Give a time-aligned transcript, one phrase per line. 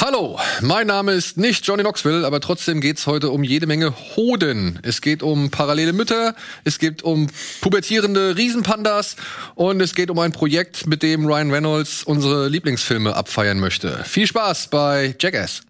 [0.00, 4.78] Hallo, mein Name ist nicht Johnny Knoxville, aber trotzdem geht's heute um jede Menge Hoden.
[4.82, 6.34] Es geht um parallele Mütter,
[6.64, 7.26] es geht um
[7.60, 9.16] pubertierende Riesenpandas
[9.56, 14.02] und es geht um ein Projekt, mit dem Ryan Reynolds unsere Lieblingsfilme abfeiern möchte.
[14.04, 15.64] Viel Spaß bei Jackass.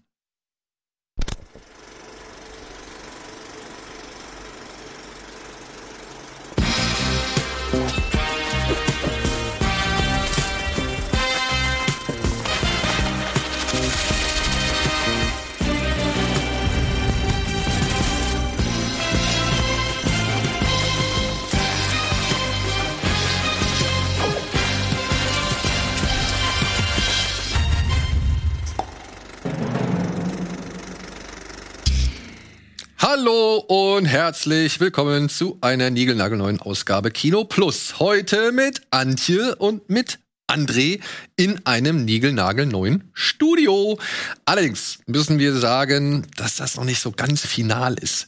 [33.21, 37.99] Hallo und herzlich willkommen zu einer niegelnagelneuen Ausgabe Kino Plus.
[37.99, 40.99] Heute mit Antje und mit André
[41.35, 43.99] in einem niegelnagelneuen Studio.
[44.45, 48.25] Allerdings müssen wir sagen, dass das noch nicht so ganz final ist.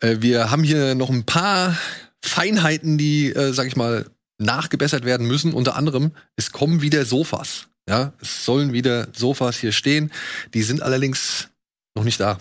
[0.00, 1.78] Äh, wir haben hier noch ein paar
[2.22, 5.54] Feinheiten, die, äh, sag ich mal, nachgebessert werden müssen.
[5.54, 7.68] Unter anderem, es kommen wieder Sofas.
[7.88, 10.12] Ja, es sollen wieder Sofas hier stehen.
[10.52, 11.48] Die sind allerdings
[11.94, 12.38] noch nicht da.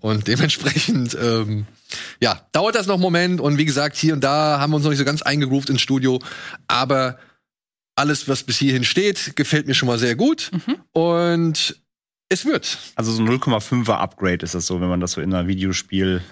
[0.00, 1.66] Und dementsprechend, ähm,
[2.20, 3.40] ja, dauert das noch einen Moment.
[3.40, 5.80] Und wie gesagt, hier und da haben wir uns noch nicht so ganz eingegroovt ins
[5.80, 6.20] Studio.
[6.68, 7.18] Aber
[7.96, 10.50] alles, was bis hierhin steht, gefällt mir schon mal sehr gut.
[10.52, 10.76] Mhm.
[10.92, 11.80] Und
[12.28, 12.78] es wird.
[12.94, 16.22] Also so ein 0,5er Upgrade ist das so, wenn man das so in einer Videospiel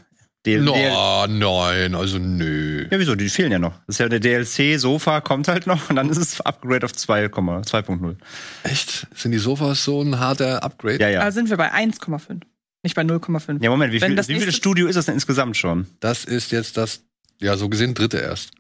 [0.47, 2.87] DL no, nein, also nö.
[2.91, 3.17] Ja, wieso?
[3.17, 3.75] Die fehlen ja noch.
[3.87, 8.17] Das ist ja der DLC-Sofa, kommt halt noch und dann ist es Upgrade auf 2,0.
[8.63, 9.09] Echt?
[9.15, 11.01] Sind die Sofas so ein harter Upgrade?
[11.01, 11.25] Ja, ja.
[11.25, 12.41] Da sind wir bei 1,5.
[12.83, 13.63] Nicht bei 0,5.
[13.63, 15.87] Ja, Moment, wie viel, wie viel Studio ist das denn insgesamt schon?
[16.01, 17.03] Das ist jetzt das,
[17.41, 18.53] ja, so gesehen dritte erst.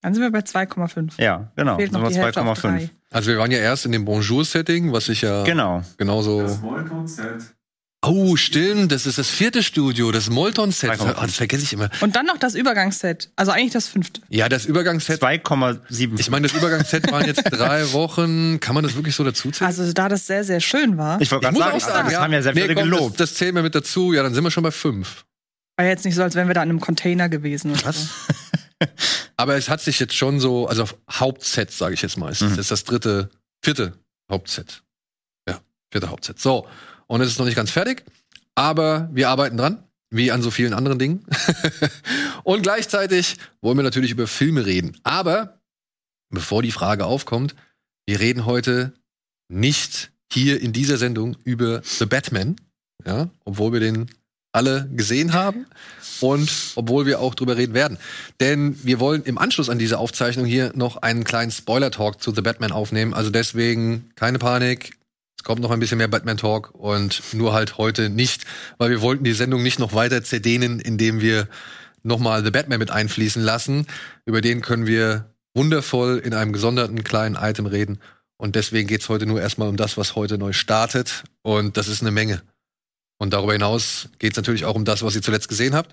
[0.00, 1.12] Dann sind wir bei 2,5.
[1.22, 1.76] Ja, genau.
[1.76, 2.90] Fehlt noch 2,5.
[3.10, 5.82] Also wir waren ja erst in dem Bonjour-Setting, was ich ja genau.
[5.96, 6.42] genauso.
[6.42, 7.53] Das Molton-Set.
[8.06, 11.00] Oh, stimmt, das ist das vierte Studio, das Molton-Set.
[11.00, 11.88] Oh, das vergesse ich immer.
[12.00, 14.20] Und dann noch das Übergangsset, also eigentlich das fünfte.
[14.28, 15.22] Ja, das Übergangsset.
[15.22, 16.18] 2,7.
[16.18, 18.60] Ich meine, das Übergangsset waren jetzt drei Wochen.
[18.60, 19.68] Kann man das wirklich so dazu zählen?
[19.68, 21.20] Also da das sehr, sehr schön war.
[21.20, 23.20] Ich wollte gerade sagen, sagen, das haben ja sehr viele nee, komm, gelobt.
[23.20, 24.12] Das, das zählen wir mit dazu.
[24.12, 25.24] Ja, dann sind wir schon bei fünf.
[25.76, 27.72] War jetzt nicht so, als wären wir da in einem Container gewesen.
[27.72, 28.02] Oder Was?
[28.02, 28.08] So.
[29.36, 32.32] Aber es hat sich jetzt schon so, also auf Hauptset, sage ich jetzt mal.
[32.32, 32.50] Mhm.
[32.50, 33.30] Das ist das dritte,
[33.62, 33.94] vierte
[34.30, 34.82] Hauptset.
[35.48, 36.38] Ja, vierte Hauptset.
[36.38, 36.66] So.
[37.14, 38.02] Und es ist noch nicht ganz fertig,
[38.56, 41.24] aber wir arbeiten dran, wie an so vielen anderen Dingen.
[42.42, 44.96] und gleichzeitig wollen wir natürlich über Filme reden.
[45.04, 45.60] Aber
[46.28, 47.54] bevor die Frage aufkommt,
[48.08, 48.94] wir reden heute
[49.48, 52.56] nicht hier in dieser Sendung über The Batman,
[53.06, 54.10] ja, obwohl wir den
[54.50, 55.66] alle gesehen haben
[56.20, 57.96] und obwohl wir auch drüber reden werden.
[58.40, 62.42] Denn wir wollen im Anschluss an diese Aufzeichnung hier noch einen kleinen Spoiler-Talk zu The
[62.42, 63.14] Batman aufnehmen.
[63.14, 64.96] Also deswegen keine Panik,
[65.44, 68.44] kommt noch ein bisschen mehr Batman Talk und nur halt heute nicht,
[68.78, 71.48] weil wir wollten die Sendung nicht noch weiter zerdehnen, indem wir
[72.02, 73.86] nochmal The Batman mit einfließen lassen.
[74.24, 78.00] Über den können wir wundervoll in einem gesonderten kleinen Item reden.
[78.36, 81.24] Und deswegen geht's heute nur erstmal um das, was heute neu startet.
[81.42, 82.42] Und das ist eine Menge.
[83.18, 85.92] Und darüber hinaus geht's natürlich auch um das, was ihr zuletzt gesehen habt.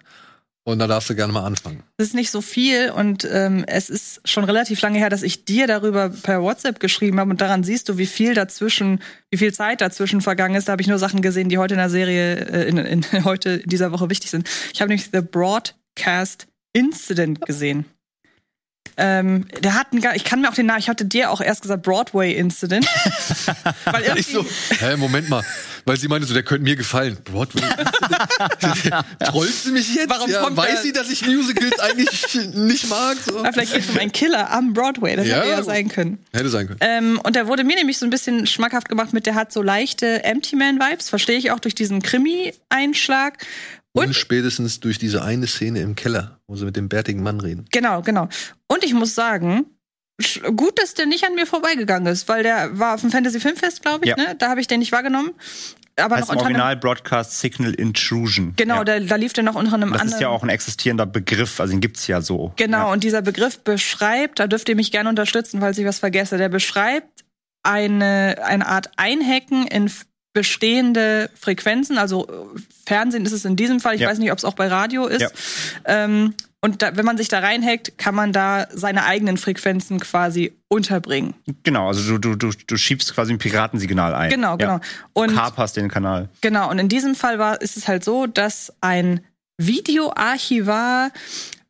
[0.63, 1.81] Und da darfst du gerne mal anfangen.
[1.97, 5.43] Es ist nicht so viel und ähm, es ist schon relativ lange her, dass ich
[5.43, 9.01] dir darüber per WhatsApp geschrieben habe und daran siehst du, wie viel dazwischen,
[9.31, 10.67] wie viel Zeit dazwischen vergangen ist.
[10.67, 13.49] Da habe ich nur Sachen gesehen, die heute in der Serie, äh, in, in, heute
[13.51, 14.47] in dieser Woche wichtig sind.
[14.71, 17.85] Ich habe nämlich The Broadcast Incident gesehen.
[18.97, 21.61] Ähm, der hat einen, ich kann mir auch den Namen, ich hatte dir auch erst
[21.61, 22.85] gesagt Broadway Incident.
[23.85, 24.45] weil irgendwie ich so,
[24.79, 25.43] hä, Moment mal,
[25.85, 27.17] weil sie meinte so, der könnte mir gefallen.
[27.23, 29.05] Broadway Incident?
[29.19, 30.09] Trollt sie mich jetzt?
[30.09, 30.81] Warum ja, kommt weiß der?
[30.81, 33.17] sie, dass ich Musicals eigentlich nicht mag?
[33.25, 33.39] So.
[33.39, 36.19] Aber vielleicht geht es um einen Killer am Broadway, das ja, hätte ja sein können.
[36.33, 36.79] Hätte sein können.
[36.81, 39.61] Ähm, und der wurde mir nämlich so ein bisschen schmackhaft gemacht mit, der hat so
[39.61, 43.37] leichte Empty Man Vibes, verstehe ich auch durch diesen Krimi-Einschlag.
[43.93, 47.39] Und, und, spätestens durch diese eine Szene im Keller, wo sie mit dem bärtigen Mann
[47.41, 47.65] reden.
[47.71, 48.29] Genau, genau.
[48.67, 49.65] Und ich muss sagen,
[50.55, 53.81] gut, dass der nicht an mir vorbeigegangen ist, weil der war auf dem Fantasy Filmfest,
[53.81, 54.15] glaube ich, ja.
[54.15, 54.35] ne?
[54.37, 55.31] Da habe ich den nicht wahrgenommen.
[55.97, 58.53] Aber heißt noch unter Original Broadcast Signal Intrusion.
[58.55, 58.83] Genau, ja.
[58.85, 60.07] da, da lief der noch unter einem das anderen.
[60.07, 62.53] Das ist ja auch ein existierender Begriff, also den gibt's ja so.
[62.55, 62.91] Genau, ja.
[62.93, 66.49] und dieser Begriff beschreibt, da dürft ihr mich gerne unterstützen, falls ich was vergesse, der
[66.49, 67.25] beschreibt
[67.63, 69.91] eine, eine Art Einhacken in
[70.33, 74.09] bestehende Frequenzen, also äh, Fernsehen ist es in diesem Fall, ich ja.
[74.09, 75.21] weiß nicht, ob es auch bei Radio ist.
[75.21, 75.29] Ja.
[75.85, 76.33] Ähm,
[76.63, 81.33] und da, wenn man sich da reinhackt, kann man da seine eigenen Frequenzen quasi unterbringen.
[81.63, 84.29] Genau, also du, du, du, du schiebst quasi ein Piratensignal ein.
[84.29, 84.73] Genau, genau.
[84.73, 84.81] Ja.
[85.13, 86.29] Und kaperst den Kanal.
[86.41, 89.21] Genau, und in diesem Fall war, ist es halt so, dass ein
[89.57, 91.11] Videoarchivar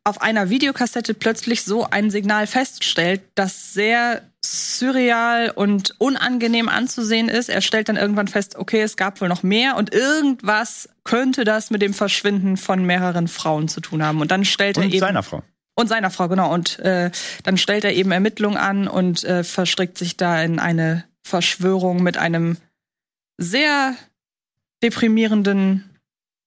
[0.04, 7.48] auf einer Videokassette plötzlich so ein Signal feststellt, das sehr surreal und unangenehm anzusehen ist.
[7.48, 11.70] Er stellt dann irgendwann fest, okay, es gab wohl noch mehr und irgendwas könnte das
[11.70, 14.20] mit dem Verschwinden von mehreren Frauen zu tun haben.
[14.20, 15.42] Und dann stellt Und er eben seiner Frau.
[15.74, 16.52] und seiner Frau, genau.
[16.52, 17.10] Und äh,
[17.44, 22.16] dann stellt er eben Ermittlungen an und äh, verstrickt sich da in eine Verschwörung mit
[22.16, 22.56] einem
[23.38, 23.94] sehr
[24.82, 25.91] deprimierenden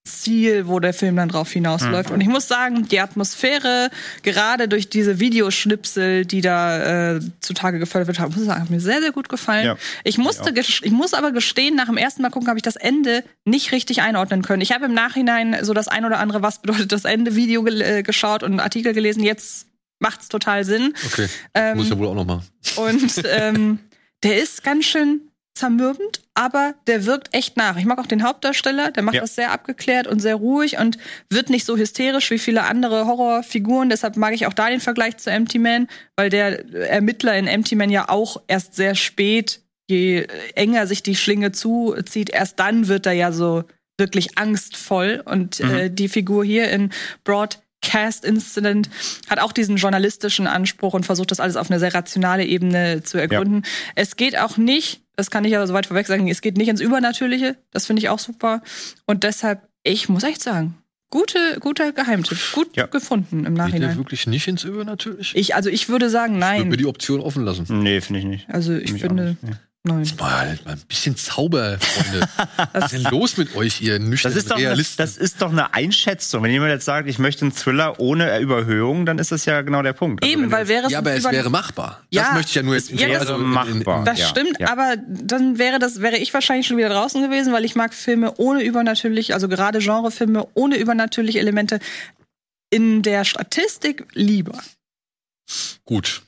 [0.06, 2.12] Ziel, wo der Film dann drauf hinausläuft.
[2.12, 3.90] Und ich muss sagen, die Atmosphäre,
[4.24, 8.70] gerade durch diese Videoschnipsel, die da äh, zutage gefördert wird, haben, muss ich sagen, hat
[8.70, 9.66] mir sehr, sehr gut gefallen.
[9.66, 9.78] Ja.
[10.04, 12.76] Ich musste, ges- ich muss aber gestehen, nach dem ersten Mal gucken, habe ich das
[12.76, 14.62] Ende nicht richtig einordnen können.
[14.62, 17.82] Ich habe im Nachhinein so das ein oder andere, was bedeutet das Ende, Video gel
[17.82, 19.24] äh, geschaut und Artikel gelesen.
[19.24, 19.68] Jetzt
[20.00, 20.94] macht's total Sinn.
[21.08, 21.28] Okay.
[21.54, 22.42] Ähm, Muss ja wohl auch noch mal.
[22.76, 23.80] und ähm,
[24.24, 25.22] der ist ganz schön
[25.56, 27.78] zermürbend, aber der wirkt echt nach.
[27.78, 29.22] Ich mag auch den Hauptdarsteller, der macht Ja.
[29.22, 30.98] das sehr abgeklärt und sehr ruhig und
[31.30, 33.90] wird nicht so hysterisch wie viele andere Horrorfiguren.
[33.90, 35.88] Deshalb mag ich auch da den Vergleich zu Empty Man,
[36.18, 41.16] weil der Ermittler in Empty Man ja auch erst sehr spät, je enger sich die
[41.16, 43.64] Schlinge zuzieht, erst dann wird er ja so
[43.98, 45.22] wirklich angstvoll.
[45.24, 46.92] Und äh, die Figur hier in
[47.86, 48.90] Broadcast Incident
[49.30, 53.18] hat auch diesen journalistischen Anspruch und versucht das alles auf eine sehr rationale Ebene zu
[53.18, 53.64] ergründen.
[53.96, 56.82] Es geht auch nicht, das kann ich aber soweit vorweg sagen, es geht nicht ins
[56.82, 57.58] Übernatürliche.
[57.72, 58.62] Das finde ich auch super.
[59.06, 60.76] Und deshalb, ich muss echt sagen,
[61.10, 62.38] gute, guter Geheimtipp.
[62.54, 62.88] Gut Ja.
[62.88, 63.98] gefunden im Geht der Nachhinein.
[63.98, 65.38] wirklich nicht ins Übernatürliche?
[65.38, 66.78] Ich, also ich würde sagen, Ich würde mir nein.
[66.78, 67.66] die Option offen lassen.
[67.84, 68.50] Nee, finde ich nicht.
[68.50, 70.06] Also ich Finde auch finde, nicht, nein.
[70.20, 72.28] Mal, mal ein bisschen Zauber, Freunde.
[72.74, 74.98] Was ist denn los mit euch, ihr nüchternen Das ist, doch eine, Realisten?
[74.98, 76.44] das ist doch eine Einschätzung.
[76.44, 79.82] Wenn jemand jetzt sagt, ich möchte einen Thriller ohne Überhöhung, dann ist das ja genau
[79.82, 80.24] der Punkt.
[80.24, 82.02] Also Eben, weil jetzt- wäre es ja, aber es wäre machbar.
[82.10, 84.04] Ja, das möchte ich ja nur jetzt es wäre also machbar.
[84.04, 84.70] Das Ja, stimmt, ja.
[84.72, 88.34] aber dann wäre das wäre ich wahrscheinlich schon wieder draußen gewesen, weil ich mag Filme
[88.38, 91.80] ohne übernatürlich, also gerade Genrefilme ohne übernatürliche Elemente
[92.72, 94.60] in der Statistik lieber.
[95.86, 96.24] Gut.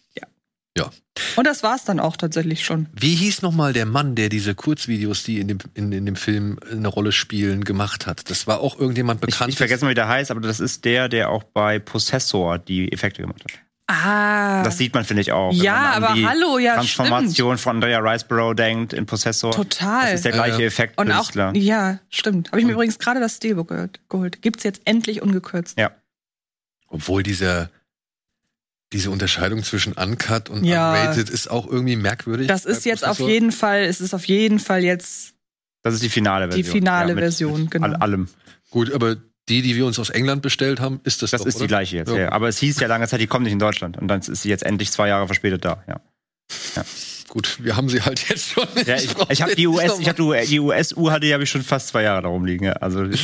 [1.35, 2.88] Und das war's dann auch tatsächlich schon.
[2.94, 6.59] Wie hieß nochmal der Mann, der diese Kurzvideos, die in dem, in, in dem Film
[6.71, 8.29] eine Rolle spielen, gemacht hat?
[8.29, 9.50] Das war auch irgendjemand ich, bekannt.
[9.51, 12.91] ich vergesse mal, wie der heißt, aber das ist der, der auch bei Possessor die
[12.91, 13.51] Effekte gemacht hat.
[13.89, 14.63] Ah.
[14.63, 15.51] Das sieht man, finde ich, auch.
[15.51, 19.51] wenn Ja, aber die hallo, ja, Transformation von Andrea Riceborough denkt in Possessor.
[19.53, 20.03] Total.
[20.07, 20.65] Das ist der gleiche Ja, ja.
[20.68, 21.00] Effekt.
[21.00, 22.50] und auch ja, stimmt.
[22.51, 24.41] Habe ich mir übrigens gerade das Steelbook geholt- geholt.
[24.41, 25.79] Gibt's jetzt endlich ungekürzt.
[25.79, 25.91] Ja.
[26.89, 27.69] Obwohl dieser,
[28.94, 30.92] diese Unterscheidung zwischen Uncut und Ja.
[30.92, 32.48] Unrated ist auch irgendwie merkwürdig.
[32.48, 35.34] Das ist Bei jetzt auf jeden Fall, es ist auf jeden Fall jetzt
[35.84, 36.74] Das ist die finale Die Version.
[36.74, 37.88] finale mit- Version, mit genau.
[37.88, 38.28] all- allem.
[38.69, 39.18] Gut, aber
[39.50, 41.68] die, die wir uns aus England bestellt haben, ist das Das doch, ist die oder?
[41.68, 42.10] gleiche jetzt.
[42.10, 42.18] Ja.
[42.18, 42.31] Ja.
[42.31, 43.98] Aber es hieß ja lange Zeit, die kommt nicht in Deutschland.
[43.98, 45.84] Und dann ist sie jetzt endlich zwei Jahre verspätet da.
[45.88, 46.01] Ja.
[47.29, 48.65] Gut, wir haben sie halt jetzt schon.
[48.85, 51.62] Ja, ich ich habe die US, ich hab die, die US-U hatte habe ich schon
[51.62, 52.63] fast zwei Jahre darum liegen.
[52.65, 52.74] Ja.
[52.74, 53.18] Also die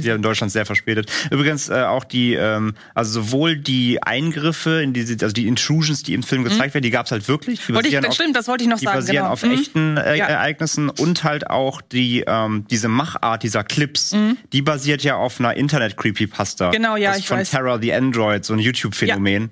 [0.00, 1.10] die in Deutschland sehr verspätet.
[1.30, 6.12] Übrigens äh, auch die, ähm, also sowohl die Eingriffe in diese, also die Intrusions, die
[6.12, 7.60] im Film gezeigt werden, die gab es halt wirklich.
[7.64, 7.76] Die Mhm.
[7.76, 8.98] Wollte ich, auf, stimmt, das wollte ich noch die sagen.
[8.98, 9.32] basieren genau.
[9.32, 9.50] auf Mhm.
[9.52, 10.26] echten äh, Ja.
[10.26, 14.14] Ereignissen und halt auch die ähm, diese Machart dieser Clips,
[14.52, 16.68] die basiert ja auf einer Internet Creepypasta.
[16.68, 16.72] Mhm.
[16.72, 17.50] Genau, ja, das ist ich von weiß.
[17.50, 19.50] Terror the Android, so ein YouTube Phänomen.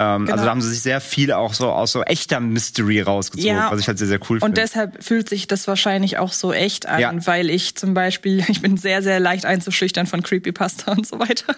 [0.00, 0.32] Ähm, Genau.
[0.32, 3.70] Also da haben sie sich sehr viel auch so aus so echter Mystery rausgezogen, Ja.
[3.70, 4.60] was ich halt sehr sehr cool Und finde.
[4.60, 7.26] deshalb fühlt sich das wahrscheinlich auch so echt an, Ja.
[7.26, 11.54] weil ich zum Beispiel, ich bin sehr, sehr leicht einzuschüchtern von Creepypasta und so weiter.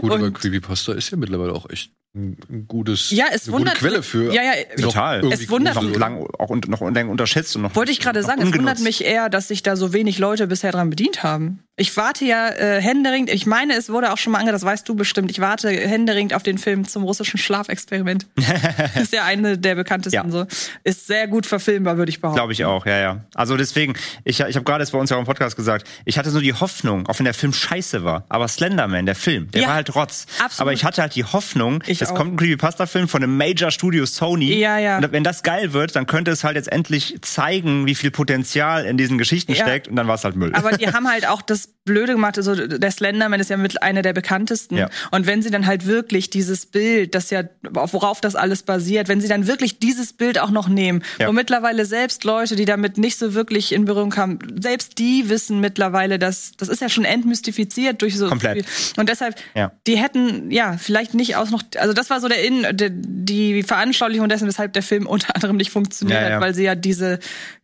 [0.00, 3.74] Gut, aber und Creepypasta ist ja mittlerweile auch echt ein, gutes, Ja, es eine wundert
[3.78, 4.32] gute Quelle für.
[4.34, 5.24] Ja, ja, Total.
[5.32, 8.42] Es wundert noch lang auch und noch unlang unterschätzt und noch wollte ich gerade sagen,
[8.42, 11.62] es wundert mich eher, dass sich da so wenig Leute bisher dran bedient haben.
[11.80, 14.86] Ich warte ja äh, händeringend, ich meine, es wurde auch schon mal ange, das weißt
[14.86, 18.26] du bestimmt, ich warte händeringend auf den Film zum russischen Schlafexperiment.
[19.00, 20.30] ist ja eine der bekanntesten Ja.
[20.30, 20.46] so.
[20.84, 22.36] Ist sehr gut verfilmbar, würde ich behaupten.
[22.36, 23.24] Glaube ich auch, ja, ja.
[23.34, 23.94] Also deswegen,
[24.24, 26.40] ich, ich habe gerade jetzt bei uns ja auch im Podcast gesagt, ich hatte so
[26.40, 29.74] die Hoffnung, auch wenn der Film scheiße war, aber Slenderman, der Film, der Ja, war
[29.76, 30.26] halt Rotz.
[30.38, 30.60] absolut.
[30.60, 32.14] Aber ich hatte halt die Hoffnung, Ich es auch.
[32.14, 34.52] kommt ein Creepypasta-Film von einem Major-Studio Sony.
[34.58, 34.98] Ja, ja.
[34.98, 38.84] Und wenn das geil wird, dann könnte es halt jetzt endlich zeigen, wie viel Potenzial
[38.84, 39.62] in diesen Geschichten Ja.
[39.64, 40.54] steckt und dann war es halt Müll.
[40.54, 44.02] Aber die haben halt auch das Blöde gemacht, also der Slenderman ist ja mit einer
[44.02, 44.76] der bekanntesten.
[44.76, 44.88] Ja.
[45.10, 49.20] Und wenn sie dann halt wirklich dieses Bild, das ja, worauf das alles basiert, wenn
[49.20, 51.26] sie dann wirklich dieses Bild auch noch nehmen, Ja.
[51.28, 55.60] wo mittlerweile selbst Leute, die damit nicht so wirklich in Berührung kamen, selbst die wissen
[55.60, 58.66] mittlerweile, dass, das ist ja schon entmystifiziert durch so Komplett.
[58.66, 58.94] viel.
[58.98, 59.72] Und deshalb, Ja.
[59.86, 63.62] die hätten, ja, vielleicht nicht aus noch, also das war so der In, der, die
[63.62, 67.18] Veranschaulichung dessen, weshalb der Film unter anderem nicht funktioniert hat, weil sie ja diese,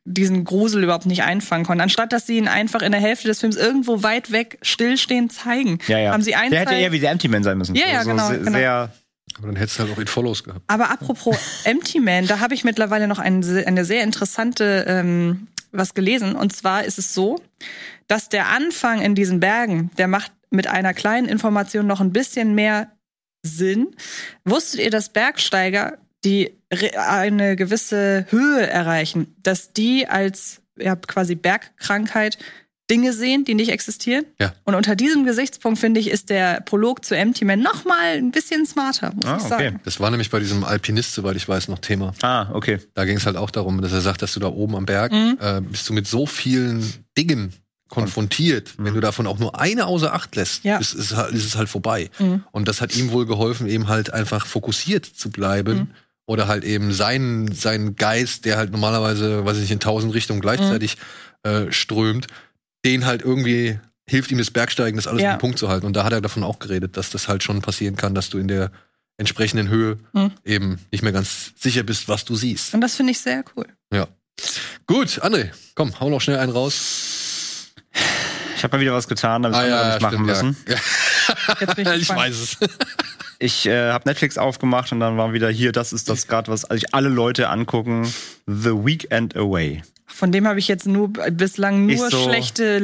[0.09, 1.83] diesen Grusel überhaupt nicht einfangen konnten.
[1.83, 5.79] Anstatt dass sie ihn einfach in der Hälfte des Films irgendwo weit weg stillstehend zeigen,
[5.89, 6.13] ja, ja.
[6.13, 7.75] haben sie einen der hätte eher wie der Empty Man sein müssen.
[7.75, 8.51] Ja, ja, so, genau, Sehr, genau.
[8.53, 8.93] sehr
[9.39, 10.63] Aber dann hättest du halt auch It Follows gehabt.
[10.69, 15.49] Aber apropos Empty Man, da habe ich mittlerweile noch ein, se- eine sehr interessante ähm,
[15.73, 16.37] was gelesen.
[16.37, 17.41] Und zwar ist es so,
[18.07, 22.55] dass der Anfang in diesen Bergen, der macht mit einer kleinen Information noch ein bisschen
[22.55, 22.93] mehr
[23.43, 23.89] Sinn.
[24.45, 32.39] Wusstet ihr, dass Bergsteiger, die eine gewisse Höhe erreichen, dass die als ja, quasi Bergkrankheit
[32.89, 34.25] Dinge sehen, die nicht existieren.
[34.39, 34.53] Ja.
[34.65, 38.31] Und unter diesem Gesichtspunkt, finde ich, ist der Prolog zu Empty Man noch mal ein
[38.31, 39.49] bisschen smarter, muss Ah, ich okay.
[39.65, 39.81] sagen.
[39.85, 42.13] Das war nämlich bei diesem Alpinist, soweit ich weiß, noch Thema.
[42.23, 42.79] Ah, okay.
[42.95, 45.11] Da ging es halt auch darum, dass er sagt, dass du da oben am Berg
[45.11, 45.37] Mhm.
[45.41, 46.85] äh, bist du mit so vielen
[47.19, 47.53] Dingen
[47.89, 48.75] konfrontiert.
[48.79, 50.79] Wenn du davon auch nur eine außer Acht lässt, Ja.
[50.79, 52.11] ist, ist, halt- ist es halt vorbei.
[52.21, 52.45] Mhm.
[52.53, 55.93] Und das hat ihm wohl geholfen, eben halt einfach fokussiert zu bleiben.
[56.26, 60.40] Oder halt eben seinen, seinen Geist, der halt normalerweise, weiß ich nicht, in tausend Richtungen
[60.40, 60.97] gleichzeitig
[61.45, 61.50] Mhm.
[61.50, 62.26] äh, strömt,
[62.85, 63.78] den halt irgendwie
[64.09, 65.35] hilft ihm das Bergsteigen, das alles Ja.
[65.35, 65.87] den Punkt zu halten.
[65.87, 68.38] Und da hat er davon auch geredet, dass das halt schon passieren kann, dass du
[68.38, 68.71] in der
[69.18, 70.33] entsprechenden Höhe Mhm.
[70.45, 72.75] eben nicht mehr ganz sicher bist, was du siehst.
[72.75, 73.66] Und das finde ich sehr cool.
[73.92, 74.06] Ja.
[74.87, 77.73] Gut, André, komm, hau noch schnell einen raus.
[78.56, 80.56] Ich habe mal wieder was getan, damit Ah, andere nicht machen müssen.
[80.68, 80.76] Ja.
[81.61, 82.56] Jetzt bin ich, ich weiß es.
[83.38, 86.62] Ich äh, habe Netflix aufgemacht und dann war wieder hier, das ist das gerade, was
[86.62, 88.11] sich alle Leute angucken.
[88.47, 89.83] The Weekend Away.
[90.07, 92.78] Von dem habe ich jetzt nur bislang Ich nur so- schlechte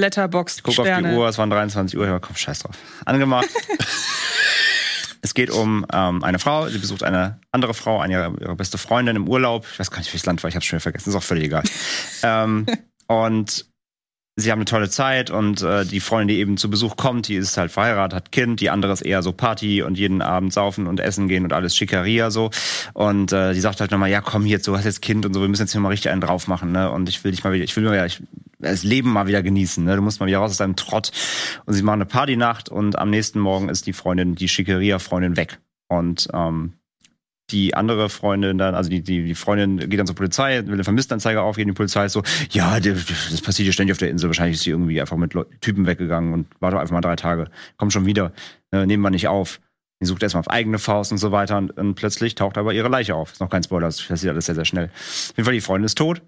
[0.63, 1.17] Guck auf die.
[1.17, 2.77] Uhr, es waren 23 Uhr, ja komm, scheiß drauf.
[3.07, 3.49] Angemacht.
[5.23, 8.77] es geht um ähm, eine Frau, sie besucht eine andere Frau, eine ihre, ihre beste
[8.77, 9.67] Freundin im Urlaub.
[9.73, 11.45] Ich weiß gar nicht, welches Land war, ich habe schon wieder vergessen, ist auch völlig
[11.45, 11.63] egal.
[12.23, 12.67] ähm,
[13.07, 13.67] und
[14.37, 17.35] sie haben eine tolle Zeit und äh, die Freundin, die eben zu Besuch kommt, die
[17.35, 20.87] ist halt verheiratet, hat Kind, die andere ist eher so Party und jeden Abend saufen
[20.87, 22.51] und essen gehen und alles Schickeria so.
[22.95, 25.41] Und äh, die sagt halt nochmal, ja komm jetzt, du hast jetzt Kind und so,
[25.41, 26.91] wir müssen jetzt hier mal richtig einen drauf machen, ne?
[26.91, 28.23] Und ich will dich mal wieder, ich will mal wieder, ich,
[28.59, 29.97] das Leben mal wieder genießen, ne?
[29.97, 31.13] Du musst mal wieder raus aus deinem Trott.
[31.67, 35.59] Und sie machen eine Partynacht und am nächsten Morgen ist die Freundin, die Schickeria-Freundin weg.
[35.89, 36.73] Und ähm,
[37.53, 40.85] die andere Freundin dann, also die, die, die Freundin geht dann zur Polizei, will eine
[40.85, 44.57] Vermisstenanzeige aufgeben, die Polizei ist so, ja, das passiert hier ständig auf der Insel, wahrscheinlich
[44.57, 47.51] ist sie irgendwie einfach mit Leu- Typen weggegangen und war doch einfach mal drei Tage,
[47.77, 48.33] kommt schon wieder,
[48.73, 49.61] äh, nehmen wir nicht auf.
[50.01, 52.89] Die sucht erstmal auf eigene Faust und so weiter und, und plötzlich taucht aber ihre
[52.89, 53.33] Leiche auf.
[53.33, 54.87] Ist noch kein Spoiler, das passiert alles sehr, sehr schnell.
[54.87, 56.23] Auf jeden Fall, die Freundin ist tot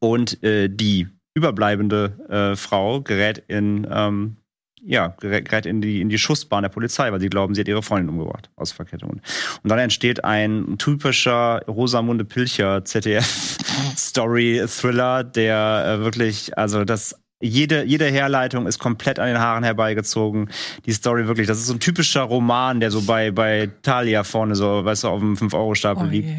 [0.00, 4.36] und äh, die überbleibende äh, Frau gerät in, ähm,
[4.84, 7.82] ja, gerät in die, in die Schussbahn der Polizei, weil sie glauben, sie hat ihre
[7.82, 9.20] Freundin umgebracht aus Verkettungen.
[9.62, 18.06] Und dann entsteht ein typischer Rosamunde Pilcher ZDF-Story-Thriller, der äh, wirklich, also das jede, jede
[18.06, 20.48] Herleitung ist komplett an den Haaren herbeigezogen.
[20.86, 24.54] Die Story wirklich, das ist so ein typischer Roman, der so bei, bei Thalia vorne
[24.54, 26.36] so, weißt du, auf dem 5-Euro-Stapel Oh liegt je.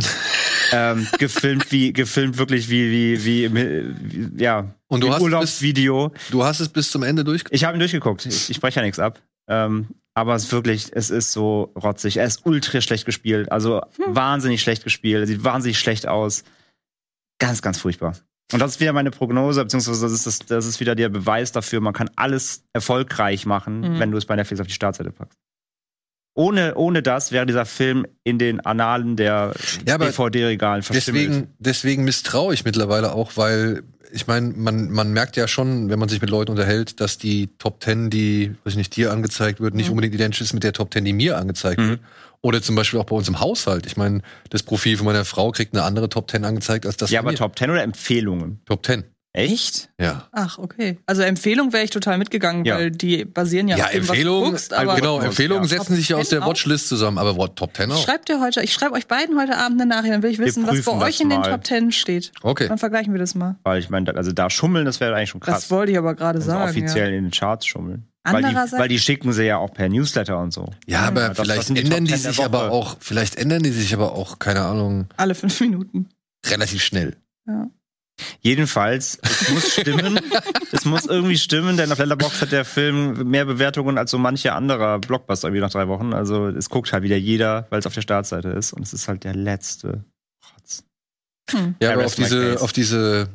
[0.72, 6.12] ähm, gefilmt wie gefilmt wirklich wie wie wie, im, wie ja Und du hast Urlaubsvideo.
[6.32, 7.44] Du hast es bis zum Ende durch.
[7.50, 8.26] Ich habe ihn durchgeguckt.
[8.26, 9.20] Ich, ich spreche ja nichts ab.
[9.48, 12.18] Ähm, aber es ist wirklich, es ist so rotzig.
[12.18, 13.52] Er ist ultra schlecht gespielt.
[13.52, 15.22] Also wahnsinnig schlecht gespielt.
[15.22, 16.44] Er sieht wahnsinnig schlecht aus.
[17.40, 18.16] Ganz, ganz furchtbar.
[18.52, 21.52] Und das ist wieder meine Prognose, beziehungsweise das ist, das, das ist wieder der Beweis
[21.52, 24.00] dafür, man kann alles erfolgreich machen, Mhm.
[24.00, 25.40] wenn du es bei Netflix auf die Startseite packst.
[26.36, 29.54] Ohne, ohne das wäre dieser Film in den Annalen der
[29.88, 31.28] Ja, DVD-Regalen verschimmelt.
[31.30, 33.84] Deswegen, deswegen misstraue ich mittlerweile auch, weil
[34.16, 37.50] ich meine, man, man merkt ja schon, wenn man sich mit Leuten unterhält, dass die
[37.58, 39.94] Top Ten, die, weiß ich nicht, dir angezeigt wird, nicht Mhm.
[39.94, 41.90] unbedingt identisch ist mit der Top Ten, die mir angezeigt Mhm.
[41.90, 42.00] wird.
[42.42, 43.86] Oder zum Beispiel auch bei uns im Haushalt.
[43.86, 47.10] Ich meine, das Profil von meiner Frau kriegt eine andere Top Ten angezeigt als das
[47.10, 47.38] ja, aber mir.
[47.38, 48.60] Top 10 oder Empfehlungen?
[48.66, 49.04] Top Ten.
[49.36, 49.90] Echt?
[50.00, 50.28] Ja.
[50.32, 51.00] Ach, okay.
[51.08, 52.76] Also Empfehlung wäre ich total mitgegangen, Ja.
[52.76, 55.70] weil die basieren ja, Ja, auf dem, was du Empfehlungen, guckst, aber genau, Empfehlungen ja.
[55.70, 56.52] setzen sich ja aus 10 der auch?
[56.52, 58.04] Watchlist zusammen, aber what, Top Ten ich auch.
[58.04, 60.68] schreibe dir heute, ich schreibe euch beiden heute Abend eine Nachricht, dann will ich wissen,
[60.68, 61.50] was bei euch das in den mal.
[61.50, 62.32] Top Ten steht.
[62.44, 62.68] Okay.
[62.68, 63.56] Dann vergleichen wir das mal.
[63.64, 65.62] Weil ich meine, also da schummeln, das wäre eigentlich schon krass.
[65.62, 66.70] Das wollte ich aber gerade Also sagen.
[66.70, 67.18] offiziell ja.
[67.18, 68.08] in den Charts schummeln.
[68.26, 70.70] Weil die, Andererseits- weil die schicken sie ja auch per Newsletter und so.
[70.86, 72.98] Ja, aber Ja, das- das vielleicht sind die ändern die 10 der sich aber auch,
[73.00, 76.08] vielleicht ändern die sich aber auch, keine Ahnung, Alle fünf Minuten.
[76.46, 77.18] relativ schnell.
[77.48, 77.68] Ja.
[78.42, 80.20] Jedenfalls, es muss stimmen.
[80.72, 84.54] es muss irgendwie stimmen, denn auf Letterboxd hat der Film mehr Bewertungen als so manche
[84.54, 86.14] anderer Blockbuster irgendwie nach drei Wochen.
[86.14, 88.74] Also es guckt halt wieder jeder, weil es auf der Startseite ist.
[88.74, 90.04] Und es ist halt der letzte
[90.54, 90.84] Rotz.
[91.52, 91.76] Hm.
[91.82, 93.30] Ja, aber auf diese, auf diese,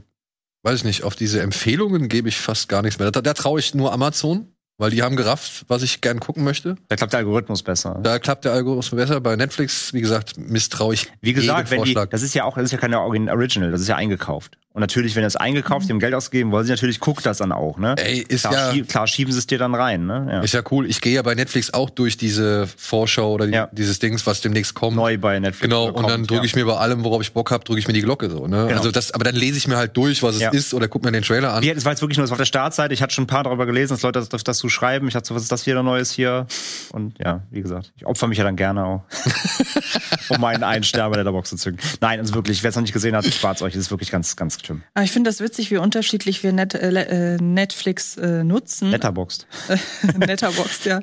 [0.62, 3.11] weiß ich nicht, auf diese Empfehlungen gebe ich fast gar nichts mehr.
[3.11, 6.76] Da, da traue ich nur Amazon, weil die haben gerafft, was ich gern gucken möchte.
[6.87, 7.99] Da klappt der Algorithmus besser.
[8.02, 9.20] Da klappt der Algorithmus besser.
[9.20, 12.11] Bei Netflix, wie gesagt, misstraue ich Wie gesagt, wenn die, Vorschlag.
[12.11, 14.56] das ist ja auch, das ist ja keine Origin- Original, das ist ja eingekauft.
[14.78, 17.50] Und natürlich, wenn das eingekauft, die haben Geld ausgegeben, wollen sie natürlich, guckt das dann
[17.50, 17.97] auch, ne?
[17.99, 20.28] Ey, ist klar, ja, schie- klar schieben sie es dir dann rein, ne?
[20.30, 20.40] Ja.
[20.42, 20.87] ist ja cool.
[20.88, 23.68] Ich gehe ja bei Netflix auch durch diese Vorschau oder die, Ja.
[23.73, 24.94] dieses Dings, was demnächst kommt.
[24.94, 25.62] Neu bei Netflix.
[25.62, 27.92] Genau, und dann drücke ich mir bei allem, worauf ich Bock habe, drücke ich mir
[27.92, 28.47] die Glocke so.
[28.47, 28.66] Ne?
[28.68, 28.78] Genau.
[28.78, 31.11] Also das, aber dann lese ich mir halt durch, was es ist, oder guck mir
[31.11, 31.64] den Trailer an.
[31.66, 32.94] Das war jetzt wirklich nur das war auf der Startseite.
[32.94, 35.08] Ich hatte schon ein paar darüber gelesen, dass Leute das, das zu schreiben.
[35.08, 36.47] Ich dachte so, was ist das wieder Neues hier?
[36.92, 39.02] Und ja, wie gesagt, ich opfer mich ja dann gerne auch.
[40.30, 41.78] um meinen einen Stern bei Letterbox zu zücken.
[42.00, 43.75] Nein, also wirklich, wer es noch nicht gesehen hat, spart euch.
[43.75, 44.82] Das ist wirklich ganz, ganz schlimm.
[44.94, 48.90] Aber ich finde das witzig, wie unterschiedlich wir Net äh, äh Netflix äh, nutzen.
[48.90, 49.47] Letterboxd.
[50.26, 51.00] Letterboxd, ja.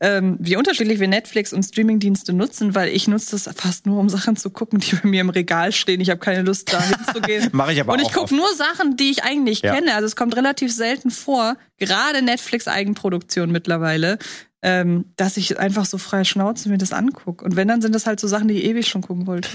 [0.00, 4.08] Ähm, wie unterschiedlich wir Netflix und Streamingdienste nutzen, weil ich nutze das fast nur, um
[4.08, 6.00] Sachen zu gucken, die bei mir im Regal stehen.
[6.00, 7.50] Ich habe keine Lust, da hinzugehen.
[7.52, 9.74] Mache ich aber Und auch ich gucke nur Sachen, die ich eigentlich Ja.
[9.74, 9.94] kenne.
[9.94, 14.18] Also es kommt relativ selten vor, gerade Netflix-Eigenproduktion mittlerweile,
[14.64, 17.44] ähm, dass ich einfach so freie Schnauze mir das angucke.
[17.44, 19.48] Und wenn, dann sind das halt so Sachen, die ich ewig schon gucken wollte.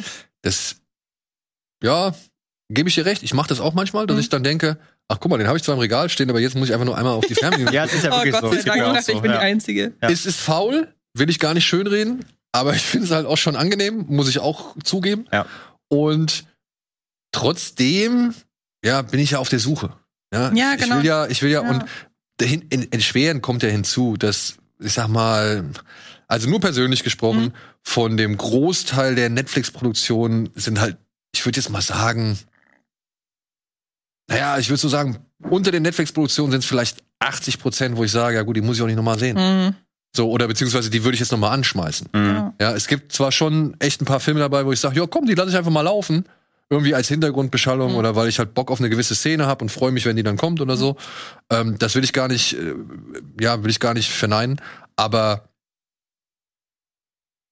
[0.43, 0.75] Das,
[1.83, 2.13] ja,
[2.71, 3.23] gebe ich dir recht.
[3.23, 4.21] Ich mache das auch manchmal, dass Mhm.
[4.21, 6.55] ich dann denke, ach guck mal, den habe ich zwar im Regal stehen, aber jetzt
[6.55, 7.73] muss ich einfach nur einmal auf die Fernbedienung.
[7.73, 8.51] Ja, es ist ja oh wirklich Gott so.
[8.51, 9.37] sei Dank, ich auch dachte, ich so, bin ja.
[9.39, 9.93] die Einzige.
[10.01, 10.09] Ja.
[10.09, 13.55] Es ist faul, will ich gar nicht schönreden, aber ich finde es halt auch schon
[13.55, 15.25] angenehm, muss ich auch zugeben.
[15.33, 15.47] Ja.
[15.87, 16.45] Und
[17.31, 18.33] trotzdem,
[18.85, 19.93] ja, bin ich ja auf der Suche.
[20.33, 20.97] Ja, Ja, genau.
[20.97, 21.69] Ich will ja, ich will ja, Ja.
[21.69, 21.85] und
[22.37, 25.65] dahin, in, in Schweren kommt ja hinzu, dass, ich sag mal,
[26.27, 27.53] also nur persönlich gesprochen, Mhm.
[27.83, 30.97] von dem Großteil der Netflix-Produktionen sind halt,
[31.33, 32.37] ich würde jetzt mal sagen,
[34.29, 35.17] naja, ich würde so sagen,
[35.49, 38.77] unter den Netflix-Produktionen sind es vielleicht 80 Prozent, wo ich sage, ja gut, die muss
[38.77, 39.37] ich auch nicht nochmal sehen.
[39.37, 39.75] Mhm.
[40.15, 42.09] So, oder beziehungsweise die würde ich jetzt nochmal anschmeißen.
[42.13, 42.25] Mhm.
[42.25, 42.53] Ja.
[42.61, 45.25] Ja, es gibt zwar schon echt ein paar Filme dabei, wo ich sage, ja komm,
[45.25, 46.25] die lasse ich einfach mal laufen.
[46.71, 47.97] Irgendwie als Hintergrundbeschallung Mhm.
[47.97, 50.23] oder weil ich halt Bock auf eine gewisse Szene habe und freue mich, wenn die
[50.23, 50.97] dann kommt oder so.
[51.49, 52.75] Ähm, das will ich gar nicht, äh,
[53.41, 54.61] ja, will ich gar nicht verneinen.
[54.95, 55.49] Aber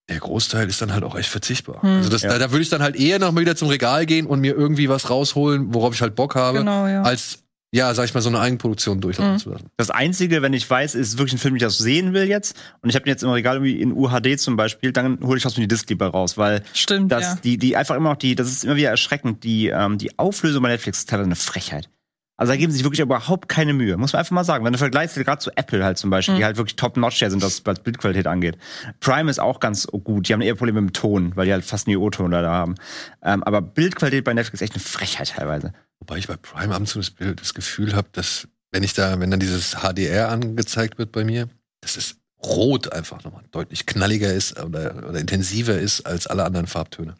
[0.09, 1.83] der Großteil ist dann halt auch echt verzichtbar.
[1.83, 1.97] Mhm.
[1.97, 2.29] Also das, Ja.
[2.29, 4.53] da, da würde ich dann halt eher noch mal wieder zum Regal gehen und mir
[4.55, 7.01] irgendwie was rausholen, worauf ich halt Bock habe, Genau, ja.
[7.01, 7.39] als
[7.71, 9.39] ja, sag ich mal, so eine Eigenproduktion durchlaufen Mhm.
[9.39, 9.67] zu lassen.
[9.77, 12.55] Das Einzige, wenn ich weiß, ist wirklich ein Film, den ich das sehen will jetzt,
[12.81, 15.45] und ich habe den jetzt im Regal irgendwie in UHD zum Beispiel, dann hole ich
[15.45, 17.39] aus mir die Disc lieber raus, weil Stimmt, das, ja.
[17.43, 20.63] die, die einfach immer noch die, das ist immer wieder erschreckend, die, ähm, die Auflösung
[20.63, 21.89] bei Netflix ist teilweise eine Frechheit.
[22.37, 24.63] Also da geben sie sich wirklich überhaupt keine Mühe, muss man einfach mal sagen.
[24.63, 26.39] Wenn du vergleichst, gerade zu Apple halt zum Beispiel, Mhm.
[26.39, 28.57] die halt wirklich top-notch sind, was, was Bildqualität angeht.
[28.99, 31.65] Prime ist auch ganz gut, die haben eher Probleme mit dem Ton, weil die halt
[31.65, 32.75] fast nie O-Ton da haben.
[33.23, 35.73] Ähm, aber Bildqualität bei Netflix ist echt eine Frechheit teilweise.
[35.99, 38.93] Wobei ich bei Prime ab und zu das, Bild, das Gefühl habe, dass wenn ich
[38.93, 41.47] da, wenn dann dieses HDR angezeigt wird bei mir,
[41.81, 46.67] dass es rot einfach nochmal deutlich knalliger ist oder, oder intensiver ist als alle anderen
[46.67, 47.15] Farbtöne.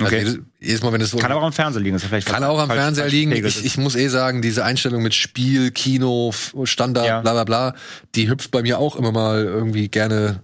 [0.00, 0.20] Okay.
[0.20, 1.98] Also jedes, Mal, wenn es so Kann aber auch am Fernseher liegen.
[2.24, 3.32] Kann auch am Fernseher liegen.
[3.32, 6.32] Ich, ich muss eh sagen, diese Einstellung mit Spiel, Kino,
[6.64, 7.20] Standard, Ja.
[7.20, 7.74] bla bla bla,
[8.14, 10.42] die hüpft bei mir auch immer mal irgendwie gerne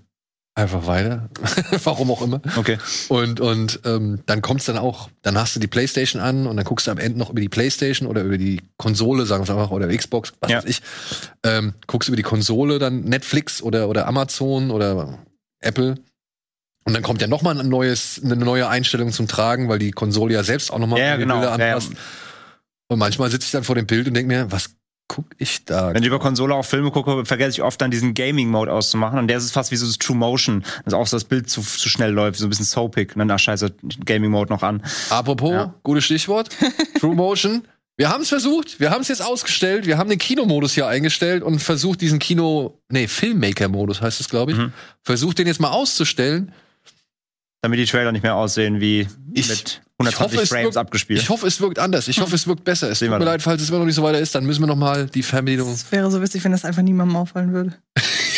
[0.56, 1.28] einfach weiter.
[1.84, 2.40] Warum auch immer.
[2.56, 2.78] okay.
[3.08, 6.64] Und, und ähm, dann kommt's dann auch, dann hast du die Playstation an und dann
[6.64, 9.70] guckst du am Ende noch über die Playstation oder über die Konsole, sagen wir einfach,
[9.70, 10.58] oder Xbox, was Ja.
[10.58, 10.80] weiß ich.
[11.44, 15.18] Ähm, guckst über die Konsole dann Netflix oder, oder Amazon oder
[15.60, 15.96] Apple.
[16.86, 19.90] Und dann kommt ja noch mal ein neues, eine neue Einstellung zum Tragen, weil die
[19.90, 21.40] Konsole ja selbst auch noch mal Ja, ja, genau.
[21.40, 21.74] Bilder Ja, ja.
[21.74, 21.92] anpasst.
[22.88, 24.70] Und manchmal sitze ich dann vor dem Bild und denke mir, was
[25.08, 25.92] guck ich da?
[25.94, 29.18] Wenn ich über Konsole auch Filme gucke, vergesse ich oft dann diesen Gaming-Mode auszumachen.
[29.18, 30.64] Und der ist fast wie so das True Motion.
[30.84, 33.12] dass auch so das Bild zu, zu schnell läuft, so ein bisschen soapig.
[33.14, 33.72] Und dann, ach scheiße,
[34.04, 34.82] Gaming-Mode noch an.
[35.10, 35.74] Apropos, Ja.
[35.82, 36.48] gutes Stichwort,
[37.00, 37.62] True Motion.
[37.96, 41.44] Wir haben es versucht, wir haben es jetzt ausgestellt, wir haben den Kinomodus hier eingestellt
[41.44, 44.72] und versucht diesen Kino, nee, Filmmaker-Modus heißt es, glaube ich, Mhm.
[45.02, 46.50] versucht den jetzt mal auszustellen.
[47.64, 50.76] Damit die Trailer nicht mehr aussehen wie Ich- mit ich 120 hoffe, es Frames wirkt-
[50.76, 51.20] abgespielt.
[51.22, 52.08] Ich hoffe, es wirkt anders.
[52.08, 52.90] Ich hoffe, es wirkt besser.
[52.90, 53.32] Es Sehen tut mir dann.
[53.34, 55.22] leid, falls es immer noch nicht so weiter ist, dann müssen wir noch mal die
[55.22, 55.72] Fernbedienung.
[55.72, 57.72] Es wäre so witzig, wenn das einfach niemandem auffallen würde.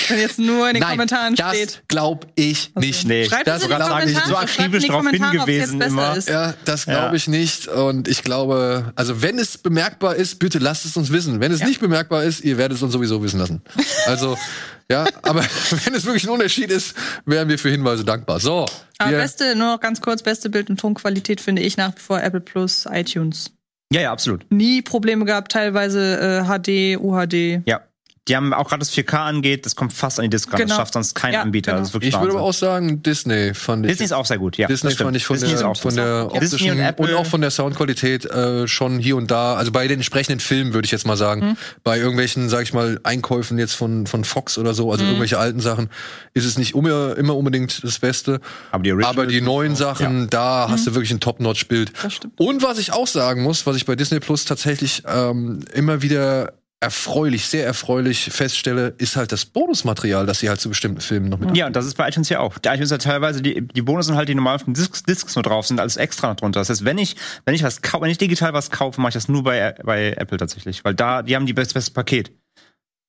[0.09, 1.83] wenn jetzt nur in den Kommentaren das steht.
[1.89, 3.09] glaub ich Also, nicht.
[3.09, 4.29] Nee, Schreibt das es in die sogar sage ich Kommentare.
[4.29, 6.17] so schreibt in akribisch die drauf hingewiesen immer.
[6.17, 6.29] Ist.
[6.29, 7.13] Ja, das glaube Ja.
[7.15, 7.67] ich nicht.
[7.67, 11.41] Und ich glaube, also wenn es bemerkbar ist, bitte lasst es uns wissen.
[11.41, 11.67] Wenn es Ja.
[11.67, 13.63] nicht bemerkbar ist, ihr werdet es uns sowieso wissen lassen.
[14.07, 14.39] Also,
[14.91, 15.43] ja, aber
[15.85, 16.95] wenn es wirklich ein Unterschied ist,
[17.25, 18.41] wären wir für Hinweise dankbar.
[18.41, 18.67] So,
[18.99, 22.23] Aber beste, nur noch ganz kurz, beste Bild- und Tonqualität finde ich nach wie vor
[22.23, 23.53] Apple Plus, iTunes.
[23.93, 24.45] Ja, ja, absolut.
[24.51, 27.63] Nie Probleme gehabt, teilweise äh, HD, UHD.
[27.67, 27.83] Ja.
[28.29, 30.59] Die haben auch gerade das 4K angeht, das kommt fast an die Disc ran.
[30.59, 30.69] Genau.
[30.71, 31.71] Das schafft sonst kein Ja, Anbieter.
[31.73, 31.81] genau.
[31.81, 33.93] Das ist wirklich ich würde aber auch sagen, Disney fand ich.
[33.93, 34.67] Disney ist auch sehr gut, ja.
[34.67, 36.15] Disney fand ich von Disney ist der, auch von sehr der.
[36.15, 36.25] Ja.
[36.25, 39.99] Optischen und und, auch von der Soundqualität äh, schon hier und da, also bei den
[39.99, 41.57] entsprechenden Filmen würde ich jetzt mal sagen, Mhm.
[41.85, 45.11] bei irgendwelchen, sag ich mal, Einkäufen jetzt von, von Fox oder so, also Mhm.
[45.11, 45.89] irgendwelche alten Sachen,
[46.35, 48.41] ist es nicht immer, immer unbedingt das Beste.
[48.73, 51.93] Aber die Aber die neuen Sachen, da hast du wirklich ein Top-Notch-Bild.
[52.03, 52.41] Das stimmt.
[52.41, 56.55] Und was ich auch sagen muss, was ich bei Disney Plus tatsächlich ähm, immer wieder
[56.81, 61.39] erfreulich, sehr erfreulich feststelle, ist halt das Bonusmaterial, das sie halt zu bestimmten Filmen noch
[61.39, 62.59] mit Ja, und das ist bei iTunes ja auch.
[62.59, 65.43] Der iTunes hat teilweise die, die Bonus halt, die normal auf den Discs, Discs nur
[65.43, 66.61] drauf sind, als extra noch drunter.
[66.61, 69.15] Das heißt, wenn ich, wenn ich was kaufe, wenn ich digital was kaufe, mache ich
[69.15, 70.85] das nur bei, bei Apple tatsächlich.
[70.85, 72.31] Weil da, die haben die best, beste Paket.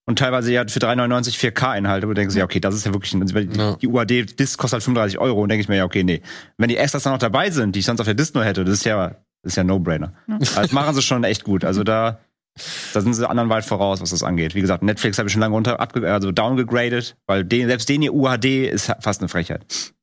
[0.10, 3.14] Und teilweise ja für 3,99 4K-Inhalte, wo du denkst, ja, okay, das ist ja wirklich,
[3.14, 3.76] ein- weil die, Ja.
[3.76, 6.22] die UAD-Disc kostet halt 35 Euro und denke ich mir, ja, okay, nee.
[6.58, 8.64] Wenn die Extras dann noch dabei sind, die ich sonst auf der Disc nur hätte,
[8.64, 9.10] das ist ja,
[9.44, 10.14] das ist ja No-Brainer.
[10.30, 11.66] Also Das machen sie schon echt gut.
[11.66, 12.20] Also da,
[12.94, 14.56] da sind sie anderen weit voraus, was das angeht.
[14.56, 18.02] Wie gesagt, Netflix habe ich schon lange unter, abge, also downgegradet, weil den, selbst den
[18.02, 19.94] ihr UHD ist fast eine Frechheit.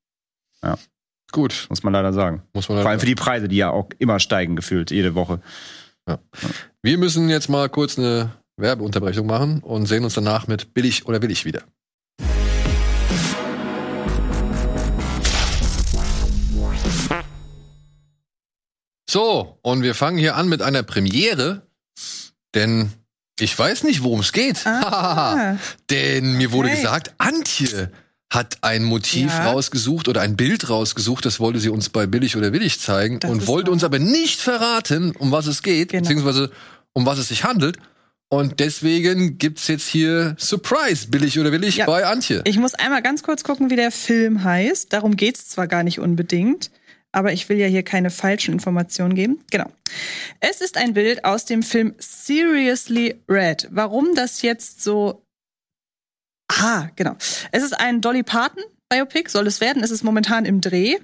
[1.32, 1.66] Gut.
[1.68, 2.42] Muss man leider sagen.
[2.52, 5.14] Muss man Vor leider allem für die Preise, die ja auch immer steigen, gefühlt, jede
[5.14, 5.40] Woche.
[6.82, 11.20] Wir müssen jetzt mal kurz eine Werbeunterbrechung machen und sehen uns danach mit Billig oder
[11.22, 11.62] Willig wieder.
[19.08, 21.62] So, und wir fangen hier an mit einer Premiere,
[22.54, 22.90] denn
[23.40, 24.64] ich weiß nicht, worum es geht.
[24.66, 25.56] Ah.
[25.90, 26.76] denn mir wurde Okay.
[26.76, 27.90] gesagt, Antje
[28.30, 29.50] hat ein Motiv Ja.
[29.52, 33.30] rausgesucht oder ein Bild rausgesucht, das wollte sie uns bei Billig oder Willig zeigen Das
[33.30, 33.72] und wollte wahr.
[33.74, 36.02] uns aber nicht verraten, um was es geht, Genau.
[36.02, 36.50] beziehungsweise
[36.92, 37.76] um was es sich handelt.
[38.28, 41.86] Und deswegen gibt's jetzt hier Surprise, billig oder willig, Ja.
[41.86, 42.40] bei Antje.
[42.44, 44.92] Ich muss einmal ganz kurz gucken, wie der Film heißt.
[44.92, 46.70] Darum geht's zwar gar nicht unbedingt,
[47.14, 49.44] aber ich will ja hier keine falschen Informationen geben.
[49.50, 49.70] Genau.
[50.40, 53.68] Es ist ein Bild aus dem Film Seriously Red.
[53.70, 55.24] Warum das jetzt so.
[56.48, 57.16] Ah, genau.
[57.52, 59.82] Es ist ein Dolly Parton Biopic, soll es werden.
[59.82, 60.96] Es ist momentan im Dreh.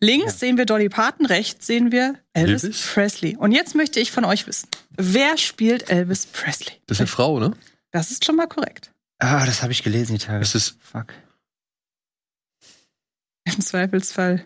[0.00, 2.86] Links sehen wir Dolly Parton, rechts sehen wir Elvis, Elvis?
[2.92, 3.36] Presley.
[3.36, 6.74] Und jetzt möchte ich von euch wissen, wer spielt Elvis Presley?
[6.86, 7.56] Das ist eine Frau, ne?
[7.92, 8.90] Das ist schon mal korrekt.
[9.20, 10.40] Ah, das habe ich gelesen, die Tage.
[10.40, 11.14] Das ist, Fuck.
[13.44, 14.44] Im Zweifelsfall.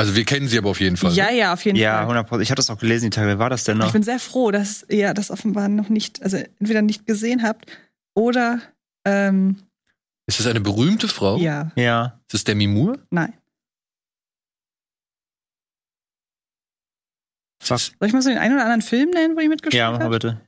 [0.00, 1.12] Also wir kennen sie aber auf jeden Fall.
[1.12, 2.02] Ja, ja, auf jeden Ja, Fall.
[2.02, 2.42] 100 Prozent.
[2.44, 3.28] Ich habe das auch gelesen, die Tage.
[3.28, 3.92] Wer war das denn Ich noch?
[3.92, 7.70] bin sehr froh, dass ihr das offenbar noch nicht, also entweder nicht gesehen habt
[8.14, 8.60] oder
[9.06, 9.56] ähm,
[10.26, 11.36] Ist das eine berühmte Frau?
[11.38, 12.20] ja, Ja.
[12.26, 12.98] Ist das Demi Moore?
[13.10, 13.32] nein.
[17.68, 19.90] Das- Soll ich mal so den einen oder anderen Film nennen, wo die mitgespielt Ja,
[19.90, 20.12] mach mal hat?
[20.12, 20.40] bitte.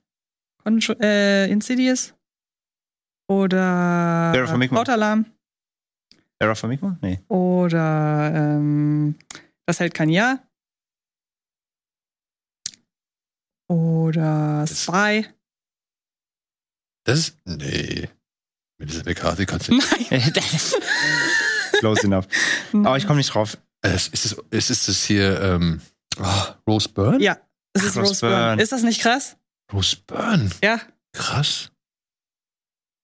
[0.65, 2.15] Contro äh, Insidious
[3.29, 4.77] oder Vera Farmiga.
[4.77, 5.27] Hautalarm
[6.41, 6.97] Sarah von Mikma?
[7.03, 7.21] Nee.
[7.29, 9.15] oder ähm,
[9.66, 10.40] Das hält kein Jahr
[13.68, 15.27] oder Das- Spy.
[17.05, 18.09] Das ist, nee.
[18.79, 20.33] Mit dieser McCarthy kannst du Nein.
[21.81, 22.27] Close enough.
[22.72, 23.59] Aber ich komme nicht drauf.
[23.85, 25.81] Äh, ist, es, ist, ist das hier, ähm,
[26.20, 27.20] oh, Rose Byrne?
[27.22, 27.38] Ja,
[27.72, 28.37] es ist Rose Rose Byrne.
[28.37, 28.62] Byrne.
[28.62, 29.37] Ist das nicht krass?
[29.72, 30.51] Rose Byrne.
[30.62, 30.81] Ja.
[31.12, 31.70] Krass.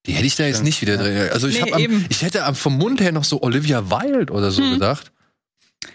[0.07, 1.03] Die hätte ich da jetzt nicht wieder ja.
[1.03, 1.33] drin.
[1.33, 4.33] Also ich, Nee, hab am, ich hätte am, vom Mund her noch so Olivia Wilde
[4.33, 4.75] oder so Hm.
[4.75, 5.13] gedacht.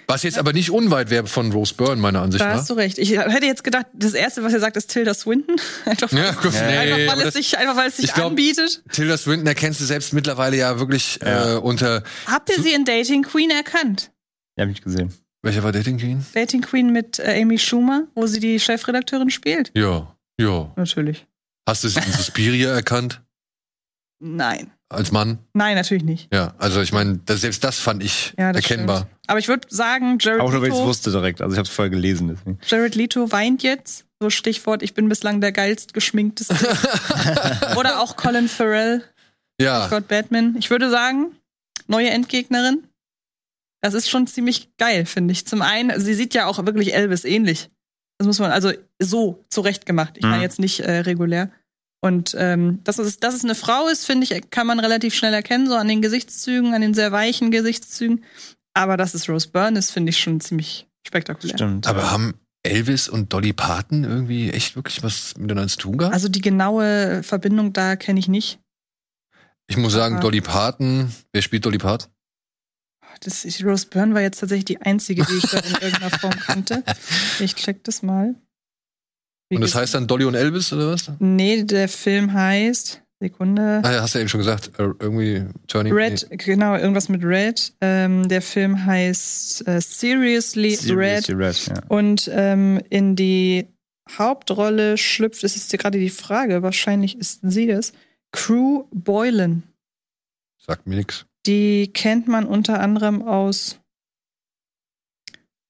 [0.08, 2.56] Was jetzt aber nicht unweit wäre von Rose Byrne, meiner Ansicht Da nach.
[2.60, 2.98] hast du recht.
[2.98, 5.56] Ich hätte jetzt gedacht, das erste, was ihr sagt, ist Tilda Swinton.
[5.86, 8.84] Einfach, Ja, gut, nee, einfach, weil es sich, einfach weil es sich ich glaub- anbietet.
[8.92, 11.56] Tilda Swinton erkennst du selbst mittlerweile ja wirklich Ja.
[11.56, 12.04] Äh, unter.
[12.28, 14.12] Habt ihr sie in Dating Queen erkannt?
[14.58, 15.14] Ja, hab ich gesehen.
[15.42, 16.26] Welcher war Dating Queen?
[16.34, 19.72] Dating Queen mit äh, Amy Schumer, wo sie die Chefredakteurin spielt?
[19.76, 20.72] Ja, ja.
[20.76, 21.26] Natürlich.
[21.68, 23.22] Hast du sie in Suspiria erkannt?
[24.20, 24.72] Nein.
[24.90, 25.40] Als Mann?
[25.54, 26.32] Nein, natürlich nicht.
[26.34, 28.98] Ja, also ich meine, das, selbst das fand ich Ja, das erkennbar.
[28.98, 29.12] stimmt.
[29.28, 31.42] Aber ich würde sagen, Jared Auch nur, weil ich es Leto, wusste direkt.
[31.42, 32.28] Also ich habe es vorher gelesen.
[32.28, 32.60] Deswegen.
[32.68, 34.06] Jared Leto weint jetzt.
[34.22, 36.56] So Stichwort, ich bin bislang der geilst geschminkteste.
[37.78, 39.04] Oder auch Colin Farrell,
[39.60, 40.56] Ja, Gott Batman.
[40.60, 41.36] Ich würde sagen,
[41.88, 42.84] neue Endgegnerin.
[43.82, 45.46] Das ist schon ziemlich geil, finde ich.
[45.48, 47.70] Zum einen, sie sieht ja auch wirklich Elvis ähnlich.
[48.18, 50.18] Das muss man, also so zurechtgemacht.
[50.18, 50.42] Ich meine Mhm.
[50.44, 51.50] jetzt nicht äh, regulär.
[52.04, 55.34] Und ähm, dass, es, dass es eine Frau ist, finde ich, kann man relativ schnell
[55.34, 58.26] erkennen, so an den Gesichtszügen, an den sehr weichen Gesichtszügen.
[58.74, 61.56] Aber dass es Rose Byrne ist, finde ich schon ziemlich spektakulär.
[61.56, 61.88] Stimmt.
[61.88, 66.14] aber haben Elvis und Dolly Parton irgendwie echt wirklich was miteinander zu tun gehabt?
[66.14, 68.60] Also die genaue Verbindung da kenne ich nicht.
[69.68, 72.12] ich muss sagen, aber- Dolly Parton, wer spielt Dolly Parton?
[73.22, 76.84] Das, Rose Byrne war jetzt tatsächlich die einzige, die ich da in irgendeiner Form kannte.
[77.40, 78.36] Ich check das mal.
[79.54, 81.12] Wie Und das heißt dann Dolly und Elvis oder was?
[81.20, 83.02] Nee, der Film heißt.
[83.20, 83.82] Sekunde.
[83.84, 85.94] Ah, ja, hast du ja eben schon gesagt, äh, irgendwie Turning.
[85.94, 87.74] Red, genau, irgendwas mit Red.
[87.80, 91.48] Ähm, der Film heißt äh, Seriously, Seriously Red.
[91.48, 91.84] Red, ja.
[91.88, 93.68] Und ähm, in die
[94.10, 97.94] Hauptrolle schlüpft, es ist hier gerade die Frage, wahrscheinlich ist sie es,
[98.34, 99.64] Crew Boylan.
[100.58, 101.26] Sagt mir nix.
[101.46, 103.80] Die kennt man unter anderem aus,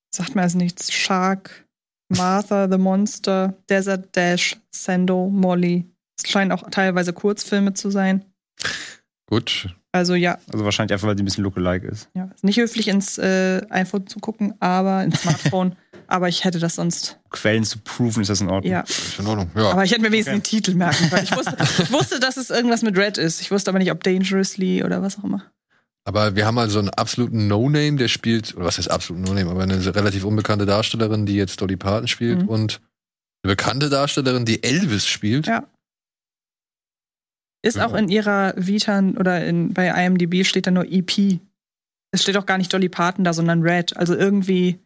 [0.10, 1.62] sagt mir also nichts, Shark,
[2.17, 5.86] Martha the Monster, Desert Dash, Sando, Molly.
[6.17, 8.23] Es scheinen auch teilweise Kurzfilme zu sein.
[9.28, 9.69] Gut.
[9.91, 12.10] Also ja, Also wahrscheinlich einfach, weil sie ein bisschen lookalike ist.
[12.15, 15.76] ja, ist nicht höflich ins äh, iPhone zu gucken, aber ins Smartphone.
[16.08, 18.71] aber ich hätte das sonst, Quellen zu proven, ist das in Ordnung.
[18.71, 18.82] ja.
[18.82, 19.52] Ist in Ordnung.
[19.56, 19.71] Ja.
[19.71, 20.39] Aber ich hätte mir wenigstens Okay.
[20.41, 21.23] den Titel merken können.
[21.23, 23.41] Ich wusste, ich wusste, dass es irgendwas mit Red ist.
[23.41, 25.43] Ich wusste aber nicht, ob Dangerously oder was auch immer.
[26.06, 29.63] Aber wir haben also einen absoluten No-Name, der spielt, oder was heißt absoluten No-Name, aber
[29.63, 32.48] eine relativ unbekannte Darstellerin, die jetzt Dolly Parton spielt Mhm.
[32.50, 32.82] und
[33.44, 35.48] eine bekannte Darstellerin, die Elvis spielt.
[35.48, 35.66] Ja.
[37.66, 37.88] Ist Ja.
[37.88, 41.39] auch in ihrer Vita oder in, bei IMDb steht da nur EP.
[42.12, 43.96] Es steht auch gar nicht Dolly Parton da, sondern Red.
[43.96, 44.80] Also irgendwie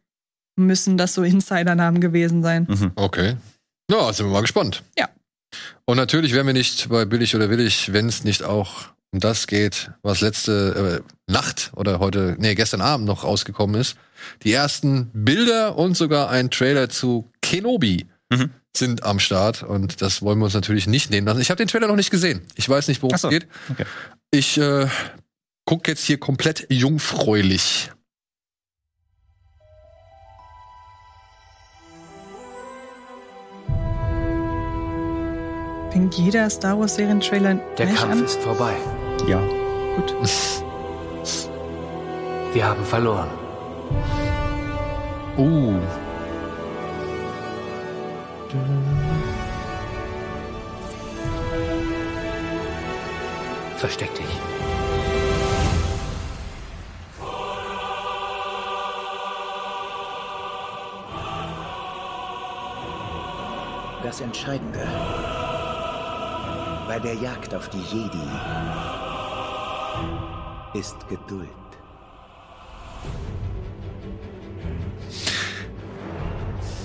[0.56, 2.68] müssen das so Insidernamen gewesen sein.
[2.70, 2.92] Mhm.
[2.96, 3.38] Okay.
[3.90, 4.84] Ja, sind wir mal gespannt.
[4.98, 5.10] Ja.
[5.86, 9.48] Und natürlich wären wir nicht bei Billig oder Willig, wenn es nicht auch Und das
[9.48, 13.96] geht, was letzte äh, Nacht oder heute, nee, gestern Abend noch rausgekommen ist.
[14.44, 18.50] Die ersten Bilder und sogar ein Trailer zu Kenobi mhm.
[18.76, 19.64] sind am Start.
[19.64, 21.42] Und das wollen wir uns natürlich nicht nehmen lassen.
[21.42, 22.42] Ich habe den Trailer noch nicht gesehen.
[22.56, 23.30] Ich weiß nicht, worum es so.
[23.30, 23.48] geht.
[23.70, 23.86] Okay.
[24.32, 24.88] Ich äh,
[25.66, 27.92] gucke jetzt hier komplett jungfräulich.
[35.92, 38.26] Fängt jeder Star Wars Serien-Trailer Der Kampf an?
[38.26, 38.76] ist vorbei.
[39.28, 39.40] Ja.
[39.98, 40.16] Gut.
[42.54, 43.30] Wir haben verloren.
[45.38, 45.76] Uh.
[53.76, 54.26] Versteck dich.
[64.04, 64.88] Das Entscheidende
[66.88, 68.28] bei der Jagd auf die Jedi
[70.74, 71.48] ist Geduld.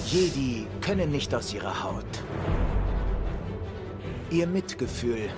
[0.07, 2.05] Jedi können nicht aus ihrer Haut.
[4.31, 5.31] Ihr Mitgefühl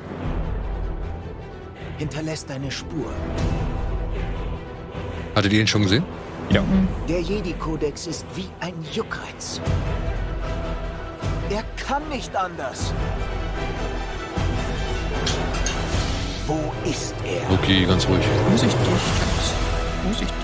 [1.98, 3.12] hinterlässt eine Spur.
[5.34, 6.04] Hattet ihr ihn schon gesehen?
[6.50, 6.62] Ja.
[7.08, 9.60] Der Jedi-Kodex ist wie ein Juckreiz.
[11.50, 12.92] Er kann nicht anders.
[16.46, 17.50] Wo ist er?
[17.50, 18.22] Okay, ganz ruhig.
[18.48, 18.78] Vorsichtig.
[20.04, 20.36] Vorsichtig.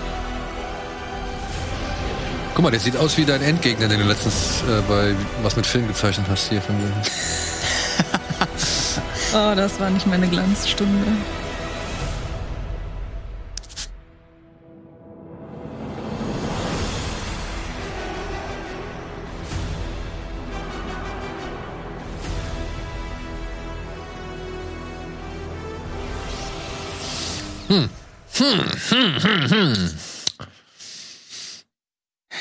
[2.54, 5.66] Guck mal, der sieht aus wie dein Endgegner, den du letztens äh, bei was mit
[5.66, 6.90] Film gezeichnet hast hier von dir.
[9.34, 11.06] oh, das war nicht meine Glanzstunde.
[28.34, 28.60] Hm.
[28.88, 29.90] Hm, hm, hm.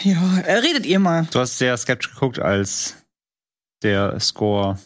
[0.04, 0.22] Ja,
[0.60, 1.28] redet ihr mal.
[1.32, 2.96] Du hast sehr skeptisch geguckt, als
[3.84, 4.80] der Score.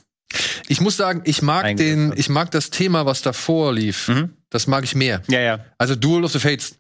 [0.68, 4.08] Ich muss sagen, ich mag den, ich mag das Thema, was davor lief.
[4.08, 4.36] Mhm.
[4.50, 5.22] Das mag ich mehr.
[5.28, 5.66] Ja, ja.
[5.78, 6.78] Also Duel of the Fates.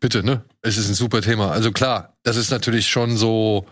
[0.00, 0.44] Bitte, ne?
[0.60, 1.50] Es ist ein super Thema.
[1.50, 3.66] Also klar, das ist natürlich schon so.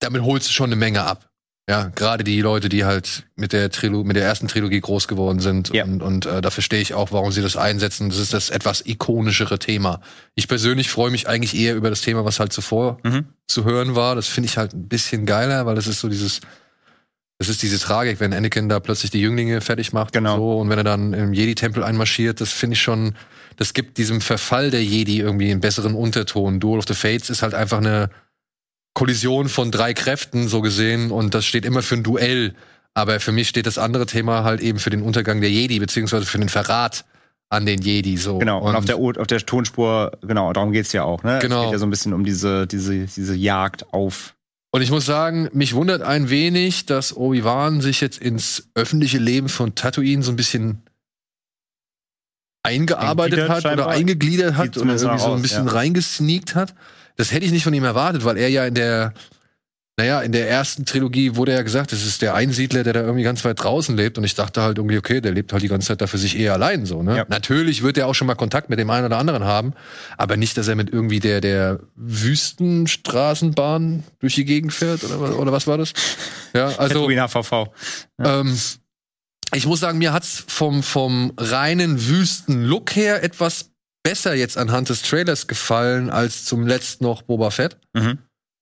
[0.00, 1.30] Damit holst du schon eine Menge ab.
[1.68, 5.40] Ja, gerade die Leute, die halt mit der Trilo mit der ersten Trilogie groß geworden
[5.40, 5.74] sind.
[5.74, 5.82] Ja.
[5.82, 8.08] Und, und äh, da verstehe ich auch, warum sie das einsetzen.
[8.08, 10.00] Das ist das etwas ikonischere Thema.
[10.36, 13.26] Ich persönlich freue mich eigentlich eher über das Thema, was halt zuvor mhm.
[13.48, 14.14] zu hören war.
[14.14, 16.40] Das finde ich halt ein bisschen geiler, weil das ist so dieses,
[17.38, 20.34] das ist diese Tragik, wenn Anakin da plötzlich die Jünglinge fertig macht genau.
[20.34, 20.58] und so.
[20.60, 23.16] Und wenn er dann im Jedi-Tempel einmarschiert, das finde ich schon,
[23.56, 26.60] das gibt diesem Verfall der Jedi irgendwie einen besseren Unterton.
[26.60, 28.08] Duel of the Fates ist halt einfach eine
[28.96, 32.54] Kollision von drei Kräften so gesehen und das steht immer für ein Duell.
[32.94, 36.24] Aber für mich steht das andere Thema halt eben für den Untergang der Jedi, beziehungsweise
[36.24, 37.04] für den Verrat
[37.50, 38.38] an den Jedi so.
[38.38, 41.40] Genau, und, und auf der auf der Tonspur, genau, darum geht's ja auch, ne?
[41.42, 41.58] Genau.
[41.58, 44.34] Es geht ja so ein bisschen um diese, diese, diese Jagd auf.
[44.70, 49.50] Und ich muss sagen, mich wundert ein wenig, dass Obi-Wan sich jetzt ins öffentliche Leben
[49.50, 50.80] von Tatooine so ein bisschen
[52.62, 55.72] eingearbeitet hat oder eingegliedert hat oder irgendwie so ein bisschen ja.
[55.72, 56.74] reingesneakt hat.
[57.16, 59.14] Das hätte ich nicht von ihm erwartet, weil er ja in der,
[59.98, 63.22] naja, in der ersten Trilogie wurde ja gesagt, das ist der Einsiedler, der da irgendwie
[63.22, 64.18] ganz weit draußen lebt.
[64.18, 66.38] Und ich dachte halt irgendwie, okay, der lebt halt die ganze Zeit da für sich
[66.38, 67.02] eher allein so.
[67.02, 67.16] Ne?
[67.16, 67.24] Ja.
[67.28, 69.72] Natürlich wird er auch schon mal Kontakt mit dem einen oder anderen haben,
[70.18, 75.52] aber nicht, dass er mit irgendwie der der Wüstenstraßenbahn durch die Gegend fährt oder, oder
[75.52, 75.94] was war das?
[76.54, 77.68] Ja, also HVV.
[78.18, 78.40] Ja.
[78.40, 78.58] Ähm,
[79.54, 83.70] ich muss sagen, mir hat's vom vom reinen Wüsten-Look her etwas
[84.06, 87.76] besser jetzt anhand des Trailers gefallen als zum letzten noch Boba Fett.
[87.92, 88.18] Mhm.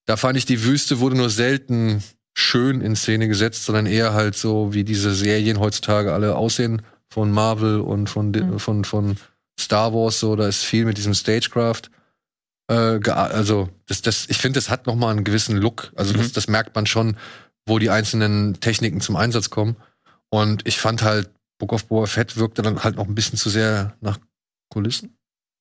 [0.06, 2.02] Da fand ich, die Wüste wurde nur selten
[2.32, 6.80] schön in Szene gesetzt, sondern eher halt so, wie diese Serien heutzutage alle aussehen
[7.10, 8.58] von Marvel und von, mhm.
[8.58, 9.16] von, von
[9.60, 11.90] Star Wars, so, da ist viel mit diesem Stagecraft.
[12.70, 15.92] Äh, also, das, das, ich finde, das hat noch mal einen gewissen Look.
[15.94, 16.18] Also, mhm.
[16.18, 17.18] das, das merkt man schon,
[17.66, 19.76] wo die einzelnen Techniken zum Einsatz kommen.
[20.30, 23.50] Und ich fand halt, Book of Boba Fett wirkte dann halt noch ein bisschen zu
[23.50, 24.18] sehr nach
[24.70, 25.16] Kulissen.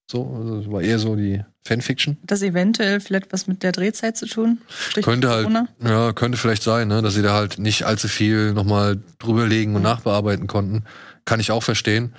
[0.10, 2.18] So, also es war eher so die Fanfiction.
[2.22, 4.60] Hat das eventuell vielleicht was mit der Drehzeit zu tun?
[4.68, 5.48] Strich könnte halt,
[5.84, 9.82] ja, könnte vielleicht sein, ne, dass sie da halt nicht allzu viel nochmal drüberlegen und
[9.82, 9.88] mhm.
[9.88, 10.84] nachbearbeiten konnten.
[11.26, 12.14] Kann ich auch verstehen.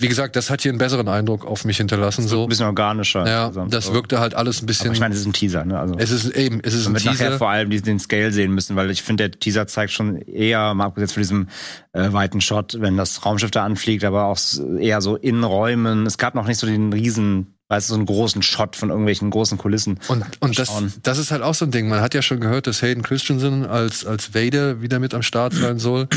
[0.00, 2.26] Wie gesagt, das hat hier einen besseren Eindruck auf mich hinterlassen.
[2.26, 3.26] So ein bisschen organischer.
[3.26, 4.88] Ja, das wirkte halt alles ein bisschen.
[4.88, 5.78] Aber ich meine, es ist ein Teaser, ne?
[5.78, 7.10] Also es ist eben, es ist ein Teaser.
[7.12, 10.74] nachher vor allem den Scale sehen müssen, weil ich finde, der Teaser zeigt schon eher,
[10.74, 11.48] mal abgesehen von diesem
[11.92, 14.38] äh, weiten Shot, wenn das Raumschiff da anfliegt, aber auch
[14.80, 16.06] eher so in Räumen.
[16.06, 19.30] Es gab noch nicht so den riesen weißt du, so einen großen Shot von irgendwelchen
[19.30, 19.98] großen Kulissen.
[20.08, 20.70] Und, und das,
[21.02, 21.88] das ist halt auch so ein Ding.
[21.88, 25.54] Man hat ja schon gehört, dass Hayden Christensen als, als Vader wieder mit am Start
[25.54, 26.08] sein soll.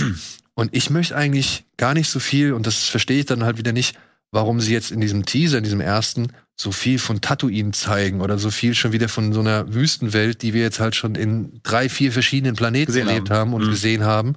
[0.57, 3.73] Und ich möchte eigentlich gar nicht so viel, und das verstehe ich dann halt wieder
[3.73, 3.95] nicht,
[4.31, 8.39] warum sie jetzt in diesem Teaser, in diesem ersten, so viel von Tatooine zeigen oder
[8.39, 11.87] so viel schon wieder von so einer Wüstenwelt, die wir jetzt halt schon in drei,
[11.89, 13.51] vier verschiedenen Planeten Gesehen erlebt haben.
[13.51, 13.69] haben, und Mhm.
[13.69, 14.33] gesehen haben.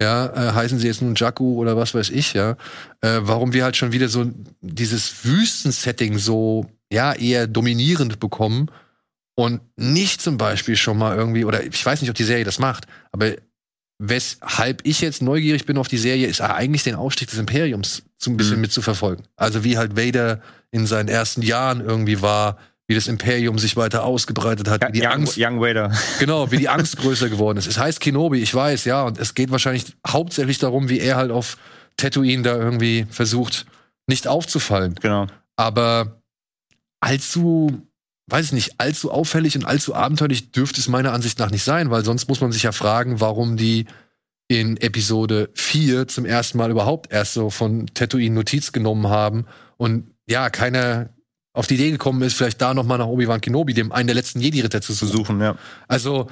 [0.00, 2.52] Ja, äh, heißen sie jetzt nun Jakku oder was weiß ich, ja.
[3.00, 8.70] Äh, warum wir halt schon wieder so dieses Wüstensetting so, ja, eher dominierend bekommen
[9.34, 12.60] und nicht zum Beispiel schon mal irgendwie, oder ich weiß nicht, ob die Serie das
[12.60, 13.32] macht, aber
[13.98, 18.30] weshalb ich jetzt neugierig bin auf die Serie, ist eigentlich den Aufstieg des Imperiums so
[18.30, 18.62] ein bisschen Mhm.
[18.62, 19.26] mitzuverfolgen.
[19.36, 24.04] Also wie halt Vader in seinen ersten Jahren irgendwie war, wie das Imperium sich weiter
[24.04, 25.90] ausgebreitet hat, wie die Young, Angst, Young Vader.
[26.20, 27.66] genau, wie die Angst größer geworden ist.
[27.66, 31.30] Es heißt Kenobi, ich weiß, ja, und es geht wahrscheinlich hauptsächlich darum, wie er halt
[31.32, 31.56] auf
[31.96, 33.66] Tatooine da irgendwie versucht,
[34.06, 34.94] nicht aufzufallen.
[35.00, 35.26] Genau.
[35.56, 36.20] Aber
[37.00, 37.85] allzu,
[38.28, 41.90] weiß ich nicht, allzu auffällig und allzu abenteuerlich dürfte es meiner Ansicht nach nicht sein,
[41.90, 43.86] weil sonst muss man sich ja fragen, warum die
[44.48, 50.10] in Episode 4 zum ersten Mal überhaupt erst so von Tatooine Notiz genommen haben und
[50.28, 51.10] ja, keiner
[51.52, 54.14] auf die Idee gekommen ist, vielleicht da noch mal nach Obi-Wan Kenobi, dem einen der
[54.14, 55.10] letzten Jedi-Ritter zu suchen.
[55.10, 55.56] suchen, ja.
[55.88, 56.28] Also,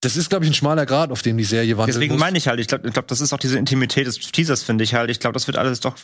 [0.00, 1.96] das ist, glaube ich, ein schmaler Grad, auf dem die Serie wandelt.
[1.96, 4.64] Deswegen meine ich halt, ich glaube, ich glaub, das ist auch diese Intimität des Teasers,
[4.64, 5.10] finde ich halt.
[5.10, 5.96] Ich glaube, das wird alles doch,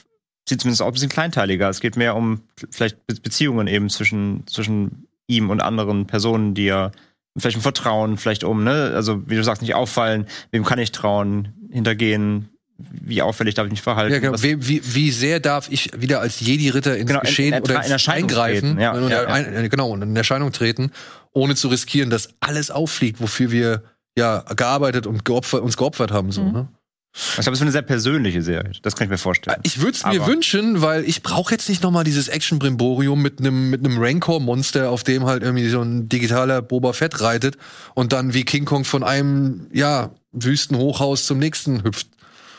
[0.48, 1.68] sieht zumindest auch ein bisschen kleinteiliger.
[1.68, 6.64] Es geht mehr um vielleicht Be Beziehungen eben zwischen, zwischen ihm und anderen Personen, die
[6.64, 6.90] ja
[7.36, 10.92] vielleicht um Vertrauen, vielleicht um, ne, also wie du sagst, nicht auffallen, wem kann ich
[10.92, 14.12] trauen, hintergehen, wie auffällig darf ich mich verhalten.
[14.12, 14.40] Ja, genau.
[14.42, 17.74] Wie, wie, wie sehr darf ich wieder als Jedi-Ritter ins Genau, in- Geschehen in oder
[17.74, 19.28] Ertra- ins in Erscheinung eingreifen treten, ja, und, ja, ja.
[19.28, 20.90] Ein, äh, genau, und in Erscheinung treten,
[21.32, 23.82] ohne zu riskieren, dass alles auffliegt, wofür wir
[24.16, 26.30] ja gearbeitet und geopfert, uns geopfert haben.
[26.30, 26.52] So, Mhm.
[26.52, 26.68] ne?
[27.16, 28.72] Ich glaube, es wird eine sehr persönliche Serie.
[28.82, 29.56] Das kann ich mir vorstellen.
[29.62, 33.38] Ich würde es mir wünschen, weil ich brauche jetzt nicht noch mal dieses Action-Brimborium mit
[33.38, 37.56] einem mit einem Rancor-Monster, auf dem halt irgendwie so ein digitaler Boba Fett reitet
[37.94, 42.08] und dann wie King Kong von einem ja Wüstenhochhaus zum nächsten hüpft.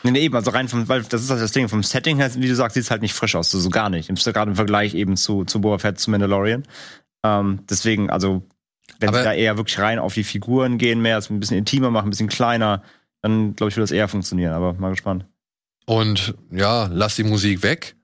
[0.02, 2.30] Nee, nee, eben, also rein vom, weil das ist halt das Ding, vom Setting her,
[2.36, 4.08] wie du sagst, sieht es halt nicht frisch aus, so, so gar nicht.
[4.08, 6.62] Im- Gerade im Vergleich eben zu, zu Boba Fett, zu Mandalorian.
[7.24, 8.42] Ähm, deswegen, also,
[9.00, 11.90] wenn sie da eher wirklich rein auf die Figuren gehen, mehr, es ein bisschen intimer
[11.90, 12.82] machen, ein bisschen kleiner,
[13.22, 15.26] dann glaube ich, würde das eher funktionieren, aber mal gespannt.
[15.86, 17.96] Und ja, lass die Musik weg.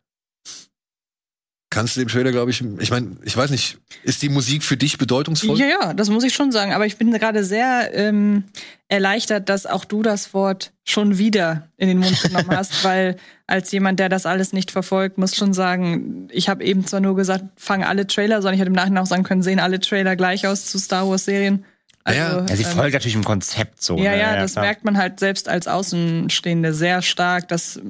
[1.73, 4.77] Kannst du dem Trailer, glaube ich, ich meine, ich weiß nicht, ist die Musik für
[4.77, 5.59] dich bedeutungsvoll?
[5.59, 6.75] Ja, ja, das muss ich schon sagen.
[6.75, 8.45] Aber ich bin gerade sehr ähm,
[8.89, 13.73] erleichtert, dass auch du das Wort schon wieder in den Mund genommen hast, weil als
[13.73, 17.45] jemand, der das alles nicht verfolgt, muss schon sagen, ich habe eben zwar nur gesagt,
[17.57, 20.47] fangen alle Trailer, sondern ich hätte im Nachhinein auch sagen können, sehen alle Trailer gleich
[20.47, 21.65] aus zu Star Wars Serien.
[22.05, 23.97] Also, Ja, Ja, sie ähm, folgt natürlich im Konzept so.
[23.97, 24.19] ja, ne?
[24.19, 24.65] ja, das klar.
[24.65, 27.49] merkt man halt selbst als Außenstehende sehr stark.
[27.49, 27.81] Das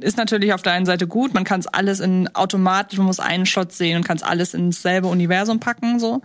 [0.00, 3.20] ist natürlich auf der einen Seite gut, man kann es alles in automatisch, man muss
[3.20, 6.20] einen Shot sehen und kann es alles ins selbe Universum packen, so.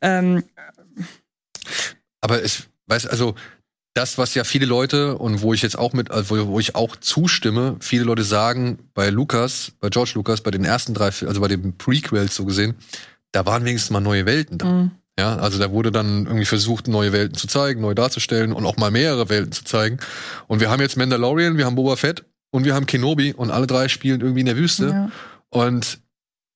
[0.00, 0.44] Ähm,
[2.20, 3.34] Aber es, weißt also
[3.94, 6.96] das, was ja viele Leute und wo ich jetzt auch mit, also wo ich auch
[6.96, 11.48] zustimme, viele Leute sagen, bei Lukas, bei George Lucas, bei den ersten drei, also bei
[11.48, 12.74] den Prequels so gesehen,
[13.32, 14.66] da waren wenigstens mal neue Welten da.
[14.66, 14.90] Mhm.
[15.18, 18.76] Ja, also da wurde dann irgendwie versucht, neue Welten zu zeigen, neu darzustellen und auch
[18.78, 19.98] mal mehrere Welten zu zeigen.
[20.46, 23.66] Und wir haben jetzt Mandalorian, wir haben Boba Fett und wir haben Kenobi und alle
[23.66, 24.88] drei spielen irgendwie in der Wüste.
[24.88, 25.10] ja.
[25.50, 26.00] Und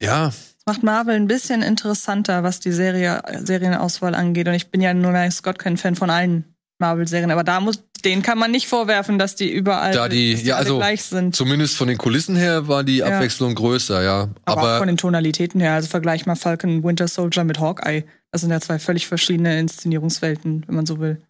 [0.03, 4.49] ja, Das macht Marvel ein bisschen interessanter, was die Serie, Serienauswahl angeht.
[4.49, 8.23] Und ich bin ja nur Scott kein Fan von allen Marvel-Serien, aber da muss, denen
[8.23, 11.35] kann man nicht vorwerfen, dass die überall Da die- dass ja, alle also gleich sind.
[11.35, 13.07] zumindest von den Kulissen her war die Ja.
[13.07, 14.29] Abwechslung größer, ja.
[14.45, 18.05] Aber, auch Aber von den Tonalitäten her, also vergleich mal Falcon Winter Soldier mit Hawkeye.
[18.31, 21.23] Das sind ja zwei völlig verschiedene Inszenierungswelten, wenn man so will.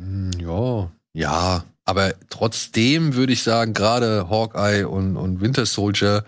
[0.00, 6.24] Hm, Ja, ja, aber trotzdem würde ich sagen, gerade Hawkeye und, und Winter Soldier,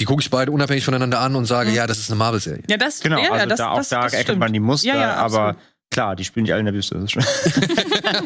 [0.00, 1.76] die gucke ich beide unabhängig voneinander an und sage, Mhm.
[1.76, 2.62] ja, das ist eine Marvel-Serie.
[2.68, 4.96] Ja, das, Genau, ja, also das, da, auch das, da erkennt man die Muster, Ja,
[4.96, 5.56] ja, aber absolut.
[5.90, 6.94] Klar, die spielen nicht alle in der Wüste.
[6.96, 7.22] Das ist schon.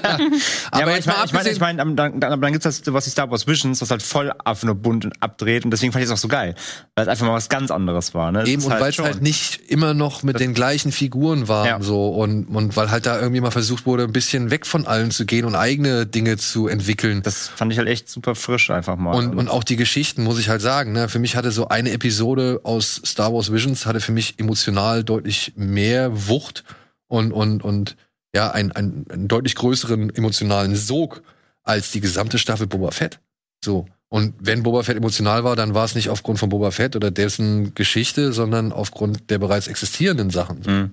[0.70, 3.10] Aber, ja, ich meine, ich abgesehen- ich mein, dann, dann, dann gibt's das, was die
[3.10, 6.08] Star Wars Visions, was halt voll auf nur bunt und abdreht und deswegen fand ich
[6.10, 6.54] es auch so geil,
[6.94, 8.32] weil es einfach mal was ganz anderes war.
[8.32, 8.40] Ne?
[8.40, 11.80] Das Eben, und weil es halt nicht immer noch mit den gleichen Figuren waren, Ja.
[11.82, 15.10] so, und, und weil halt da irgendwie mal versucht wurde, ein bisschen weg von allen
[15.10, 17.22] zu gehen und eigene Dinge zu entwickeln.
[17.22, 19.14] das fand ich halt echt super frisch einfach mal.
[19.14, 21.90] Und, und auch die Geschichten, muss ich halt sagen, ne, für mich hatte so eine
[21.92, 26.64] Episode aus Star Wars Visions hatte für mich emotional deutlich mehr Wucht
[27.08, 27.96] und, und, und
[28.34, 31.22] ja, ein, ein, einen deutlich größeren emotionalen Sog
[31.62, 33.20] als die gesamte Staffel Boba Fett.
[33.64, 33.86] So.
[34.08, 37.10] Und wenn Boba Fett emotional war, dann war es nicht aufgrund von Boba Fett oder
[37.10, 40.62] dessen Geschichte, sondern aufgrund der bereits existierenden Sachen.
[40.64, 40.90] Mhm.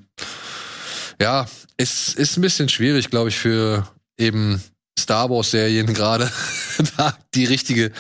[1.22, 3.88] Ja, es ist ein bisschen schwierig, glaube ich, für
[4.18, 4.62] eben
[5.00, 6.30] Star Wars-Serien gerade
[6.98, 7.92] da die richtige,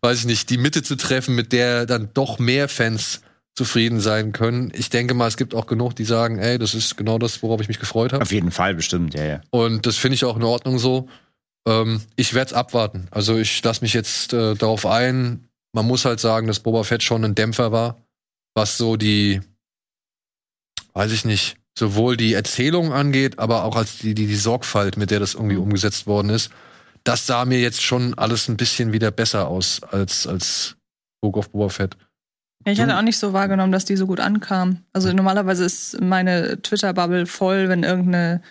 [0.00, 3.20] weiß ich nicht, die Mitte zu treffen, mit der dann doch mehr Fans
[3.54, 4.72] zufrieden sein können.
[4.74, 7.60] Ich denke mal, es gibt auch genug, die sagen, ey, das ist genau das, worauf
[7.60, 8.22] ich mich gefreut habe.
[8.22, 9.40] Auf jeden Fall bestimmt, ja, ja.
[9.50, 11.08] Und das finde ich auch in Ordnung so.
[11.68, 13.08] Ähm, ich werde es abwarten.
[13.10, 15.48] Also ich lasse mich jetzt äh, darauf ein.
[15.74, 18.02] Man muss halt sagen, dass Boba Fett schon ein Dämpfer war,
[18.54, 19.40] was so die,
[20.94, 25.10] weiß ich nicht, sowohl die Erzählung angeht, aber auch als die, die, die Sorgfalt, mit
[25.10, 25.62] der das irgendwie Mhm.
[25.62, 26.50] umgesetzt worden ist.
[27.04, 30.76] Das sah mir jetzt schon alles ein bisschen wieder besser aus als, als
[31.20, 31.96] Book of Boba Fett.
[32.64, 34.78] Ich hatte auch nicht so wahrgenommen, dass die so gut ankam.
[34.92, 38.42] Also normalerweise ist meine Twitter-Bubble voll, wenn irgendeine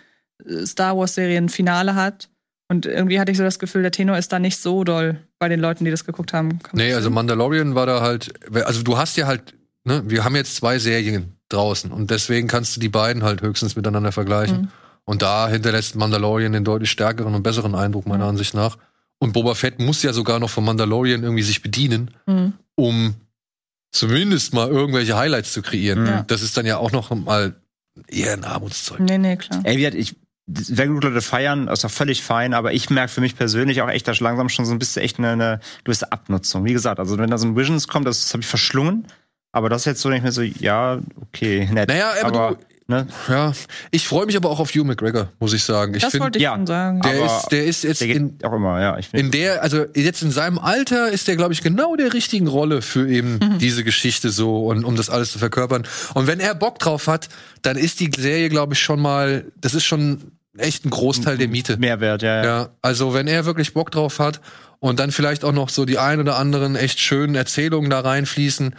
[0.45, 2.29] äh, Star Wars-Serie ein Finale hat.
[2.69, 5.49] Und irgendwie hatte ich so das Gefühl, der Tenor ist da nicht so doll bei
[5.49, 6.59] den Leuten, die das geguckt haben.
[6.59, 7.09] Kann Nee, also?
[7.09, 8.33] Mandalorian war da halt,
[8.65, 9.53] also du hast ja halt,
[9.83, 13.75] ne, wir haben jetzt zwei Serien draußen und deswegen kannst du die beiden halt höchstens
[13.75, 14.61] miteinander vergleichen.
[14.61, 14.67] Mhm.
[15.03, 18.29] Und da hinterlässt Mandalorian den deutlich stärkeren und besseren Eindruck, meiner Mhm.
[18.31, 18.77] Ansicht nach.
[19.19, 22.53] Und Boba Fett muss ja sogar noch von Mandalorian irgendwie sich bedienen, Mhm.
[22.75, 23.15] um
[23.91, 26.05] zumindest mal irgendwelche Highlights zu kreieren.
[26.05, 26.23] Ja.
[26.23, 27.55] Das ist dann ja auch noch mal
[28.07, 28.99] eher ein Armutszeug.
[28.99, 29.61] Nee, nee, klar.
[29.63, 30.15] Ey, wie hat ich
[30.53, 33.89] sehr gut Leute feiern, ist auch völlig fein, aber ich merke für mich persönlich auch
[33.89, 36.65] echt, dass langsam schon so ein bisschen echt eine, eine gewisse Abnutzung.
[36.65, 39.07] Wie gesagt, also wenn da so ein Visions kommt, das, das habe ich verschlungen,
[39.51, 41.89] aber das ist jetzt so nicht mehr so, ja, okay, nett.
[41.89, 42.57] Naja, aber, aber,
[42.91, 43.53] ne, ja,
[43.89, 45.93] ich freue mich aber auch auf Hugh McGregor, muss ich sagen.
[45.95, 47.01] Ich das finde, wollte ich ja, schon sagen.
[47.01, 48.97] der aber ist, der ist jetzt der in, auch immer, ja.
[48.99, 52.13] Ich find- in der, also jetzt in seinem Alter ist der, glaube ich, genau der
[52.13, 53.57] richtigen Rolle für eben Mhm.
[53.59, 55.87] diese Geschichte so und um das alles zu verkörpern.
[56.13, 57.29] Und wenn er Bock drauf hat,
[57.63, 61.47] dann ist die Serie, glaube ich, schon mal, das ist schon echt ein Großteil der
[61.47, 61.77] Miete.
[61.77, 62.43] Mehrwert, ja, ja.
[62.43, 64.41] Ja, also wenn er wirklich Bock drauf hat
[64.79, 68.75] und dann vielleicht auch noch so die ein oder anderen echt schönen Erzählungen da reinfließen,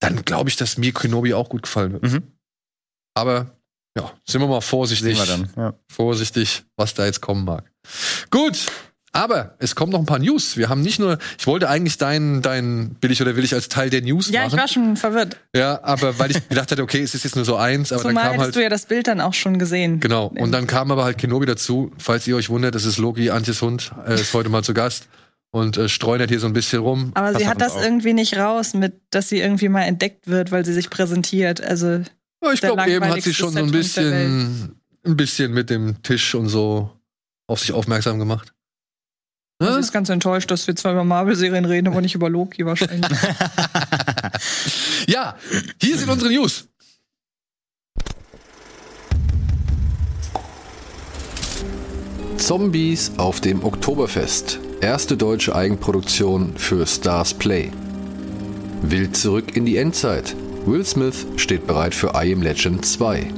[0.00, 2.02] dann glaube ich, dass mir Kenobi auch gut gefallen wird.
[2.04, 2.22] Mhm.
[3.14, 3.46] Aber
[3.96, 5.50] ja, sind wir mal vorsichtig Sehen wir dann.
[5.56, 5.74] Ja.
[5.90, 7.70] vorsichtig, was da jetzt kommen mag.
[8.30, 8.66] Gut,
[9.12, 10.56] aber es kommen noch ein paar News.
[10.56, 14.02] Wir haben nicht nur, ich wollte eigentlich deinen, dein billig oder willig als Teil der
[14.02, 14.58] News ja, ich machen.
[14.58, 15.36] war schon verwirrt.
[15.54, 18.14] ja, aber weil ich gedacht hatte, okay, es ist jetzt nur so eins, aber Zumal
[18.14, 20.00] dann kam hättest halt du ja das Bild dann auch schon gesehen.
[20.00, 21.92] genau und dann kam aber halt Kenobi dazu.
[21.98, 25.06] Falls ihr euch wundert, das ist Loki, Antjes Hund, äh, ist heute mal zu Gast
[25.52, 27.84] und äh, streunert hier so ein bisschen Aber Passt sie hat das auf.
[27.84, 31.62] irgendwie nicht raus, mit, dass sie irgendwie mal entdeckt wird, weil sie sich präsentiert.
[31.62, 32.02] Also Ja,
[32.52, 36.48] ich glaube, eben hat sie schon so ein bisschen, ein bisschen mit dem Tisch und
[36.48, 36.90] so
[37.46, 38.52] auf sich aufmerksam gemacht.
[39.60, 39.68] Ne?
[39.78, 43.10] ist ganz enttäuscht, dass wir zwar über Marvel-Serien reden, aber nicht über Loki wahrscheinlich.
[45.06, 45.36] Ja,
[45.80, 46.68] hier sind unsere News.
[52.38, 54.58] Zombies auf dem Oktoberfest.
[54.80, 57.70] Erste deutsche Eigenproduktion für Stars Play.
[58.82, 60.34] Wild zurück in die Endzeit.
[60.66, 63.30] Will Smith steht bereit für I Am Legend 2.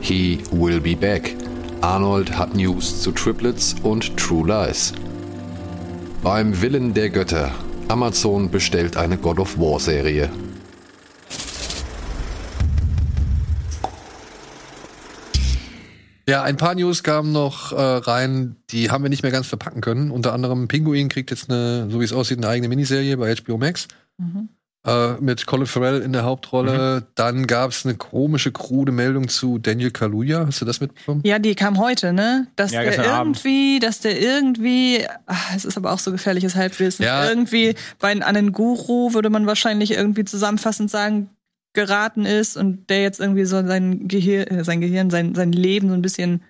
[0.00, 1.34] He will be back.
[1.80, 4.92] Arnold hat News zu Triplets und True Lies.
[6.22, 7.50] Beim Willen der Götter.
[7.88, 10.30] Amazon bestellt eine God of War Serie.
[16.28, 19.80] Ja, ein paar News kamen noch äh, rein, die haben wir nicht mehr ganz verpacken
[19.80, 20.12] können.
[20.12, 23.58] Unter anderem Pinguin kriegt jetzt eine, so wie es aussieht, eine eigene Miniserie bei HBO
[23.58, 23.88] Max.
[24.16, 24.48] Mhm.
[24.86, 27.06] Äh, mit Colin Farrell in der Hauptrolle.
[27.14, 30.46] Dann gab es eine komische, krude Meldung zu Daniel Kaluuya.
[30.46, 31.20] Hast du das mitbekommen?
[31.22, 32.46] Ja, die kam heute, ne?
[32.56, 33.36] Dass Ja, der gestern Abend.
[33.44, 37.28] irgendwie, dass der irgendwie, ach, es ist aber auch so gefährliches Halbwissen, Ja.
[37.28, 41.28] irgendwie bei an einen Guru würde man wahrscheinlich irgendwie zusammenfassend sagen,
[41.74, 45.88] geraten ist und der jetzt irgendwie so sein Gehirn, äh, sein Gehirn, sein, sein Leben
[45.88, 46.42] so ein bisschen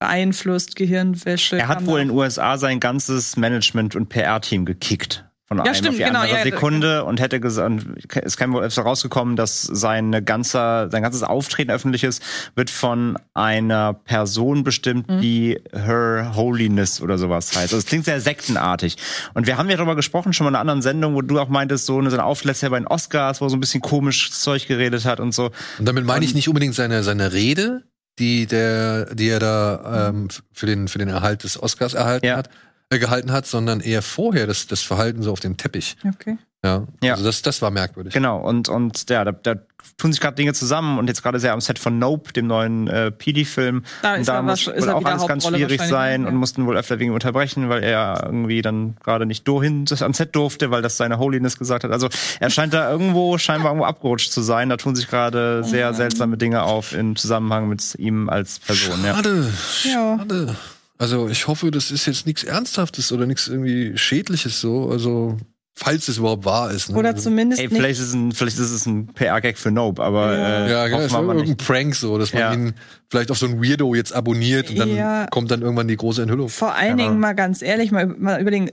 [0.00, 1.58] beeinflusst, Gehirnwäsche.
[1.58, 5.24] Er hat wohl in den USA sein ganzes Management- und PR-Team gekickt.
[5.48, 7.82] Von einem stimmt, auf die genau, andere ja, Sekunde und hätte gesagt,
[8.22, 12.20] es kam wohl rausgekommen, dass sein ganzer, sein ganzes Auftreten öffentliches
[12.54, 15.20] wird von einer Person bestimmt, Mhm.
[15.22, 17.58] die Her Holiness oder sowas heißt.
[17.72, 18.96] Also es klingt sehr sektenartig.
[19.32, 21.48] Und wir haben ja darüber gesprochen, schon mal in einer anderen Sendung, wo du auch
[21.48, 24.30] meintest, so eine, so eine Auflässe bei den Oscars, wo er so ein bisschen komisch
[24.30, 25.50] Zeug geredet hat und so.
[25.78, 27.84] Und damit meine ich nicht unbedingt seine, seine Rede,
[28.18, 32.36] die, der, die er da ähm, für, den, für den Erhalt des Oscars erhalten Ja.
[32.36, 32.50] hat,
[32.90, 35.96] gehalten hat, sondern eher vorher das, das Verhalten so auf dem Teppich.
[36.06, 36.38] Okay.
[36.64, 36.86] Ja.
[37.02, 37.12] Ja.
[37.12, 38.12] Also das, das war merkwürdig.
[38.12, 39.56] Genau, und, und ja, da, da
[39.96, 42.88] tun sich gerade Dinge zusammen und jetzt gerade sehr am Set von Nope, dem neuen
[42.88, 43.84] äh, PD-Film.
[44.02, 46.28] Da und ist da muss ist wohl auch alles ganz schwierig sein ja.
[46.28, 50.34] und mussten wohl öfter wegen unterbrechen, weil er irgendwie dann gerade nicht dahin ans Set
[50.34, 51.92] durfte, weil das seine Holiness gesagt hat.
[51.92, 52.08] Also
[52.40, 54.68] er scheint da irgendwo scheinbar irgendwo abgerutscht zu sein.
[54.68, 58.98] Da tun sich gerade Oh sehr seltsame Dinge auf im Zusammenhang mit ihm als Person.
[59.04, 59.52] Schade.
[59.84, 60.18] Ja.
[60.18, 60.56] Schade.
[60.98, 64.90] Also ich hoffe, das ist jetzt nichts Ernsthaftes oder nichts irgendwie Schädliches so.
[64.90, 65.36] Also
[65.76, 66.90] falls es überhaupt wahr ist.
[66.90, 66.96] Ne?
[66.96, 67.76] Oder also, zumindest Ey, nicht.
[67.76, 70.96] vielleicht ist es ein, vielleicht ist es ein PR-Gag für Nope, aber äh, ja, genau,
[70.96, 71.66] hoffen es wir war mal irgendein nicht.
[71.66, 72.52] Prank so, dass man Ja.
[72.52, 72.74] ihn
[73.08, 75.28] vielleicht auf so ein Weirdo jetzt abonniert und dann Ja.
[75.30, 76.48] kommt dann irgendwann die große Enthüllung.
[76.48, 78.70] Vor allen Dingen mal ganz ehrlich, mal, mal überlegen,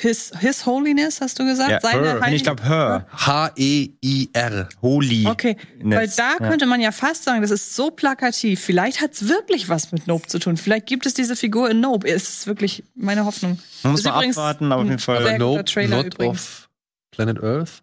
[0.00, 1.82] His, His Holiness, hast du gesagt?
[1.82, 2.20] Ja, her.
[2.26, 3.06] Nee, ich glaube Her.
[3.12, 4.68] H-E-I-R.
[4.82, 5.26] Holy.
[5.26, 6.36] Okay, weil da Ja.
[6.38, 8.60] könnte man ja fast sagen, das ist so plakativ.
[8.60, 10.56] Vielleicht hat es wirklich was mit Nope zu tun.
[10.56, 12.08] Vielleicht gibt es diese Figur in Nope.
[12.08, 13.58] Es ist wirklich meine Hoffnung.
[13.82, 15.38] Man muss mal abwarten, aber auf jeden Fall.
[15.38, 16.32] nope, Trailer not übrigens.
[16.40, 16.68] of
[17.10, 17.82] Planet Earth?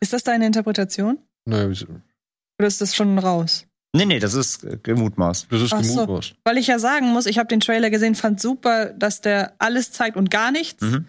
[0.00, 1.18] Ist das deine Interpretation?
[1.44, 1.86] Wieso?
[2.58, 3.66] Oder ist das schon raus?
[3.94, 5.48] Nee, nee, das ist gemutmaßt.
[5.50, 6.06] das ist Ach so.
[6.06, 6.34] gemutmaßt.
[6.44, 9.92] Weil ich ja sagen muss, ich habe den Trailer gesehen, fand super, dass der alles
[9.92, 10.82] zeigt und gar nichts.
[10.82, 11.06] Mhm.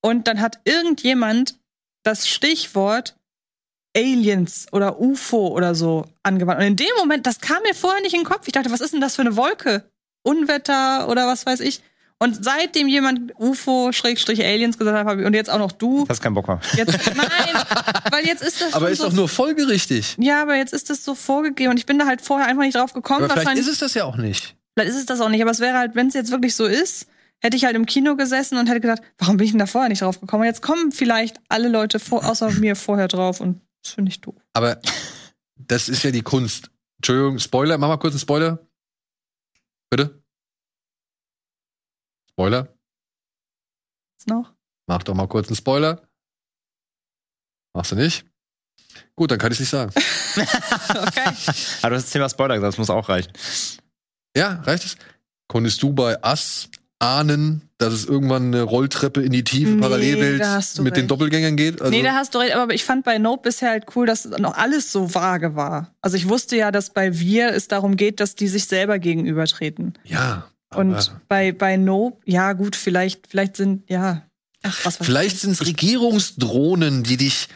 [0.00, 1.58] Und dann hat irgendjemand
[2.02, 3.16] das Stichwort
[3.94, 6.60] Aliens oder UFO oder so angewandt.
[6.60, 8.46] Und in dem Moment, das kam mir vorher nicht in den Kopf.
[8.46, 9.84] Ich dachte, was ist denn das für eine Wolke?
[10.22, 11.82] Unwetter oder was weiß ich.
[12.22, 16.60] Und seitdem jemand UFO-Aliens gesagt hat, und jetzt auch noch du, Hast keinen Bock mehr.
[16.76, 17.64] jetzt, nein,
[18.12, 20.16] weil jetzt ist das Aber ist so, doch nur folgerichtig.
[20.20, 22.76] ja, aber jetzt ist das so vorgegeben und ich bin da halt vorher einfach nicht
[22.76, 23.24] drauf gekommen.
[23.24, 24.54] Aber vielleicht ist es das ja auch nicht.
[24.74, 26.64] Vielleicht ist es das auch nicht, aber es wäre halt, wenn es jetzt wirklich so
[26.64, 27.08] ist,
[27.40, 29.88] hätte ich halt im Kino gesessen und hätte gedacht, warum bin ich denn da vorher
[29.88, 30.42] nicht drauf gekommen?
[30.42, 34.20] Und jetzt kommen vielleicht alle Leute vor, außer mir vorher drauf und das finde ich
[34.20, 34.36] doof.
[34.52, 34.78] Aber
[35.56, 36.70] das ist ja die Kunst.
[36.98, 38.60] Entschuldigung, Spoiler, mach mal kurz einen Spoiler.
[39.90, 40.21] Bitte?
[42.34, 42.68] Spoiler?
[44.18, 44.52] Jetzt noch?
[44.86, 46.02] Mach doch mal kurz einen Spoiler.
[47.74, 48.24] Machst du nicht?
[49.16, 49.92] Gut, dann kann ich nicht sagen.
[50.34, 51.30] Okay.
[51.82, 53.30] Aber du hast das Thema Spoiler gesagt, das muss auch reichen.
[54.34, 54.96] Ja, reicht es?
[55.46, 56.70] Konntest du bei Ass
[57.00, 59.80] ahnen, dass es irgendwann eine Rolltreppe in die tiefe Nee,
[60.78, 61.10] du mit den recht.
[61.10, 61.82] Doppelgängern geht?
[61.82, 64.24] Also, nee, da hast du recht, aber ich fand bei Nope bisher halt cool, dass
[64.24, 65.94] noch alles so vage war.
[66.00, 69.98] Also ich wusste ja, dass bei Wir es darum geht, dass die sich selber gegenübertreten.
[70.04, 70.48] ja.
[70.74, 74.22] Und aber bei, bei Nope, ja gut, vielleicht, vielleicht sind, ja,
[74.62, 77.48] ach, was weiß vielleicht sind es Regierungsdrohnen, die dich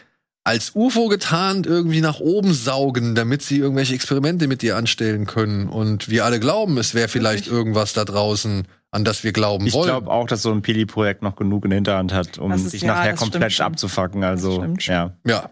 [0.46, 5.68] als UFO getarnt irgendwie nach oben saugen, damit sie irgendwelche Experimente mit dir anstellen können.
[5.68, 9.74] Und wir alle glauben, es wäre vielleicht irgendwas da draußen, an das wir glauben Ich
[9.74, 9.88] wollen.
[9.88, 12.94] glaube auch, dass so ein Pili-Projekt noch genug in der Hinterhand hat, um sich ja,
[12.94, 14.22] nachher komplett abzufacken.
[14.22, 15.12] Also, ja.
[15.26, 15.50] ja.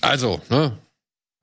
[0.00, 0.78] Also, ne?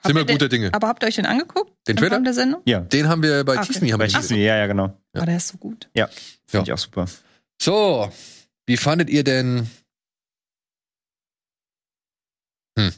[0.04, 0.70] Habt Sind wir guter Dinge.
[0.74, 1.72] Aber habt ihr euch den angeguckt?
[1.88, 2.20] Den Trailer?
[2.20, 2.62] Der Sendung?
[2.66, 3.68] Ja, Den haben wir bei okay.
[3.68, 4.20] Disney haben bei wir.
[4.20, 4.98] Disney, ja, ja, genau.
[5.16, 5.22] Ja.
[5.22, 5.90] Oh, der ist so gut.
[5.96, 6.08] Ja,
[6.46, 6.64] finde Ja.
[6.64, 7.06] ich auch super.
[7.62, 8.12] So,
[8.66, 9.70] wie fandet ihr denn?
[12.78, 12.92] Hm.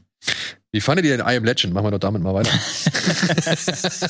[0.71, 1.73] Wie fandet ihr denn I Am Legend?
[1.73, 2.51] Machen wir doch damit mal weiter.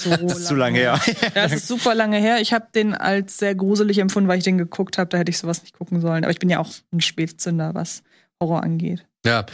[0.06, 1.00] So Das ist zu lange her.
[1.36, 2.40] Ja, es ist super lange her.
[2.40, 5.10] Ich habe den als sehr gruselig empfunden, weil ich den geguckt habe.
[5.10, 6.24] Da hätte ich sowas nicht gucken sollen.
[6.24, 8.04] Aber ich bin ja auch ein Spätzünder, was
[8.42, 9.06] Horror angeht.
[9.26, 9.46] ja.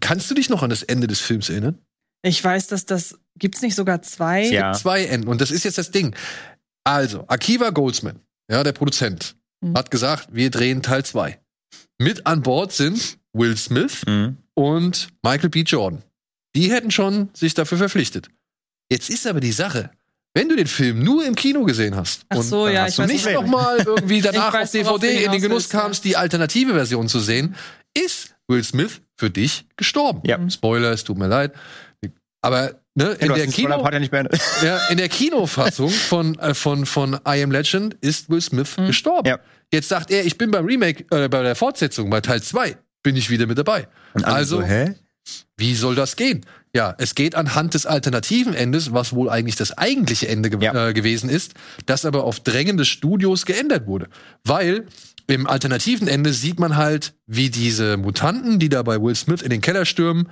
[0.00, 1.78] Kannst du dich noch an das Ende des Films erinnern?
[2.22, 4.44] Ich weiß, dass das gibt's nicht sogar zwei.
[4.46, 4.72] Ja.
[4.72, 5.28] Zwei Enden.
[5.28, 6.14] Und das ist jetzt das Ding.
[6.84, 8.20] Also, Akiva Goldsman,
[8.50, 9.76] ja, der Produzent, Mhm.
[9.76, 11.38] hat gesagt, wir drehen Teil 2.
[11.98, 14.36] Mit an Bord sind Will Smith Mhm.
[14.54, 15.62] und Michael B.
[15.62, 16.02] Jordan.
[16.54, 18.28] Die hätten schon sich dafür verpflichtet.
[18.90, 19.90] Jetzt ist aber die Sache,
[20.34, 22.90] wenn du den Film nur im Kino gesehen hast Ach und so, dann ja, hast
[22.90, 25.64] ich du weiß, nicht was- noch mal irgendwie danach weiß, auf DVD in den Genuss
[25.64, 25.80] willst, ja.
[25.80, 27.54] kamst, die alternative Version zu sehen,
[27.94, 30.20] ist Will Smith für dich gestorben.
[30.24, 30.38] Ja.
[30.50, 31.52] Spoiler, es tut mir leid.
[32.42, 37.42] Aber ne, in, der Kino, Spoiler-Part ja in der Kinofassung von, äh, von, von I
[37.42, 38.86] Am Legend ist Will Smith Mhm.
[38.86, 39.28] gestorben.
[39.28, 39.38] Ja.
[39.72, 43.16] Jetzt sagt er, ich bin beim Remake, äh, bei der Fortsetzung, bei Teil 2, bin
[43.16, 43.88] ich wieder mit dabei.
[44.22, 44.94] Also, so, hä?
[45.56, 46.46] Wie soll das gehen?
[46.72, 50.88] Ja, es geht anhand des alternativen Endes, was wohl eigentlich das eigentliche Ende ge Ja.
[50.88, 51.54] äh, gewesen ist,
[51.86, 54.08] das aber auf Drängen des Studios geändert wurde.
[54.44, 54.86] Weil
[55.26, 59.50] im alternativen Ende sieht man halt, wie diese Mutanten, die da bei Will Smith in
[59.50, 60.28] den Keller stürmen,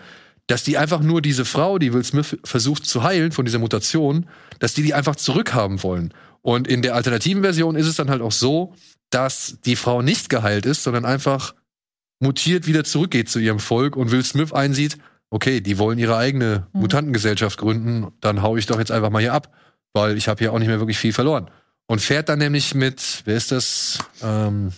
[0.46, 4.26] dass die einfach nur diese Frau, die Will Smith versucht zu heilen von dieser Mutation,
[4.58, 6.12] dass die die einfach zurückhaben wollen.
[6.42, 8.74] Und in der alternativen Version ist es dann halt auch so,
[9.10, 11.54] dass die Frau nicht geheilt ist, sondern einfach
[12.20, 14.98] mutiert wieder zurückgeht zu ihrem Volk und Will Smith einsieht,
[15.30, 16.80] okay, die wollen ihre eigene Mhm.
[16.80, 19.52] Mutantengesellschaft gründen, dann hau ich doch jetzt einfach mal hier ab,
[19.92, 21.50] weil ich habe hier auch nicht mehr wirklich viel verloren.
[21.86, 23.98] Und fährt dann nämlich mit, wer ist das?
[24.22, 24.72] Ähm,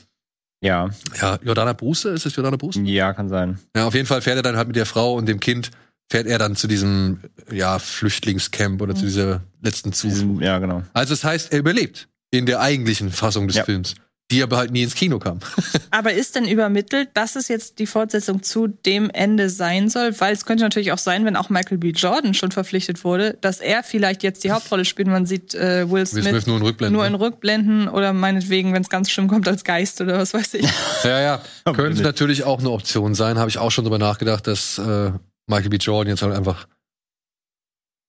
[0.63, 0.89] Ja,
[1.21, 2.77] ja, Jordana Bruce, ist es Jordana Bruce?
[2.83, 3.59] ja, kann sein.
[3.77, 5.71] Ja, auf jeden Fall fährt er dann halt mit der Frau und dem Kind,
[6.11, 7.21] fährt er dann zu diesem,
[7.53, 9.07] ja, Flüchtlingscamp oder zu Mhm.
[9.09, 10.43] dieser letzten Zuflucht.
[10.43, 10.83] Ja, genau.
[10.93, 13.65] Also das heißt, er überlebt in der eigentlichen Fassung des Ja.
[13.65, 13.95] Films,
[14.31, 15.39] die aber halt nie ins Kino kam.
[15.93, 20.19] Aber ist denn übermittelt, dass es jetzt die Fortsetzung zu dem Ende sein soll?
[20.19, 21.91] Weil es könnte natürlich auch sein, wenn auch Michael B.
[21.91, 25.07] Jordan schon verpflichtet wurde, dass er vielleicht jetzt die Hauptrolle spielt.
[25.07, 26.97] Man sieht äh, Will Will Smith, Smith nur in Rückblenden.
[26.97, 27.21] nur in ne?
[27.21, 30.67] Rückblenden oder meinetwegen, wenn es ganz schlimm kommt, als Geist oder was weiß ich.
[31.05, 31.43] Ja, ja.
[31.73, 33.39] Könnte natürlich auch eine Option sein.
[33.39, 35.13] Habe ich auch schon drüber nachgedacht, dass äh,
[35.47, 35.77] Michael B.
[35.77, 36.67] Jordan jetzt halt einfach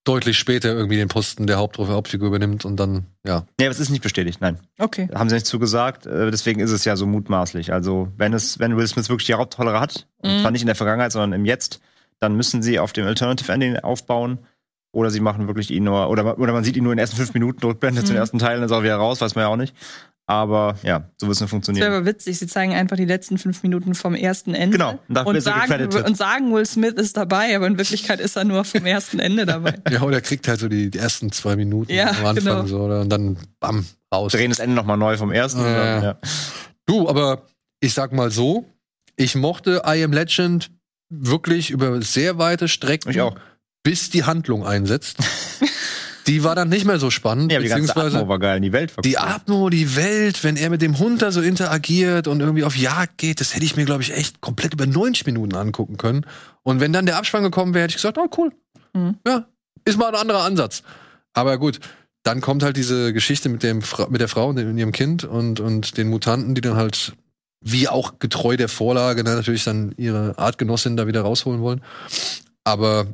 [0.08, 3.46] deutlich später irgendwie den Posten der Hauptrolle Hauptfigur übernimmt und dann, ja.
[3.60, 4.60] Ja, aber es ist nicht bestätigt, nein.
[4.80, 5.10] Okay.
[5.14, 7.74] Haben sie nicht zugesagt, äh, deswegen ist es ja so mutmaßlich.
[7.74, 10.42] Also, wenn es, wenn Will Smith wirklich die Hauptrolle hat, und Mhm.
[10.42, 11.82] zwar nicht in der Vergangenheit, sondern im Jetzt,
[12.20, 14.40] dann müssen sie auf dem Alternative Ending aufbauen.
[14.94, 17.18] Oder sie machen wirklich ihn nur, oder, oder man sieht ihn nur in den ersten
[17.18, 18.08] fünf Minuten rückblendet Mhm.
[18.08, 19.76] zu den ersten Teilen, dann ist er auch wieder raus, weiß man ja auch nicht.
[20.30, 21.86] Aber ja, so wird es nur Das funktionieren.
[21.88, 22.38] wäre aber witzig.
[22.38, 24.78] Sie zeigen einfach die letzten fünf Minuten vom ersten Ende.
[24.78, 28.20] Genau, und Und ist er sagen, und sagen, Will Smith ist dabei, aber in Wirklichkeit
[28.20, 29.76] ist er nur vom ersten Ende dabei.
[29.90, 32.66] Ja, oder er kriegt halt so die, die ersten zwei Minuten Ja, am Anfang genau.
[32.66, 34.34] so, oder, und dann bam, raus.
[34.34, 35.62] Drehen das Ende nochmal neu vom ersten.
[35.62, 36.18] Ja, dann, ja.
[36.86, 37.44] Du, aber
[37.80, 38.66] ich sag mal so,
[39.16, 40.72] ich mochte I Am Legend
[41.10, 43.38] wirklich über sehr weite Strecken, Ich auch.
[43.82, 45.20] bis die Handlung einsetzt.
[46.28, 48.60] die war dann nicht mehr so spannend, Ja, aber die ganze beziehungsweise Atmo war geil,
[48.60, 49.18] die Welt war die cool.
[49.18, 53.18] Atmo, die Welt, wenn er mit dem Hund da so interagiert und irgendwie auf Jagd
[53.18, 56.26] geht, das hätte ich mir, glaube ich, echt komplett über 90 Minuten angucken können.
[56.64, 58.52] Und wenn dann der Abspann gekommen wäre, hätte ich gesagt, oh cool.
[58.94, 59.18] Mhm.
[59.26, 59.48] Ja,
[59.86, 60.84] ist mal ein anderer Ansatz.
[61.34, 61.80] Aber gut,
[62.24, 65.60] dann kommt halt diese Geschichte mit, dem Fra mit der Frau und ihrem Kind und,
[65.60, 67.14] und den Mutanten, die dann halt,
[67.62, 71.82] wie auch getreu der Vorlage, ne, natürlich dann ihre Artgenossin da wieder rausholen wollen.
[72.66, 73.08] Aber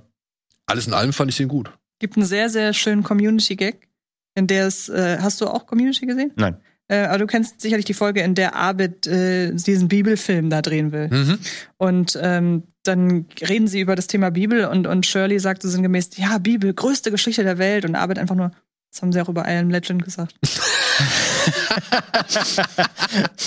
[0.66, 1.72] alles in allem fand ich den gut.
[2.04, 3.88] Gibt einen sehr, sehr schönen Community-Gag,
[4.36, 6.34] in der es, äh, hast du auch Community gesehen?
[6.36, 6.58] Nein.
[6.90, 10.92] Äh, aber du kennst sicherlich die Folge, in der Abed äh, diesen Bibelfilm da drehen
[10.92, 11.08] will.
[11.08, 11.40] Mhm.
[11.78, 16.18] Und ähm, dann reden sie über das Thema Bibel und, und Shirley sagt so sinngemäß,
[16.18, 17.86] ja, Bibel, größte Geschichte der Welt.
[17.86, 18.52] Und Abed einfach nur,
[18.92, 20.36] das haben sie auch über I Am Legend gesagt.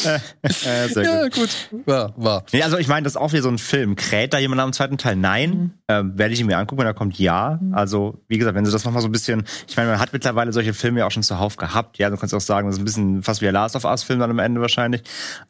[0.05, 1.35] Äh, sehr Ja, gut.
[1.35, 1.87] gut.
[1.87, 2.45] War, war.
[2.53, 3.97] Nee, also ich meine, das ist auch wieder so ein Film.
[3.97, 5.17] Kräht da jemand am zweiten Teil?
[5.17, 5.51] Nein.
[5.51, 5.71] Mhm.
[5.89, 7.19] Ähm, Werde ich ihn mir angucken, wenn er kommt?
[7.19, 7.59] Ja.
[7.73, 10.53] Also, wie gesagt, wenn sie das nochmal so ein bisschen, ich meine, man hat mittlerweile
[10.53, 11.99] solche Filme ja auch schon zuhauf gehabt.
[11.99, 14.21] Ja, du kannst auch sagen, das ist ein bisschen fast wie der Last of Us-Film
[14.21, 15.03] dann am Ende wahrscheinlich.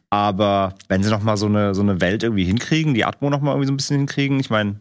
[0.09, 3.67] Aber wenn sie nochmal so eine, so eine Welt irgendwie hinkriegen, die Atmo nochmal irgendwie
[3.67, 4.79] so ein bisschen hinkriegen, ich meine,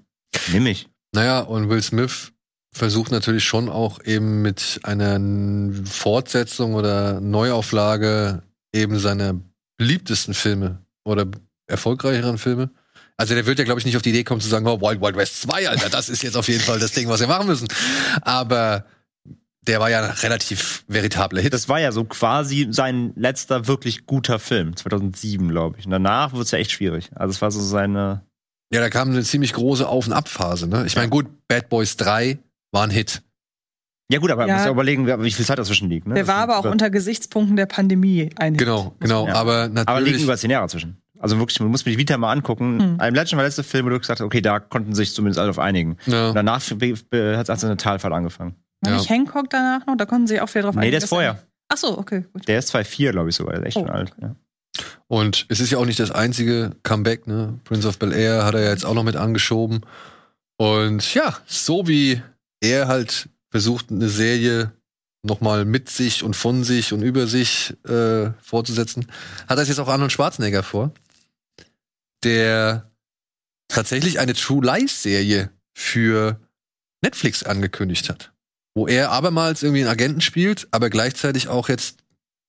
[0.53, 0.89] nimm ich.
[1.15, 2.33] Naja, und Will Smith
[2.77, 5.19] versucht natürlich schon auch eben mit einer
[5.85, 9.41] Fortsetzung oder Neuauflage eben seine
[9.79, 11.27] beliebtesten Filme oder
[11.67, 12.71] erfolgreicheren Filme.
[13.17, 15.01] Also der wird ja, glaube ich, nicht auf die Idee kommen zu sagen, oh, Wild
[15.01, 17.47] Wild West 2, Alter, das ist jetzt auf jeden Fall das Ding, was wir machen
[17.47, 17.67] müssen.
[18.21, 18.85] Aber
[19.63, 21.55] der war ja ein relativ veritabler Hit.
[21.55, 25.87] Das war ja so quasi sein letzter wirklich guter Film, 2007, glaube ich.
[25.87, 27.11] Und danach wurde es ja echt schwierig.
[27.15, 28.23] Also es war so seine,
[28.73, 30.67] Ja, da kam eine ziemlich große Auf- und Abphase.
[30.69, 30.85] Ne?
[30.87, 32.39] Ich meine, gut, Bad Boys 3
[32.73, 33.23] war ein Hit.
[34.11, 34.55] Ja gut, aber man Ja.
[34.57, 36.07] muss ja überlegen, wie viel Zeit dazwischen liegt.
[36.07, 36.15] Ne?
[36.15, 38.61] Der Das war aber auch unter Gesichtspunkten der Pandemie ein Hit.
[38.61, 39.27] Genau, genau.
[39.27, 39.35] Ja.
[39.35, 39.89] Aber natürlich.
[39.89, 41.01] Aber liegen über zehn Jahre zwischen.
[41.19, 42.79] Also wirklich, man muss mir die Vita mal angucken.
[42.81, 43.01] Hm.
[43.01, 45.41] Ein Legend war der letzte Film, wo du gesagt hast, okay, da konnten sich zumindest
[45.41, 45.97] alle auf einigen.
[46.07, 46.29] ja.
[46.29, 48.55] Und danach hat es eine Talfahrt angefangen.
[48.83, 48.99] War Ja.
[48.99, 49.97] nicht Hancock danach noch?
[49.97, 51.43] Da konnten sie auch wieder drauf Nee, einigen, der ist vorher.
[51.69, 52.47] Ach so, okay, gut.
[52.47, 53.55] Der ist 2,4, glaube ich sogar.
[53.55, 53.81] Der ist echt Oh.
[53.81, 54.13] schon alt.
[54.21, 54.37] Ja.
[55.09, 57.59] Und es ist ja auch nicht das einzige Comeback, ne?
[57.65, 59.81] Prince of Bel Air hat er ja jetzt auch noch mit angeschoben.
[60.59, 62.23] Und ja, so wie
[62.67, 64.73] er halt versucht, eine Serie
[65.23, 69.07] nochmal mit sich und von sich und über sich äh, fortzusetzen,
[69.49, 70.93] hat es jetzt auch Arnold Schwarzenegger vor,
[72.23, 72.91] der
[73.69, 76.41] tatsächlich eine True Lies Serie für
[77.03, 78.33] Netflix angekündigt hat,
[78.75, 82.05] wo er abermals irgendwie einen Agenten spielt, aber gleichzeitig auch jetzt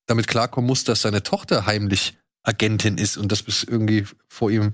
[0.06, 4.72] damit klarkommen muss, dass seine Tochter heimlich Agentin ist und das bis irgendwie vor ihm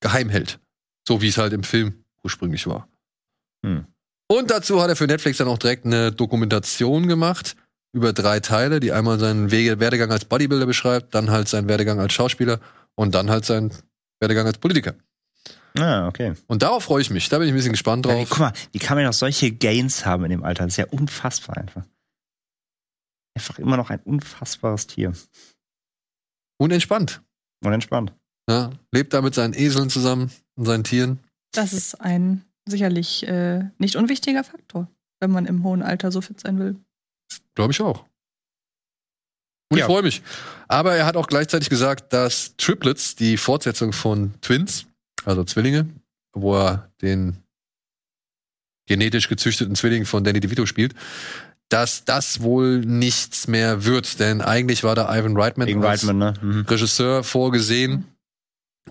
[0.00, 0.60] geheim hält.
[1.06, 2.88] So wie es halt im Film ursprünglich war.
[3.64, 3.86] Hm.
[4.28, 7.56] Und dazu hat er für Netflix dann auch direkt eine Dokumentation gemacht
[7.92, 12.00] über drei Teile, die einmal seinen Wege, Werdegang als Bodybuilder beschreibt, dann halt seinen Werdegang
[12.00, 12.60] als Schauspieler
[12.94, 13.72] und dann halt seinen
[14.20, 14.94] Werdegang als Politiker.
[15.78, 16.34] Ah, okay.
[16.46, 17.28] Und darauf freue ich mich.
[17.28, 18.28] Da bin ich ein bisschen gespannt Ja, drauf.
[18.30, 20.64] guck mal, wie kann man noch solche Gains haben in dem Alter?
[20.64, 21.84] Das ist ja unfassbar einfach.
[23.34, 25.12] Einfach immer noch ein unfassbares Tier.
[26.58, 27.22] Und entspannt.
[27.62, 28.12] Und entspannt.
[28.48, 31.20] Ja, lebt da mit seinen Eseln zusammen und seinen Tieren.
[31.52, 34.88] Das ist ein sicherlich äh, nicht unwichtiger Faktor,
[35.20, 36.76] wenn man im hohen Alter so fit sein will.
[37.54, 38.04] Glaube ich auch.
[39.70, 39.84] Und Ja.
[39.86, 40.22] ich freue mich.
[40.68, 44.86] Aber er hat auch gleichzeitig gesagt, dass Triplets, die Fortsetzung von Twins,
[45.24, 45.88] also Zwillinge,
[46.32, 47.42] wo er den
[48.88, 50.94] genetisch gezüchteten Zwilling von Danny DeVito spielt,
[51.68, 54.20] dass das wohl nichts mehr wird.
[54.20, 56.34] Denn eigentlich war da Ivan Reitman als Reitman, ne?
[56.40, 56.60] Mhm.
[56.68, 58.04] Regisseur vorgesehen.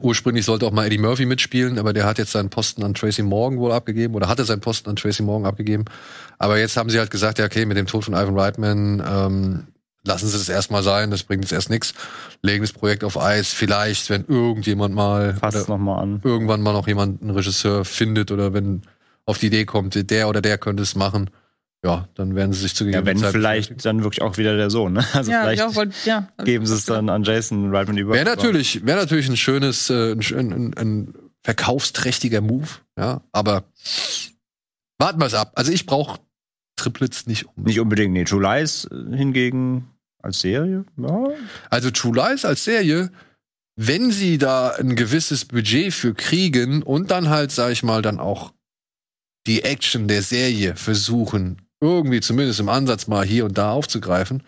[0.02, 3.24] Ursprünglich sollte auch mal Eddie Murphy mitspielen, aber der hat jetzt seinen Posten an Tracy
[3.24, 5.86] Morgan wohl abgegeben oder hatte seinen Posten an Tracy Morgan abgegeben.
[6.38, 9.68] Aber jetzt haben sie halt gesagt, ja, okay, mit dem Tod von Ivan Reitman ähm,
[10.04, 11.94] lassen sie das erstmal sein, das bringt jetzt erst nichts.
[12.42, 13.54] Legen das Projekt auf Eis.
[13.54, 15.38] Vielleicht, wenn irgendjemand mal
[16.00, 16.22] an.
[16.24, 18.82] irgendwann mal noch jemand einen Regisseur findet oder wenn
[19.26, 21.30] auf die Idee kommt, der oder der könnte es machen,
[21.84, 24.70] ja, dann werden sie sich zu Ja, wenn Zeit vielleicht dann wirklich auch wieder der
[24.70, 25.06] Sohn, ne?
[25.14, 26.30] Also ja, vielleicht ich auch, wollt, ja.
[26.44, 28.14] geben sie es dann an Jason Reitman über.
[28.14, 31.14] Wäre natürlich, wäre natürlich ein schönes, äh, ein, ein, ein
[31.44, 32.68] verkaufsträchtiger Move,
[32.98, 33.66] ja, aber
[34.98, 35.52] warten wir es ab.
[35.56, 36.20] Also ich brauche
[36.76, 37.64] Triplets nicht um.
[37.64, 38.24] Nicht unbedingt, nee.
[38.24, 39.88] True Lies äh, hingegen
[40.22, 41.28] als Serie, ja.
[41.70, 43.12] Also True Lies als Serie,
[43.76, 48.20] wenn sie da ein gewisses Budget für kriegen und dann halt, sag ich mal, dann
[48.20, 48.54] auch
[49.48, 54.44] die Action der Serie versuchen, irgendwie zumindest im Ansatz mal hier und da aufzugreifen,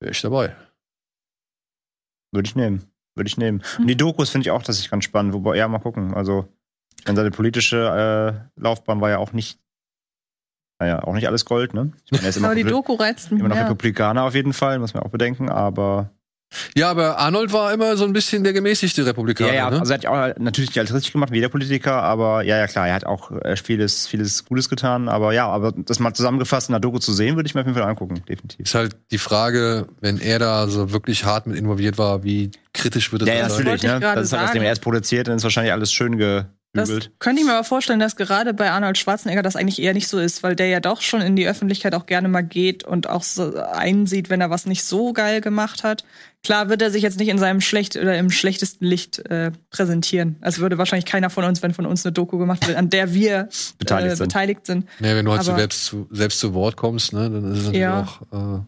[0.00, 0.54] wäre ich dabei.
[2.32, 2.84] Würde ich nehmen.
[3.14, 3.62] Würde ich nehmen.
[3.78, 5.34] Und die Dokus finde ich auch tatsächlich ganz spannend.
[5.34, 6.14] Wobei, ja, mal gucken.
[6.14, 6.48] Also,
[7.06, 9.60] denn seine politische äh, Laufbahn war ja auch nicht,
[10.80, 11.92] naja, auch nicht alles Gold, ne?
[12.04, 13.64] Ich meine, er ist immer, Aber die noch, Doku reizt mich immer noch mehr.
[13.64, 16.10] Republikaner auf jeden Fall, muss man auch bedenken, aber.
[16.76, 19.50] Ja, aber Arnold war immer so ein bisschen der gemäßigte Republikaner.
[19.52, 19.80] Ja, ja, ne?
[19.80, 22.56] also er hat ja auch natürlich nicht alles richtig gemacht, wie jeder Politiker, aber ja,
[22.58, 26.14] ja, klar, er hat auch äh, vieles, vieles Gutes getan, aber ja, aber das mal
[26.14, 28.60] zusammengefasst in der Doku zu sehen, würde ich mir auf jeden Fall angucken, definitiv.
[28.60, 33.12] Ist halt die Frage, wenn er da so wirklich hart mit involviert war, wie kritisch
[33.12, 33.64] wird es Ja, ja, dann sein?
[33.64, 34.14] natürlich, wollte ich ne?
[34.14, 37.12] Das ist halt, was dem er erst produziert, dann ist wahrscheinlich alles schön Das gebügelt.
[37.20, 40.18] könnte ich mir aber vorstellen, dass gerade bei Arnold Schwarzenegger das eigentlich eher nicht so
[40.18, 43.22] ist, weil der ja doch schon in die Öffentlichkeit auch gerne mal geht und auch
[43.22, 46.04] so einsieht, wenn er was nicht so geil gemacht hat.
[46.44, 50.36] Klar wird er sich jetzt nicht in seinem schlecht oder im schlechtesten Licht äh, präsentieren.
[50.42, 53.14] Also würde wahrscheinlich keiner von uns, wenn von uns eine Doku gemacht wird, an der
[53.14, 54.28] wir Beteiligt äh, sind.
[54.28, 54.86] beteiligt sind.
[55.00, 57.64] Nee, wenn du halt Aber- selbst, zu, selbst zu Wort kommst, ne, dann ist es
[57.64, 58.02] natürlich Ja.
[58.30, 58.58] auch.
[58.60, 58.62] Äh,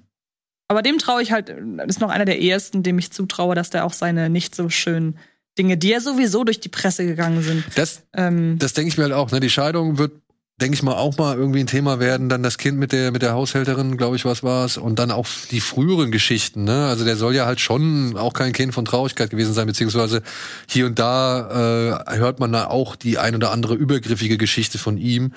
[0.69, 1.51] Aber dem traue ich halt,
[1.87, 5.19] ist noch einer der ehesten, dem ich zutraue, dass der auch seine nicht so schönen
[5.59, 7.65] Dinge, die ja sowieso durch die Presse gegangen sind.
[7.77, 9.31] das Ähm, das denke ich mir halt auch.
[9.31, 9.41] Ne?
[9.41, 10.13] Die Scheidung wird,
[10.61, 12.29] denke ich mal, auch mal irgendwie ein Thema werden.
[12.29, 14.79] Dann das Kind mit der mit der Haushälterin, glaube ich, was war's.
[14.79, 16.65] Und dann auch die früheren Geschichten.
[16.65, 16.87] Ne?
[16.87, 20.23] Also der soll ja halt schon auch kein Kind von Traurigkeit gewesen sein, beziehungsweise
[20.69, 24.97] hier und da äh, hört man da auch die ein oder andere übergriffige Geschichte von
[24.97, 25.35] ihm.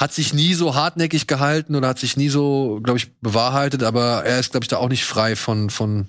[0.00, 3.82] Hat sich nie so hartnäckig gehalten oder hat sich nie so, glaube ich, bewahrheitet.
[3.82, 6.08] Aber er ist, glaube ich, da auch nicht frei von von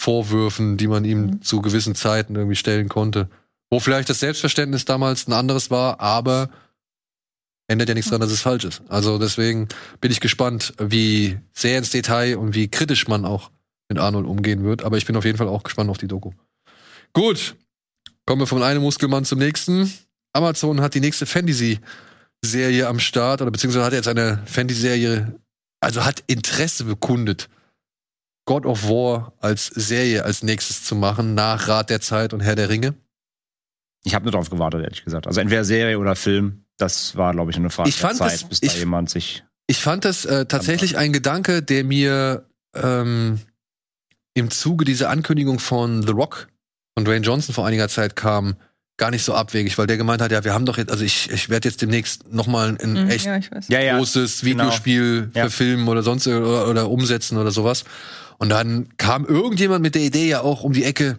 [0.00, 3.28] Vorwürfen, die man ihm zu gewissen Zeiten irgendwie stellen konnte.
[3.70, 6.50] Wo vielleicht das Selbstverständnis damals ein anderes war, aber
[7.68, 8.82] ändert ja nichts daran, dass es falsch ist.
[8.88, 9.68] Also deswegen
[10.00, 13.50] bin ich gespannt, wie sehr ins Detail und wie kritisch man auch
[13.88, 14.82] mit Arnold umgehen wird.
[14.82, 16.32] Aber ich bin auf jeden Fall auch gespannt auf die Doku.
[17.12, 17.56] Gut,
[18.26, 19.92] kommen wir von einem Muskelmann zum nächsten.
[20.32, 25.38] Amazon hat die nächste Fantasy-Serie am Start oder beziehungsweise hat jetzt eine Fantasy-Serie,
[25.80, 27.48] also hat Interesse bekundet,
[28.46, 32.56] God of War als Serie als nächstes zu machen, nach Rat der Zeit und Herr
[32.56, 32.94] der Ringe.
[34.04, 35.26] Ich habe nur darauf gewartet, ehrlich gesagt.
[35.26, 38.40] Also entweder Serie oder Film, das war, glaube ich, eine Frage Ich fand der das-
[38.40, 39.44] Zeit, bis ich- da jemand sich.
[39.70, 43.38] Ich fand das äh, tatsächlich ein Gedanke, der mir ähm,
[44.34, 46.48] im Zuge dieser Ankündigung von The Rock
[46.96, 48.56] von Dwayne Johnson vor einiger Zeit kam,
[48.96, 51.30] gar nicht so abwegig, weil der gemeint hat, ja, wir haben doch jetzt, also ich,
[51.30, 53.26] ich werde jetzt demnächst noch mal ein mhm, echt.
[53.68, 53.96] Ja, ja.
[53.98, 54.64] großes genau.
[54.64, 55.42] Videospiel Ja.
[55.42, 57.84] verfilmen oder sonst oder, oder umsetzen oder sowas.
[58.38, 61.18] Und dann kam irgendjemand mit der Idee ja auch um die Ecke,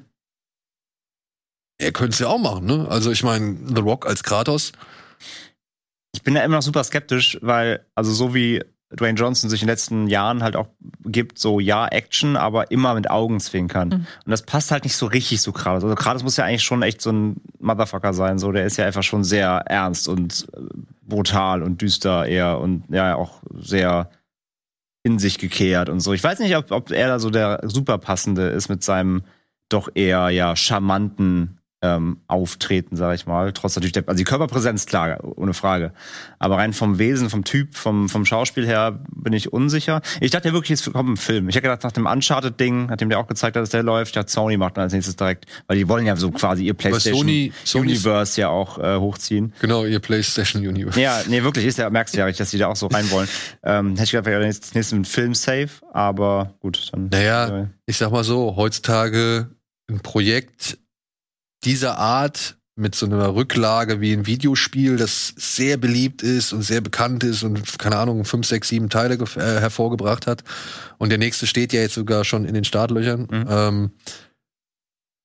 [1.77, 2.87] er könnte es ja auch machen, ne?
[2.89, 4.71] Also ich meine, The Rock als Kratos,
[6.19, 8.61] Ich bin da immer noch super skeptisch, weil, also so wie
[8.91, 10.67] Dwayne Johnson sich in den letzten Jahren halt auch
[11.05, 13.87] gibt, so ja, Action, aber immer mit Augenzwinkern.
[13.87, 14.07] Mhm.
[14.25, 15.85] Und das passt halt nicht so richtig zu Kratos.
[15.85, 18.85] Also Kratos muss ja eigentlich schon echt so ein Motherfucker sein, so der ist ja
[18.85, 20.59] einfach schon sehr ernst und äh,
[21.03, 24.09] brutal und düster eher und ja auch sehr
[25.03, 26.11] in sich gekehrt und so.
[26.11, 29.23] Ich weiß nicht, ob, ob er da so der super passende ist mit seinem
[29.69, 33.53] doch eher ja charmanten ähm, Auftreten, sag ich mal.
[33.53, 35.93] Trotz natürlich der, also die Körperpräsenz, klar, ohne Frage.
[36.37, 40.01] Aber rein vom Wesen, vom Typ, vom, vom Schauspiel her bin ich unsicher.
[40.19, 41.47] Ich dachte ja wirklich, es kommt ein Film.
[41.47, 44.27] Ich hätte gedacht, nach dem Uncharted-Ding, nachdem der auch gezeigt hat, dass der läuft, ja,
[44.27, 47.51] Sony macht dann als nächstes direkt, weil die wollen ja so quasi ihr PlayStation Sony-
[47.65, 49.53] Sony- Universe ja auch äh, hochziehen.
[49.61, 50.99] genau, ihr PlayStation Universe.
[50.99, 53.09] Ja, nee, wirklich, ist ja, merkst du ja richtig, dass die da auch so rein
[53.11, 53.27] wollen.
[53.63, 57.07] ähm, hätte ich gedacht, wäre das nächste Film safe, aber gut, dann.
[57.09, 59.49] Naja, ich sag mal so, heutzutage
[59.89, 60.77] ein Projekt
[61.63, 66.79] dieser Art mit so einer Rücklage wie ein Videospiel, das sehr beliebt ist und sehr
[66.79, 70.43] bekannt ist und keine Ahnung, fünf, sechs, sieben Teile äh, hervorgebracht hat.
[70.97, 73.27] Und der nächste steht ja jetzt sogar schon in den Startlöchern.
[73.29, 73.45] Mhm.
[73.49, 73.91] Ähm,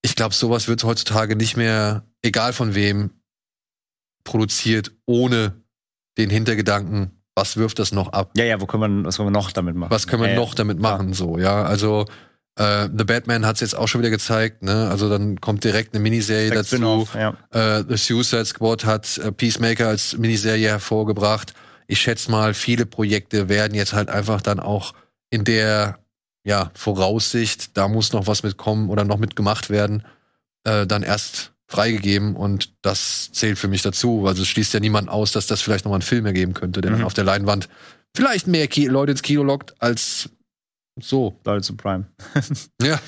[0.03, 3.11] ich glaube, sowas wird heutzutage nicht mehr, egal von wem,
[4.25, 5.63] produziert, ohne
[6.19, 8.33] den Hintergedanken, was wirft das noch ab?
[8.37, 9.91] Ja, ja, wo können wir, was können wir noch damit machen?
[9.91, 12.07] was können wir ja, noch damit machen, so, ja, also
[12.57, 14.89] äh, The Batman hat es jetzt auch schon wieder gezeigt, ne?
[14.91, 17.09] Also dann kommt direkt eine Miniserie Ja, dazu.
[17.15, 17.37] Ja.
[17.51, 21.55] Äh, The Suicide Squad hat äh, Peacemaker als Miniserie hervorgebracht.
[21.87, 24.95] Ich schätze mal, viele Projekte werden jetzt halt einfach dann auch
[25.31, 25.99] in der
[26.45, 30.05] ja, Voraussicht, da muss noch was mitkommen oder noch mitgemacht werden,
[30.65, 34.27] äh, dann erst freigegeben und das zählt für mich dazu.
[34.27, 36.83] Also es schließt ja niemand aus, dass das vielleicht noch mal einen Film ergeben könnte,
[36.83, 36.97] der Mhm.
[36.99, 37.69] dann auf der Leinwand
[38.15, 40.29] vielleicht mehr Leute ins Kino lockt als
[41.01, 41.39] so.
[41.45, 42.07] Leute zu Prime.
[42.83, 43.01] Ja.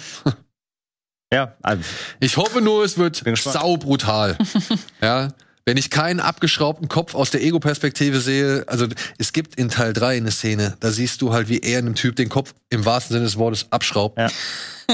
[1.33, 1.83] Ja, also,
[2.21, 3.55] Ich hoffe nur, es wird gespannt.
[3.55, 4.39] saubrutal.
[5.01, 5.33] ja.
[5.69, 8.87] Wenn ich keinen abgeschraubten Kopf aus der Ego-Perspektive sehe, also
[9.19, 12.15] es gibt in Teil 3 eine Szene, da siehst du halt, wie er einem Typ
[12.15, 14.17] den Kopf im wahrsten Sinne des Wortes abschraubt.
[14.17, 14.29] Ja.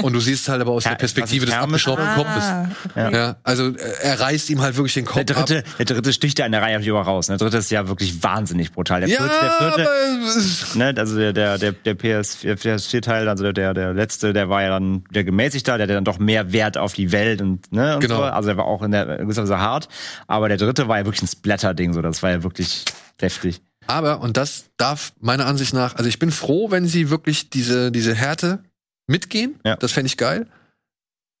[0.01, 2.43] Und du siehst halt aber aus der Perspektive des abgeschraubenen Kopfes.
[2.43, 3.13] Ah, okay.
[3.15, 5.65] Ja, also äh, er reißt ihm halt wirklich den Kopf Der dritte, ab.
[5.77, 7.29] der dritte sticht ja in der Reihe auch raus.
[7.29, 7.37] ne?
[7.37, 9.01] Der dritte ist ja wirklich wahnsinnig brutal.
[9.01, 13.53] Der Ja, vierte, der vierte aber ne, also der, der, der, der PS4-Teil, also der,
[13.53, 16.77] der, der letzte, der war ja dann der gemäßigter, der hatte dann doch mehr Wert
[16.77, 18.17] auf die Welt und, ne, und Genau.
[18.17, 18.23] so.
[18.23, 19.87] Also der war auch in der gewisser Weise hart.
[20.27, 22.01] Aber der dritte war ja wirklich ein Splatter-Ding, so.
[22.01, 22.85] Das war ja wirklich
[23.21, 23.61] deftig.
[23.87, 27.91] Aber, und das darf meiner Ansicht nach, also ich bin froh, wenn sie wirklich diese,
[27.91, 28.63] diese Härte
[29.07, 29.59] mitgehen.
[29.65, 29.75] Ja.
[29.75, 30.49] Das fände ich geil.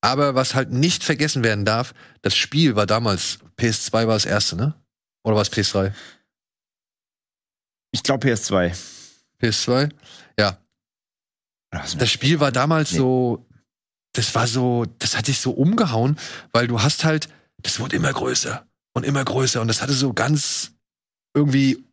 [0.01, 4.55] Aber was halt nicht vergessen werden darf, das Spiel war damals, PS2 war das erste,
[4.55, 4.73] ne?
[5.23, 5.93] Oder war es PS3?
[7.91, 8.75] Ich glaube PS2.
[9.41, 9.91] PS2?
[10.37, 10.57] Ja.
[11.71, 12.97] Das Spiel war damals Nee.
[12.97, 13.45] so,
[14.13, 16.17] das war so, das hat sich so umgehauen,
[16.51, 17.29] weil du hast halt,
[17.61, 20.71] das wurde immer größer und immer größer und das hatte so ganz
[21.33, 21.83] irgendwie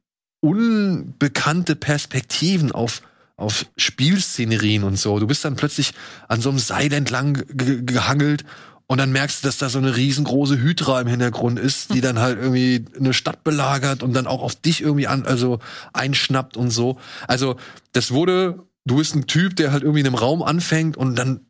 [0.41, 3.03] unbekannte Perspektiven auf,
[3.41, 5.19] auf Spielszenerien und so.
[5.19, 5.93] Du bist dann plötzlich
[6.29, 8.45] an so einem Seil entlang ge- gehangelt
[8.87, 12.19] und dann merkst du, dass da so eine riesengroße Hydra im Hintergrund ist, die dann
[12.19, 15.59] halt irgendwie eine Stadt belagert und dann auch auf dich irgendwie an, also
[15.93, 16.99] einschnappt und so.
[17.29, 17.57] Also,
[17.93, 21.47] das wurde, du bist ein Typ, der halt irgendwie in einem Raum anfängt und dann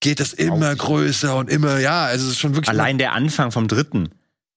[0.00, 2.68] geht das immer größer und immer, ja, also es ist schon wirklich.
[2.70, 4.10] Allein der Anfang vom dritten,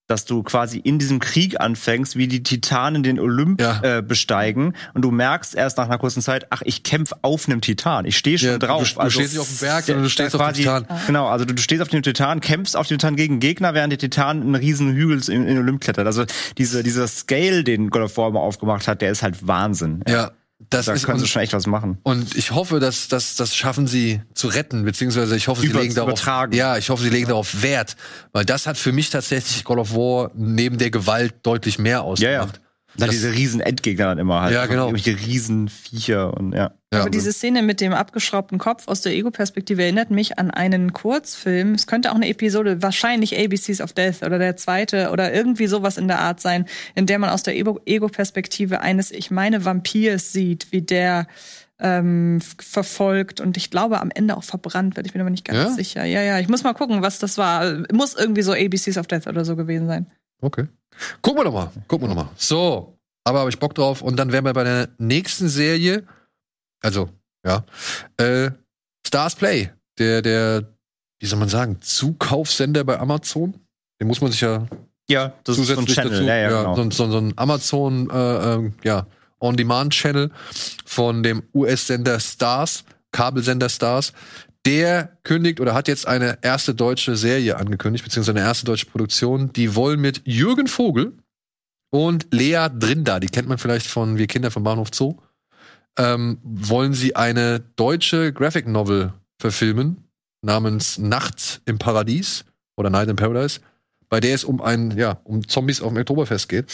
[0.08, 3.82] dass du quasi in diesem Krieg anfängst, wie die Titanen den Olymp Ja.
[3.98, 7.62] äh, besteigen und du merkst erst nach einer kurzen Zeit, ach, ich kämpfe auf einem
[7.62, 8.06] Titan.
[8.06, 8.94] Ich stehe schon Ja, du- drauf.
[8.94, 10.86] du stehst nicht auf dem Berg, sondern du stehst auf dem Titan.
[11.06, 13.92] Genau, also du, du stehst auf dem Titan, kämpfst auf dem Titan gegen Gegner, während
[13.92, 16.08] der Titan einen riesen Hügel in, in den Olymp klettert.
[16.08, 16.24] Also
[16.58, 20.02] diese, dieser Scale, den God of War mal aufgemacht hat, der ist halt Wahnsinn.
[20.08, 22.00] ja, das Da ist können sie und, schon echt was machen.
[22.04, 25.82] und ich hoffe, dass, dass das schaffen sie zu retten, beziehungsweise ich hoffe, sie Über-
[25.82, 26.54] legen darauf, übertragen.
[26.54, 27.96] ja, ich hoffe, sie legen darauf Wert,
[28.32, 32.56] weil das hat für mich tatsächlich God of War neben der Gewalt deutlich mehr ausgemacht.
[32.56, 32.67] Dann
[32.98, 34.54] Das- diese riesen Endgegner dann immer halt.
[34.54, 34.88] Ja, genau.
[34.88, 36.72] Irgendwelche riesen Viecher und ja.
[36.94, 40.94] Ja, Aber diese Szene mit dem abgeschraubten Kopf aus der Ego-Perspektive erinnert mich an einen
[40.94, 41.74] Kurzfilm.
[41.74, 45.98] Es könnte auch eine Episode, wahrscheinlich ABCs of Death oder der zweite oder irgendwie sowas
[45.98, 50.32] in der Art sein, in der man aus der Ego- Ego-Perspektive eines, ich meine, Vampirs
[50.32, 51.28] sieht, wie der
[51.80, 55.06] ähm, verfolgt und ich glaube am Ende auch verbrannt wird.
[55.06, 55.70] Ich bin aber nicht ganz Ja?
[55.70, 56.06] sicher.
[56.06, 57.84] Ja, ja, ich muss mal gucken, was das war.
[57.94, 60.08] Muss irgendwie so ABCs of Death oder so gewesen sein.
[60.42, 60.66] Okay.
[61.22, 61.72] Gucken wir doch mal.
[61.88, 62.32] Gucken wir noch mal.
[62.36, 64.02] So, aber habe ich Bock drauf.
[64.02, 66.04] Und dann wären wir bei der nächsten Serie.
[66.82, 67.10] Also,
[67.46, 67.64] ja.
[68.18, 68.52] Äh,
[69.06, 69.72] Stars Play.
[70.00, 70.64] Der, der,
[71.20, 73.54] wie soll man sagen, Zukaufsender bei Amazon.
[74.00, 74.68] Den muss man sich ja
[75.10, 76.12] Ja, das ist so ein zusätzlich Channel.
[76.12, 76.24] dazu.
[76.24, 76.92] Ja, ja, genau.
[76.92, 79.08] so, so, ein Amazon, äh, ähm, ja,
[79.40, 80.32] On-Demand-Channel
[80.86, 84.14] von dem US-Sender Stars, Kabelsender Stars.
[84.68, 89.54] Der kündigt oder hat jetzt eine erste deutsche Serie angekündigt, beziehungsweise eine erste deutsche Produktion.
[89.54, 91.14] Die wollen mit Jürgen Vogel
[91.90, 95.16] und Lea Drinda, die kennt man vielleicht von Wir Kinder vom Bahnhof Zoo,
[95.98, 100.04] ähm, wollen sie eine deutsche Graphic Novel verfilmen
[100.42, 102.44] namens Nacht im Paradies
[102.76, 103.62] oder Night in Paradise,
[104.10, 106.66] bei der es um ein, ja, um Zombies auf dem Oktoberfest geht.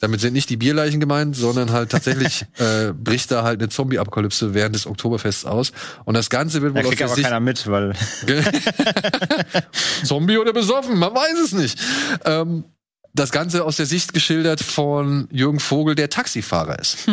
[0.00, 4.54] Damit sind nicht die Bierleichen gemeint, sondern halt tatsächlich äh, bricht da halt eine Zombie-Apokalypse
[4.54, 5.72] während des Oktoberfests aus.
[6.04, 7.94] Und das Ganze wird Da wohl aus kriegt der aber Sicht keiner mit, weil
[10.04, 11.80] Zombie oder besoffen, man weiß es nicht.
[12.24, 12.64] Ähm,
[13.14, 17.08] das Ganze aus der Sicht geschildert von Jürgen Vogel, der Taxifahrer ist.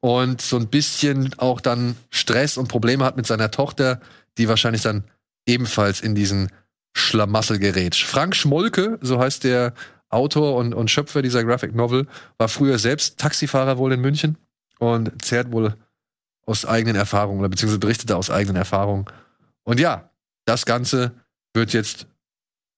[0.00, 4.00] Und so ein bisschen auch dann Stress und Probleme hat mit seiner Tochter,
[4.38, 5.04] die wahrscheinlich dann
[5.46, 6.50] ebenfalls in diesen
[6.94, 7.94] Schlamassel gerät.
[7.94, 9.74] Frank Schmolke, so heißt der
[10.10, 12.06] Autor und, und Schöpfer dieser Graphic Novel,
[12.36, 14.36] war früher selbst Taxifahrer wohl in München
[14.78, 15.76] und zehrt wohl
[16.46, 19.06] aus eigenen Erfahrungen oder beziehungsweise berichtete aus eigenen Erfahrungen.
[19.62, 20.10] Und ja,
[20.46, 21.12] das Ganze
[21.54, 22.06] wird jetzt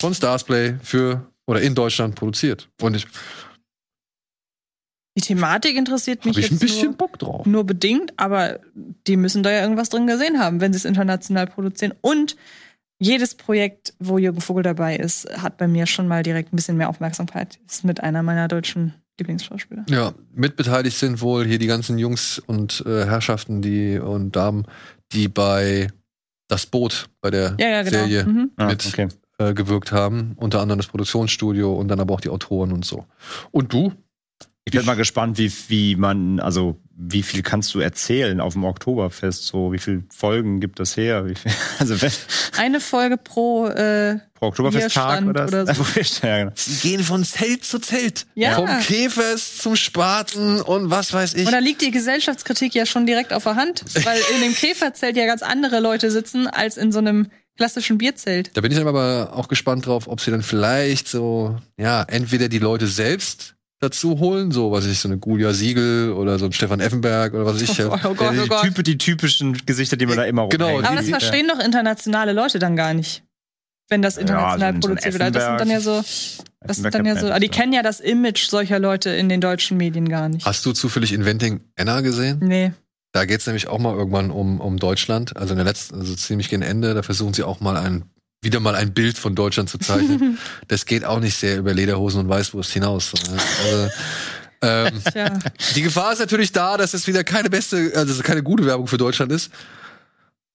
[0.01, 2.69] von Starsplay für oder in Deutschland produziert.
[2.81, 3.07] Und ich
[5.17, 7.47] Die Thematik interessiert mich ich ein jetzt bisschen nur, Bock drauf.
[7.47, 11.47] nur bedingt, aber die müssen da ja irgendwas drin gesehen haben, wenn sie es international
[11.47, 11.95] produzieren.
[12.01, 12.37] Und
[12.99, 16.77] jedes Projekt, wo Jürgen Vogel dabei ist, hat bei mir schon mal direkt ein bisschen
[16.77, 17.59] mehr Aufmerksamkeit.
[17.67, 19.85] Ist mit einer meiner deutschen Lieblingsschauspieler.
[19.89, 24.67] Ja, mitbeteiligt sind wohl hier die ganzen Jungs und äh, Herrschaften, die und Damen,
[25.13, 25.89] die bei
[26.49, 27.99] Das Boot bei der Ja, ja, genau.
[27.99, 28.51] Serie Mhm.
[28.57, 29.09] Ah, mit okay.
[29.39, 30.33] äh, gewirkt haben.
[30.37, 33.07] Unter anderem das Produktionsstudio und dann aber auch die Autoren und so.
[33.51, 33.93] Und du?
[34.65, 38.63] Ich bin mal gespannt, wie, wie man, also wie viel kannst du erzählen auf dem
[38.65, 39.45] Oktoberfest?
[39.45, 41.27] So, wie viele Folgen gibt das her?
[41.27, 41.51] Wie viel,
[41.81, 42.13] also wenn,
[42.57, 45.85] Eine Folge pro, äh, pro Oktoberfesttag oder, oder so.
[46.23, 46.53] ja, genau.
[46.55, 48.27] Sie gehen von Zelt zu Zelt.
[48.37, 48.55] Ja.
[48.55, 51.47] Vom Käfers zum Spaten und was weiß ich.
[51.47, 55.17] und da liegt die Gesellschaftskritik ja schon direkt auf der Hand, weil in dem Käferzelt
[55.17, 58.51] ja ganz andere Leute sitzen als in so einem klassischen Bierzelt.
[58.55, 62.49] Da bin ich dann aber auch gespannt drauf, ob sie dann vielleicht so, ja, entweder
[62.49, 66.47] die Leute selbst dazu holen, so was weiß ich, so eine Julia Siegel oder so
[66.47, 67.73] ein Stefan Effenberg oder was ich.
[67.85, 68.63] Oh oh Gott, die, oh Gott.
[68.63, 70.87] Type, die typischen Gesichter, die man da immer Genau, rumhängt.
[70.87, 73.25] Aber das die- verstehen doch internationale Leute dann gar nicht.
[73.89, 75.35] Wenn das international ein produziert wird.
[75.35, 76.03] Das sind dann ja so,
[76.61, 79.41] das sind dann ja so, aber die kennen ja das Image solcher Leute in den
[79.41, 80.47] deutschen Medien gar nicht.
[80.47, 82.39] Hast du zufällig Inventing Anna gesehen?
[82.41, 82.73] Nee.
[83.13, 85.37] Da geht's nämlich auch mal irgendwann um, um Deutschland.
[85.37, 88.05] Also in der letzten, also ziemlich gegen Ende, da versuchen sie auch mal ein,
[88.43, 90.39] wieder mal ein Bild von Deutschland zu zeichnen.
[90.69, 93.11] das geht auch nicht sehr über Lederhosen und Weißwurst hinaus.
[93.11, 93.41] so, ne?
[93.65, 93.91] Also,
[94.63, 95.03] ähm,
[95.77, 98.99] die Gefahr ist natürlich da, dass es wieder keine beste, also keine gute Werbung für
[98.99, 99.51] Deutschland ist.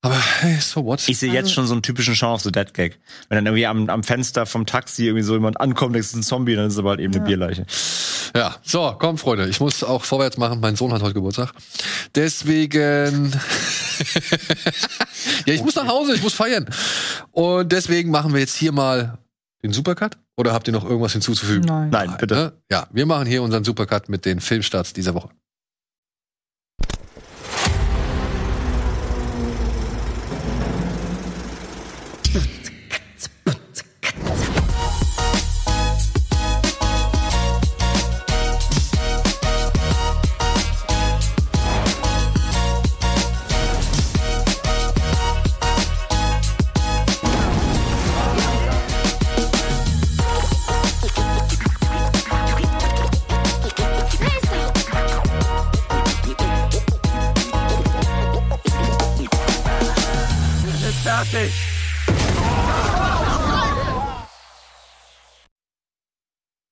[0.00, 1.08] Aber hey, so what?
[1.08, 3.00] Ich sehe jetzt Also- schon so einen typischen of the Dead Gag.
[3.28, 6.22] Wenn dann irgendwie am, am Fenster vom Taxi irgendwie so jemand ankommt, das ist ein
[6.22, 7.66] Zombie, dann ist es aber halt eben eine Bierleiche.
[8.36, 10.60] Ja, so, komm, Freunde, ich muss auch vorwärts machen.
[10.60, 11.52] Mein Sohn hat heute Geburtstag.
[12.14, 13.32] Deswegen.
[15.48, 16.66] ja, ich muss nach Hause, ich muss feiern.
[17.32, 19.18] Und deswegen machen wir jetzt hier mal
[19.62, 20.16] den Supercut.
[20.36, 21.64] Oder habt ihr noch irgendwas hinzuzufügen?
[21.66, 21.90] Nein.
[21.90, 22.34] Nein, bitte.
[22.34, 22.52] Ne?
[22.70, 25.30] Ja, wir machen hier unseren Supercut mit den Filmstarts dieser Woche.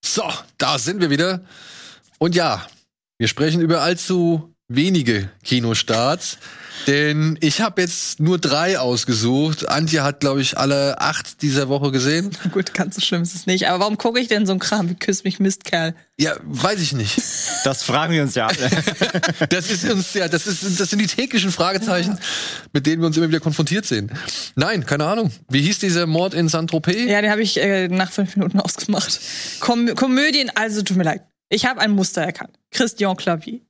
[0.05, 1.45] So, da sind wir wieder.
[2.19, 2.67] Und ja,
[3.19, 6.39] wir sprechen über allzu wenige Kinostarts.
[6.87, 9.69] Denn ich habe jetzt nur drei ausgesucht.
[9.69, 12.31] Antje hat, glaube ich, alle acht dieser Woche gesehen.
[12.53, 13.69] Gut, ganz so schlimm ist es nicht.
[13.69, 15.95] Aber warum gucke ich denn so einen Kram wie Küss mich Mistkerl?
[16.19, 17.17] Ja, weiß ich nicht.
[17.65, 18.71] Das fragen wir uns ja alle.
[19.49, 22.19] Das ist uns ja, das ist, das sind die täglichen Fragezeichen,
[22.73, 24.11] mit denen wir uns immer wieder konfrontiert sehen.
[24.55, 25.31] Nein, keine Ahnung.
[25.49, 27.09] Wie hieß dieser Mord in Saint-Tropez?
[27.09, 29.21] Ja, den habe ich äh, nach fünf Minuten ausgemacht.
[29.61, 31.23] Kom Komödien, also tut mir leid.
[31.49, 32.59] Ich habe ein Muster erkannt.
[32.71, 33.61] Christian Clavier.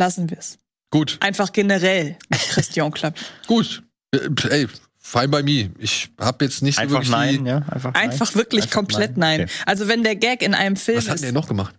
[0.00, 0.58] Lassen wir es.
[0.90, 3.20] Gut, Einfach generell mit Christian Clavier.
[3.46, 3.82] gut.
[4.12, 4.66] Äh, Ey,
[4.98, 5.70] fine by me.
[5.78, 7.58] Ich habe jetzt nicht so Einfach wirklich nein, die, ja?
[7.68, 8.10] Einfach, nein.
[8.10, 9.42] Einfach wirklich Einfach komplett nein.
[9.42, 9.52] Okay.
[9.66, 11.74] Also wenn der Gag in einem Film Was hat ist, der noch gemacht?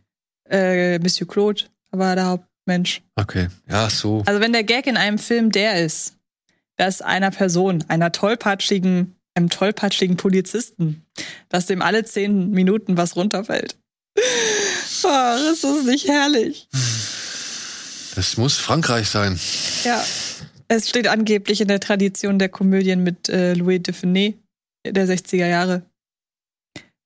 [0.50, 3.02] äh, Monsieur Claude war der Hauptmensch.
[3.16, 4.24] Okay, ja, so.
[4.28, 6.16] Also wenn der Gag in einem Film der ist,
[6.78, 11.06] dass einer Person, einer tollpatschigen, einem tollpatschigen Polizisten,
[11.50, 13.78] dass dem alle zehn Minuten was runterfällt.
[15.04, 16.68] Oh, ist das nicht herrlich?
[18.16, 19.40] Das muss Frankreich sein.
[19.84, 20.04] Ja.
[20.68, 24.36] Es steht angeblich in der Tradition der Komödien mit äh, Louis de Funès
[24.86, 25.84] der 60er Jahre.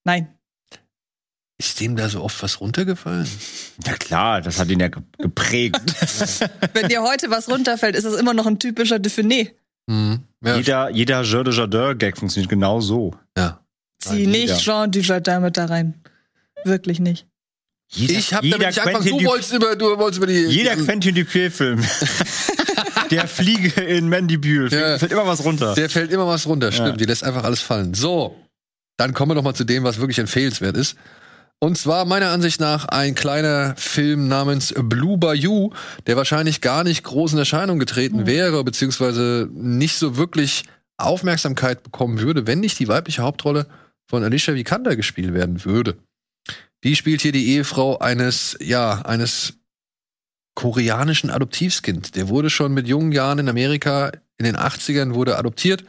[0.04, 0.28] Nein.
[1.58, 3.28] Ist dem da so oft was runtergefallen?
[3.86, 5.80] Ja klar, das hat ihn ja ge geprägt.
[6.74, 9.52] Wenn dir heute was runterfällt, ist das immer noch ein typischer de Funès.
[9.88, 10.20] Mhm.
[10.44, 13.16] Ja, jeder, jeder Jeu de Jardin-Gag funktioniert genau so.
[13.38, 13.62] ja.
[14.00, 14.58] Zieh Nein, nicht jeder.
[14.58, 15.96] Jean Dujardin mit da rein.
[16.66, 17.26] Wirklich nicht.
[17.90, 18.76] Jeder, Ich habe damit.
[18.76, 20.46] Quentin Du wolltest über, du wolltest über die.
[20.46, 21.84] Jeder Quentin Dupieux-Film.
[23.12, 24.70] der Fliege in Mandibule.
[24.70, 24.98] Ja.
[24.98, 25.76] Fällt immer was runter.
[25.76, 26.90] Der fällt immer was runter, stimmt.
[26.90, 26.96] Ja.
[26.98, 27.94] Die lässt einfach alles fallen.
[27.94, 28.36] So,
[28.98, 30.96] dann kommen wir doch mal zu dem, was wirklich empfehlenswert ist.
[31.60, 35.72] Und zwar meiner Ansicht nach ein kleiner Film namens Blue Bayou,
[36.06, 40.66] der wahrscheinlich gar nicht groß in Erscheinung getreten wäre, beziehungsweise nicht so wirklich
[40.98, 43.68] Aufmerksamkeit bekommen würde, wenn nicht die weibliche Hauptrolle
[44.08, 45.98] von Alicia Vikander gespielt werden würde.
[46.84, 49.54] Die spielt hier die Ehefrau eines, ja, eines
[50.54, 52.16] koreanischen Adoptivskind.
[52.16, 55.84] Der wurde schon mit jungen Jahren in Amerika in den 80ern wurde adoptiert.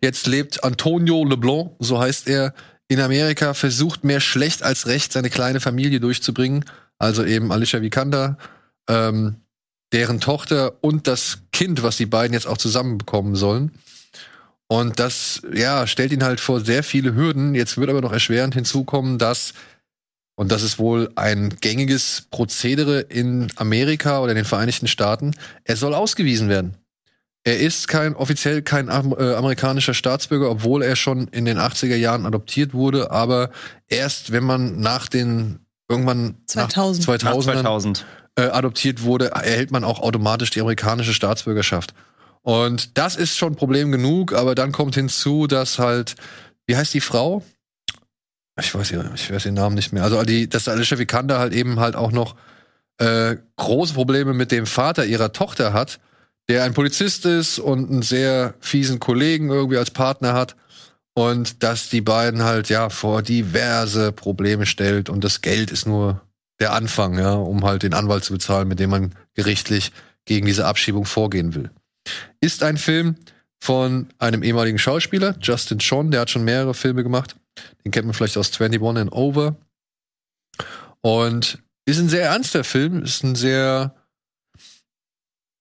[0.00, 2.54] Jetzt lebt Antonio LeBlanc, so heißt er,
[2.88, 6.64] in Amerika, versucht mehr schlecht als recht seine kleine Familie durchzubringen.
[6.98, 8.36] Also eben Alicia Vikander,
[8.88, 9.36] ähm,
[9.92, 13.72] deren Tochter und das Kind, was die beiden jetzt auch zusammen bekommen sollen.
[14.68, 17.54] Und das, ja, stellt ihn halt vor sehr viele Hürden.
[17.54, 19.52] Jetzt wird aber noch erschwerend hinzukommen, dass,
[20.34, 25.76] und das ist wohl ein gängiges Prozedere in Amerika oder in den Vereinigten Staaten, er
[25.76, 26.76] soll ausgewiesen werden.
[27.44, 32.24] Er ist kein offiziell kein äh, amerikanischer Staatsbürger, obwohl er schon in den 80er Jahren
[32.24, 33.50] adoptiert wurde, aber
[33.88, 35.58] erst wenn man nach den
[35.88, 37.08] irgendwann 2000.
[37.08, 38.06] nach Nach 2000 2000.
[38.36, 41.94] äh, adoptiert wurde, erhält man auch automatisch die amerikanische Staatsbürgerschaft.
[42.42, 46.16] Und das ist schon Problem genug, aber dann kommt hinzu, dass halt,
[46.66, 47.42] wie heißt die Frau?
[48.60, 50.02] Ich weiß, ich weiß den Namen nicht mehr.
[50.02, 52.36] Also die, dass Alicia Vikander halt eben halt auch noch
[52.98, 56.00] äh, große Probleme mit dem Vater ihrer Tochter hat,
[56.48, 60.56] der ein Polizist ist und einen sehr fiesen Kollegen irgendwie als Partner hat.
[61.14, 66.22] und dass die beiden halt ja vor diverse Probleme stellt und das Geld ist nur
[66.58, 69.92] der Anfang, ja, um halt den Anwalt zu bezahlen, mit dem man gerichtlich
[70.24, 71.70] gegen diese Abschiebung vorgehen will.
[72.40, 73.16] Ist ein Film
[73.60, 77.36] von einem ehemaligen Schauspieler, Justin Sean, der hat schon mehrere Filme gemacht.
[77.84, 79.56] Den kennt man vielleicht aus 21 and Over.
[81.00, 83.94] Und ist ein sehr ernster Film, ist ein sehr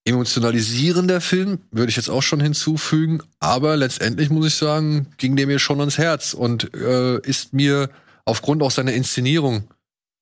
[0.05, 3.21] emotionalisierender Film, würde ich jetzt auch schon hinzufügen.
[3.39, 7.89] Aber letztendlich muss ich sagen, ging der mir schon ans Herz und äh, ist mir
[8.25, 9.67] aufgrund auch seiner Inszenierung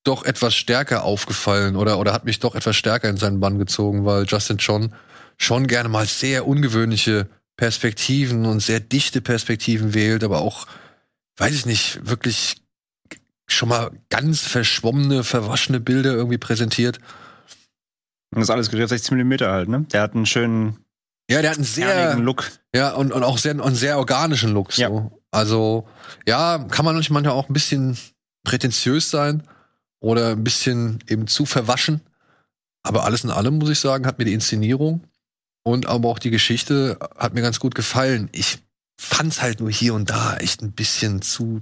[0.04, 4.06] doch etwas stärker aufgefallen oder, oder hat mich doch etwas stärker in seinen Bann gezogen,
[4.06, 4.94] weil Justin John
[5.38, 10.68] schon gerne mal sehr ungewöhnliche Perspektiven und sehr dichte Perspektiven wählt, aber auch,
[11.40, 12.62] weiß ich nicht, wirklich
[13.48, 17.00] schon mal ganz verschwommene, verwaschene Bilder irgendwie präsentiert.
[18.32, 19.86] Und das alles gedreht auf 16 mm halt, ne?
[19.92, 20.86] Der hat einen schönen
[21.30, 22.52] ja, der hat einen sehr Look.
[22.74, 24.74] Ja, und, und auch sehr, einen sehr organischen Look.
[24.74, 24.82] So.
[24.82, 25.12] Ja.
[25.32, 25.88] Also,
[26.28, 27.98] ja, kann man manchmal auch ein bisschen
[28.44, 29.44] prätentiös sein
[30.00, 32.02] oder ein bisschen eben zu verwaschen.
[32.82, 35.04] Aber alles in allem, muss ich sagen, hat mir die Inszenierung
[35.64, 38.30] und aber auch die Geschichte hat mir ganz gut gefallen.
[38.32, 38.64] Ich
[39.00, 41.62] fand's halt nur hier und da echt ein bisschen zu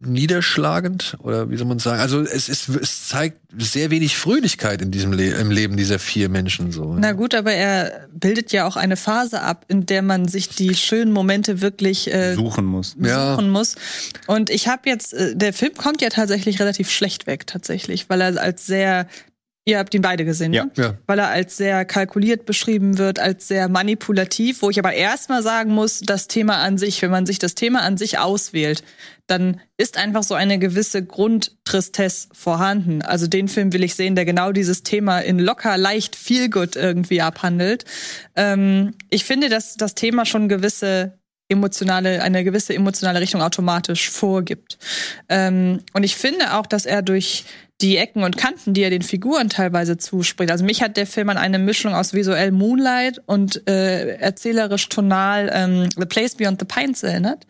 [0.00, 2.00] niederschlagend oder wie soll man sagen?
[2.00, 6.28] Also es, ist, es zeigt sehr wenig Fröhlichkeit in diesem Le im Leben dieser vier
[6.28, 6.96] Menschen so.
[6.98, 10.74] Na gut, aber er bildet ja auch eine Phase ab, in der man sich die
[10.74, 12.90] schönen Momente wirklich äh, suchen muss.
[12.90, 13.40] Suchen ja.
[13.40, 13.76] muss.
[14.26, 18.20] Und ich habe jetzt, äh, der Film kommt ja tatsächlich relativ schlecht weg tatsächlich, weil
[18.20, 19.06] er als sehr
[19.66, 20.64] Ihr habt ihn beide gesehen, ja.
[20.64, 20.72] ne?
[20.76, 20.94] Ja.
[21.06, 25.72] Weil er als sehr kalkuliert beschrieben wird, als sehr manipulativ, wo ich aber erstmal sagen
[25.72, 28.84] muss, das Thema an sich, wenn man sich das Thema an sich auswählt,
[29.26, 33.00] dann ist einfach so eine gewisse Grundtristesse vorhanden.
[33.00, 36.76] Also den Film will ich sehen, der genau dieses Thema in locker, leicht, viel gut
[36.76, 37.86] irgendwie abhandelt.
[38.36, 44.78] Ähm, ich finde, dass das Thema schon gewisse emotionale, eine gewisse emotionale Richtung automatisch vorgibt.
[45.30, 47.44] Ähm, und ich finde auch, dass er durch
[47.80, 50.50] die Ecken und Kanten, die er den Figuren teilweise zuspricht.
[50.50, 55.50] Also mich hat der Film an eine Mischung aus visuell Moonlight und äh, erzählerisch tonal
[55.52, 57.46] ähm, The Place Beyond the Pines erinnert.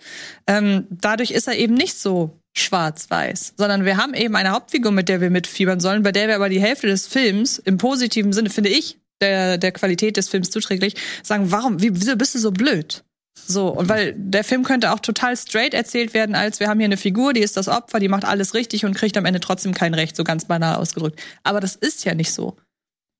[0.46, 5.08] Ähm, dadurch ist er eben nicht so schwarz-weiß, sondern wir haben eben eine Hauptfigur, mit
[5.08, 8.48] der wir mitfiebern sollen, bei der wir aber die Hälfte des Films im positiven Sinne,
[8.48, 12.50] finde ich, der, der Qualität des Films zuträglich, sagen, warum, wie, wieso bist du so
[12.50, 13.04] blöd?
[13.36, 16.86] So, und weil der Film könnte auch total straight erzählt werden, als wir haben hier
[16.86, 19.74] eine Figur, die ist das Opfer, die macht alles richtig und kriegt am Ende trotzdem
[19.74, 21.20] kein Recht, so ganz banal ausgedrückt.
[21.42, 22.56] Aber das ist ja nicht so.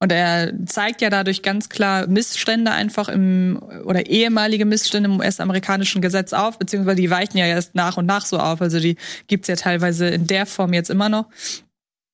[0.00, 6.02] Und er zeigt ja dadurch ganz klar Missstände einfach im, oder ehemalige Missstände im US-amerikanischen
[6.02, 8.60] Gesetz auf, beziehungsweise die weichen ja erst nach und nach so auf.
[8.60, 8.96] Also die
[9.28, 11.30] gibt's ja teilweise in der Form jetzt immer noch.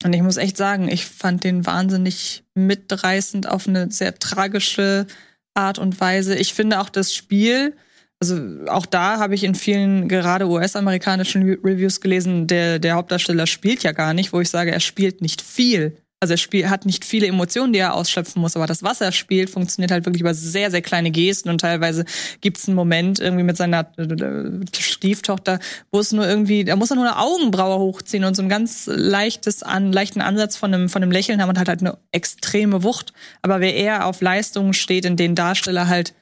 [0.05, 5.07] Und ich muss echt sagen, ich fand den wahnsinnig mitreißend auf eine sehr tragische
[5.55, 6.37] Art und Weise.
[6.37, 7.75] Ich finde auch das Spiel,
[8.21, 13.83] also auch da habe ich in vielen gerade US-amerikanischen Reviews gelesen, der, der Hauptdarsteller spielt
[13.83, 15.97] ja gar nicht, wo ich sage, er spielt nicht viel.
[16.23, 19.11] Also er spielt, hat nicht viele Emotionen, die er ausschöpfen muss, aber das, was er
[19.11, 22.05] spielt, funktioniert halt wirklich über sehr, sehr kleine Gesten und teilweise
[22.43, 25.59] gibt es einen Moment irgendwie mit seiner äh, Stieftochter,
[25.91, 28.85] wo es nur irgendwie, da muss er nur eine Augenbraue hochziehen und so ein ganz
[28.87, 32.83] leichtes, an, leichten Ansatz von einem, von einem Lächeln haben und hat halt eine extreme
[32.83, 33.15] Wucht.
[33.41, 36.13] Aber wer eher auf Leistungen steht, in denen Darsteller halt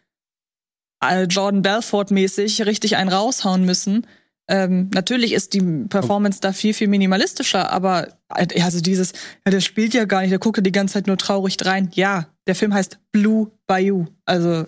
[1.01, 4.07] Jordan Belfort-mäßig richtig einen raushauen müssen.
[4.51, 9.13] Ähm, natürlich ist die Performance da viel, viel minimalistischer, aber äh, also dieses,
[9.45, 11.91] ja, der spielt ja gar nicht, der guckt die ganze Zeit nur traurig rein.
[11.93, 14.07] Ja, der Film heißt Blue Bayou.
[14.25, 14.65] Also.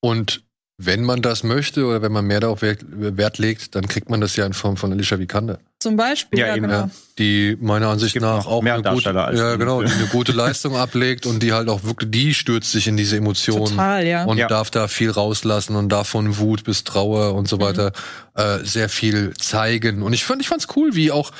[0.00, 0.42] Und
[0.78, 4.36] wenn man das möchte oder wenn man mehr darauf Wert legt, dann kriegt man das
[4.36, 5.58] ja in Form von Alicia Vikander.
[5.80, 6.68] Zum Beispiel, ja, ja genau.
[6.68, 11.24] Ja, die meiner Ansicht nach auch mehr eine, gute, ja, genau, eine gute Leistung ablegt
[11.24, 14.24] und die halt auch wirklich, die stürzt sich in diese Emotionen Total, ja.
[14.24, 14.48] und ja.
[14.48, 17.60] darf da viel rauslassen und darf von Wut bis Trauer und so mhm.
[17.60, 17.92] weiter
[18.36, 18.42] mhm.
[18.42, 20.02] äh, sehr viel zeigen.
[20.02, 21.30] Und ich fand, ich fand's cool, wie auch,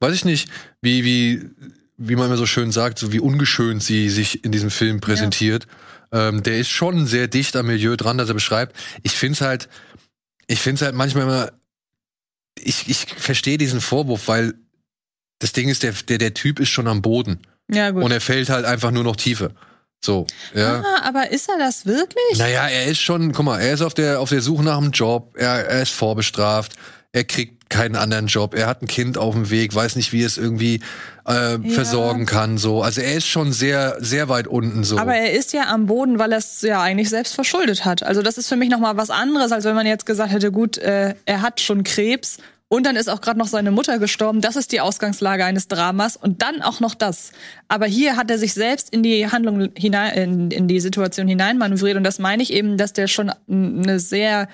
[0.00, 0.50] weiß ich nicht,
[0.82, 1.48] wie, wie,
[1.96, 5.66] wie man immer so schön sagt, so wie ungeschönt sie sich in diesem Film präsentiert.
[5.66, 5.72] Ja
[6.10, 8.76] ähm, der ist schon sehr dicht am Milieu dran, das er beschreibt.
[9.02, 9.68] Ich find's halt,
[10.46, 11.52] ich find's halt manchmal immer,
[12.62, 14.54] ich, ich verstehe diesen Vorwurf, weil
[15.38, 17.40] das Ding ist, der, der, der Typ ist schon am Boden.
[17.70, 18.02] Ja, gut.
[18.02, 19.52] Und er fällt halt einfach nur noch tiefer.
[20.00, 20.80] So, ja.
[20.80, 22.38] Ah, aber ist er das wirklich?
[22.38, 24.92] Naja, er ist schon, guck mal, er ist auf der, auf der Suche nach einem
[24.92, 26.74] Job, er, er ist vorbestraft,
[27.12, 30.22] er kriegt keinen anderen Job, er hat ein Kind auf dem Weg, weiß nicht, wie
[30.22, 30.80] er es irgendwie
[31.26, 31.58] äh, ja.
[31.70, 32.58] versorgen kann.
[32.58, 34.98] So, also er ist schon sehr, sehr weit unten so.
[34.98, 38.02] Aber er ist ja am Boden, weil er es ja eigentlich selbst verschuldet hat.
[38.02, 40.50] Also das ist für mich noch mal was anderes, als wenn man jetzt gesagt hätte,
[40.50, 42.38] gut, äh, er hat schon Krebs
[42.70, 44.42] Und dann ist auch gerade noch seine Mutter gestorben.
[44.42, 46.16] Das ist die Ausgangslage eines Dramas.
[46.16, 47.32] Und dann auch noch das.
[47.66, 51.96] Aber hier hat er sich selbst in die Handlung hinein, in, in die Situation hineinmanövriert.
[51.96, 54.48] Und das meine ich eben, dass der schon eine sehr,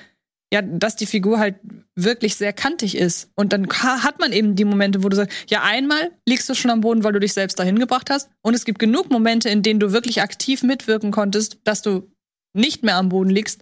[0.55, 1.56] ja, dass die Figur halt
[1.97, 3.28] wirklich sehr kantig ist.
[3.35, 6.70] Und dann hat man eben die Momente, wo du sagst, ja, einmal liegst du schon
[6.70, 8.31] am Boden, weil du dich selbst dahin gebracht hast.
[8.40, 12.09] Und es gibt genug Momente, in denen du wirklich aktiv mitwirken konntest, dass du
[12.56, 13.60] nicht mehr am Boden liegst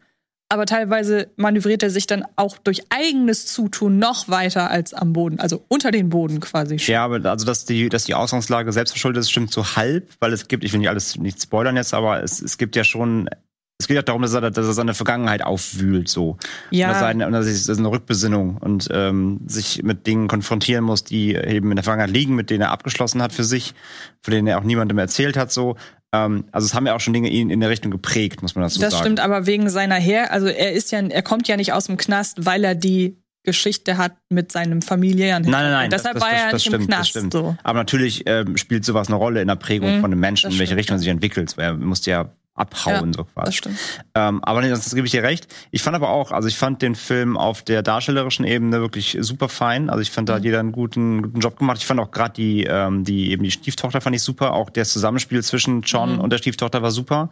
[0.52, 5.40] aber teilweise manövriert er sich dann auch durch eigenes Zutun noch weiter als am Boden,
[5.40, 6.76] also unter den Boden quasi.
[6.76, 10.30] Ja, aber also dass die, dass die Ausgangslage selbst verschuldet ist, stimmt so halb, weil
[10.34, 13.30] es gibt, ich will nicht alles nicht spoilern jetzt, aber es, es gibt ja schon
[13.78, 16.36] es geht ja darum, dass er, dass er seine Vergangenheit aufwühlt, so.
[16.70, 16.88] Ja.
[16.88, 21.04] Und dass, er, und dass es eine Rückbesinnung und ähm, sich mit Dingen konfrontieren muss,
[21.04, 23.74] die eben in der Vergangenheit liegen, mit denen er abgeschlossen hat für sich,
[24.22, 25.76] von denen er auch niemandem erzählt hat, so.
[26.12, 28.62] Ähm, also es haben ja auch schon Dinge ihn in der Richtung geprägt, muss man
[28.62, 28.92] dazu das sagen.
[28.92, 31.86] Das stimmt, aber wegen seiner Her, also er ist ja, er kommt ja nicht aus
[31.86, 35.90] dem Knast, weil er die Geschichte hat mit seinem familiären Nein, nein, nein.
[35.90, 37.00] Deshalb das, war er das, das nicht stimmt, im Knast.
[37.00, 37.32] Das stimmt.
[37.32, 37.56] So.
[37.64, 40.54] Aber natürlich ähm, spielt sowas eine Rolle in der Prägung Mhm, von einem Menschen, das
[40.54, 41.54] in welche Richtung er sich entwickelt.
[41.56, 43.46] Er musste ja abhauen, Ja, so quasi.
[43.46, 43.78] Das stimmt.
[44.14, 45.46] Ähm, aber nee, das, das gebe ich dir recht.
[45.70, 49.48] Ich fand aber auch, also ich fand den Film auf der darstellerischen Ebene wirklich super
[49.48, 49.88] fein.
[49.88, 51.78] Also ich fand, da hat jeder einen guten, guten Job gemacht.
[51.78, 54.52] Ich fand auch gerade die, ähm, die eben die Stieftochter fand ich super.
[54.52, 56.20] Auch das Zusammenspiel zwischen John Mhm.
[56.20, 57.30] und der Stieftochter war super.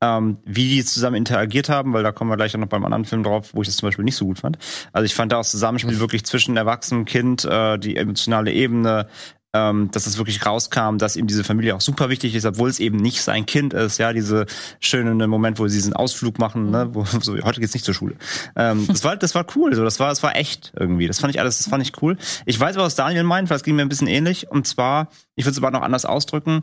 [0.00, 3.04] Ähm, wie die zusammen interagiert haben, weil da kommen wir gleich auch noch beim anderen
[3.04, 4.58] Film drauf, wo ich das zum Beispiel nicht so gut fand.
[4.92, 9.06] Also ich fand da auch das Zusammenspiel wirklich zwischen Erwachsenem Kind, äh, die emotionale Ebene,
[9.54, 12.80] ähm, dass es wirklich rauskam, dass ihm diese Familie auch super wichtig ist, obwohl es
[12.80, 13.98] eben nicht sein Kind ist.
[13.98, 14.46] Ja, diese
[14.80, 18.14] schöne Moment, wo sie diesen Ausflug machen, ne, wo so, heute geht's nicht zur Schule.
[18.56, 21.06] Ähm, das war, das war cool, so, das war, das war echt irgendwie.
[21.06, 22.16] Das fand ich alles, das fand ich cool.
[22.46, 24.50] Ich weiß, was Daniel meint, weil es ging mir ein bisschen ähnlich.
[24.50, 26.62] Und zwar, ich würde es aber noch anders ausdrücken.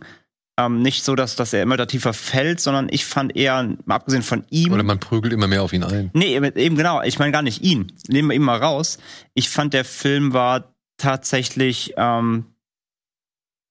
[0.57, 3.95] Ähm, nicht so, dass, dass er immer da tiefer fällt, sondern ich fand eher, mal
[3.95, 6.09] abgesehen von ihm, Oder man prügelt immer mehr auf ihn ein.
[6.13, 7.01] Nee, eben, eben genau.
[7.03, 7.93] Ich meine gar nicht ihn.
[8.07, 8.97] Nehmen wir ihn mal raus.
[9.35, 12.45] Ich fand, der Film war tatsächlich ähm,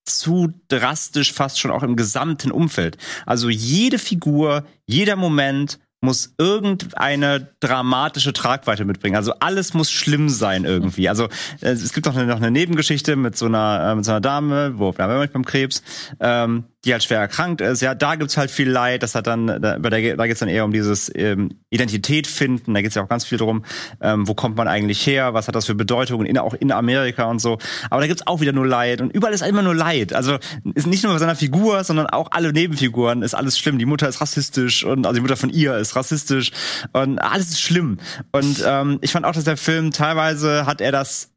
[0.09, 2.97] zu drastisch fast schon auch im gesamten Umfeld.
[3.27, 9.17] Also jede Figur, jeder Moment muss irgendeine dramatische Tragweite mitbringen.
[9.17, 11.09] Also alles muss schlimm sein irgendwie.
[11.09, 11.25] Also
[11.61, 14.21] äh, es gibt noch eine, noch eine Nebengeschichte mit so einer äh, mit so einer
[14.21, 15.83] Dame, wo war ich beim Krebs,
[16.21, 17.83] ähm, die halt schwer erkrankt ist.
[17.83, 19.03] Ja, da gibt's halt viel Leid.
[19.03, 22.73] Das hat dann, da, da geht's dann eher um dieses ähm, Identität finden.
[22.75, 23.65] Da geht's ja auch ganz viel drum,
[24.01, 25.35] ähm, wo kommt man eigentlich her?
[25.35, 26.27] Was hat das für Bedeutungen?
[26.27, 27.59] In, auch in Amerika und so.
[27.91, 30.13] Aber da gibt's auch wieder nur Leid und überall ist immer nur Leid.
[30.13, 30.39] Also
[30.75, 33.79] ist nicht nur bei seiner Figur, sondern auch alle Nebenfiguren ist alles schlimm.
[33.79, 36.53] Die Mutter ist rassistisch und also die Mutter von ihr ist rassistisch
[36.93, 37.99] und alles ist schlimm.
[38.31, 41.31] Und ähm, ich fand auch, dass der Film teilweise hat er das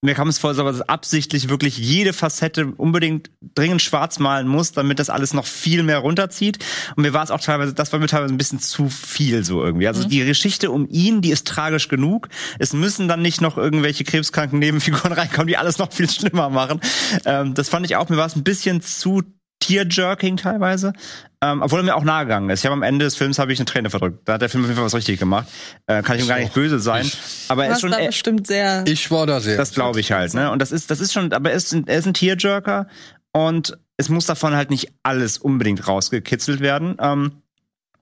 [0.00, 5.00] mir kam es vor, dass absichtlich wirklich jede Facette unbedingt dringend schwarz malen muss, damit
[5.00, 6.64] das alles noch viel mehr runterzieht.
[6.94, 9.64] Und mir war es auch teilweise, das war mir teilweise ein bisschen zu viel so
[9.64, 9.88] irgendwie.
[9.88, 12.28] Also die Geschichte um ihn, die ist tragisch genug.
[12.60, 16.80] Es müssen dann nicht noch irgendwelche krebskranken Nebenfiguren reinkommen, die alles noch viel schlimmer machen.
[17.24, 19.22] Ähm, das fand ich auch, mir war es ein bisschen zu
[19.60, 20.92] Tear-jerking teilweise.
[21.40, 22.60] Ähm, obwohl er mir auch nahe gegangen ist.
[22.60, 24.22] Ich habe am Ende des Films habe ich eine Träne verdrückt.
[24.24, 25.46] Da hat der Film auf jeden Fall was richtig gemacht.
[25.86, 27.08] Äh, kann ich ihm gar nicht böse sein.
[27.48, 28.84] Aber er ist schon, da er, bestimmt sehr.
[28.88, 29.56] Ich war da sehr.
[29.56, 30.50] das glaube ich halt, ne?
[30.50, 32.88] Und das ist, das ist schon, aber er ist ein, er ist ein Tearjerker
[33.32, 36.96] und es muss davon halt nicht alles unbedingt rausgekitzelt werden.
[37.00, 37.42] Ähm,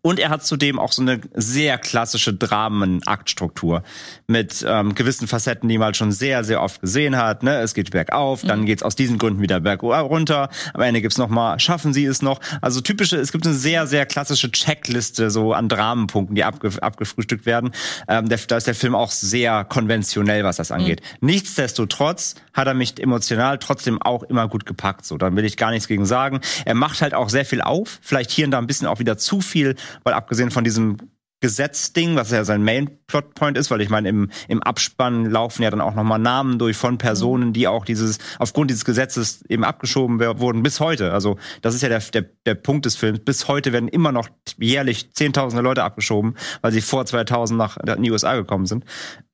[0.07, 3.83] und er hat zudem auch so eine sehr klassische Dramenaktstruktur
[4.29, 7.43] mit ähm, gewissen Facetten, die man halt schon sehr, sehr oft gesehen hat.
[7.43, 7.59] Ne?
[7.59, 10.49] Es geht bergauf, dann geht's aus diesen Gründen wieder bergunter.
[10.75, 12.39] Am Ende gibt's noch mal, schaffen sie es noch?
[12.61, 17.45] Also typische, es gibt eine sehr, sehr klassische Checkliste so an Dramenpunkten, die abge abgefrühstückt
[17.45, 17.73] werden.
[18.07, 21.03] Ähm, der, da ist der Film auch sehr konventionell, was das angeht.
[21.21, 25.05] Nichtsdestotrotz hat er mich emotional trotzdem auch immer gut gepackt.
[25.05, 26.41] So, da will ich gar nichts gegen sagen.
[26.65, 29.19] Er macht halt auch sehr viel auf, vielleicht hier und da ein bisschen auch wieder
[29.19, 30.97] zu viel, weil abgesehen von diesem
[31.41, 35.83] Gesetzding, was ja sein Main-Plotpoint ist, weil ich meine, im, im Abspann laufen ja dann
[35.83, 40.63] auch nochmal Namen durch von Personen, die auch dieses, aufgrund dieses Gesetzes eben abgeschoben wurden
[40.63, 41.13] bis heute.
[41.13, 43.21] Also, das ist ja der, der, der Punkt des Films.
[43.21, 48.03] Bis heute werden immer noch jährlich zehntausende Leute abgeschoben, weil sie vor 2000 nach in
[48.03, 48.85] die USA gekommen sind.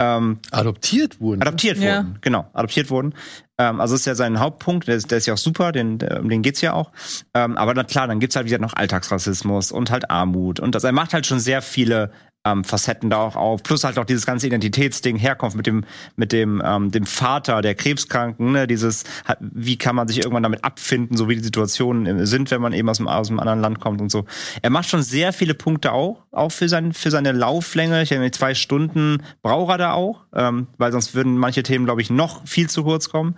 [0.01, 1.41] Ähm, adoptiert wurden.
[1.43, 1.99] adoptiert Ja.
[1.99, 3.15] wurden, genau, adoptiert wurden.
[3.63, 6.43] Ähm, also ist ja sein Hauptpunkt, der ist, der ist ja auch super, den, den
[6.43, 6.91] geht's ja auch.
[7.35, 10.85] Ähm, aber na klar, dann gibt's halt wieder noch Alltagsrassismus und halt Armut und das,
[10.85, 12.11] er macht halt schon sehr viele
[12.45, 15.85] ähm, Facetten da auch auf, plus halt auch dieses ganze Identitätsding, Herkunft mit dem
[16.17, 19.05] mit dem ähm, dem Vater der Krebskranken, ne, dieses
[19.41, 22.73] wie kann man sich irgendwann damit abfinden, so wie die Situationen äh, sind, wenn man
[22.73, 24.25] eben aus dem aus einem anderen Land kommt und so.
[24.61, 28.03] Er macht schon sehr viele Punkte auch, auch für sein für seine Lauflänge.
[28.03, 32.03] Ich denke, zwei Stunden braucht er da auch, ähm, weil sonst würden manche Themen, glaube
[32.03, 33.37] ich, noch viel zu kurz kommen.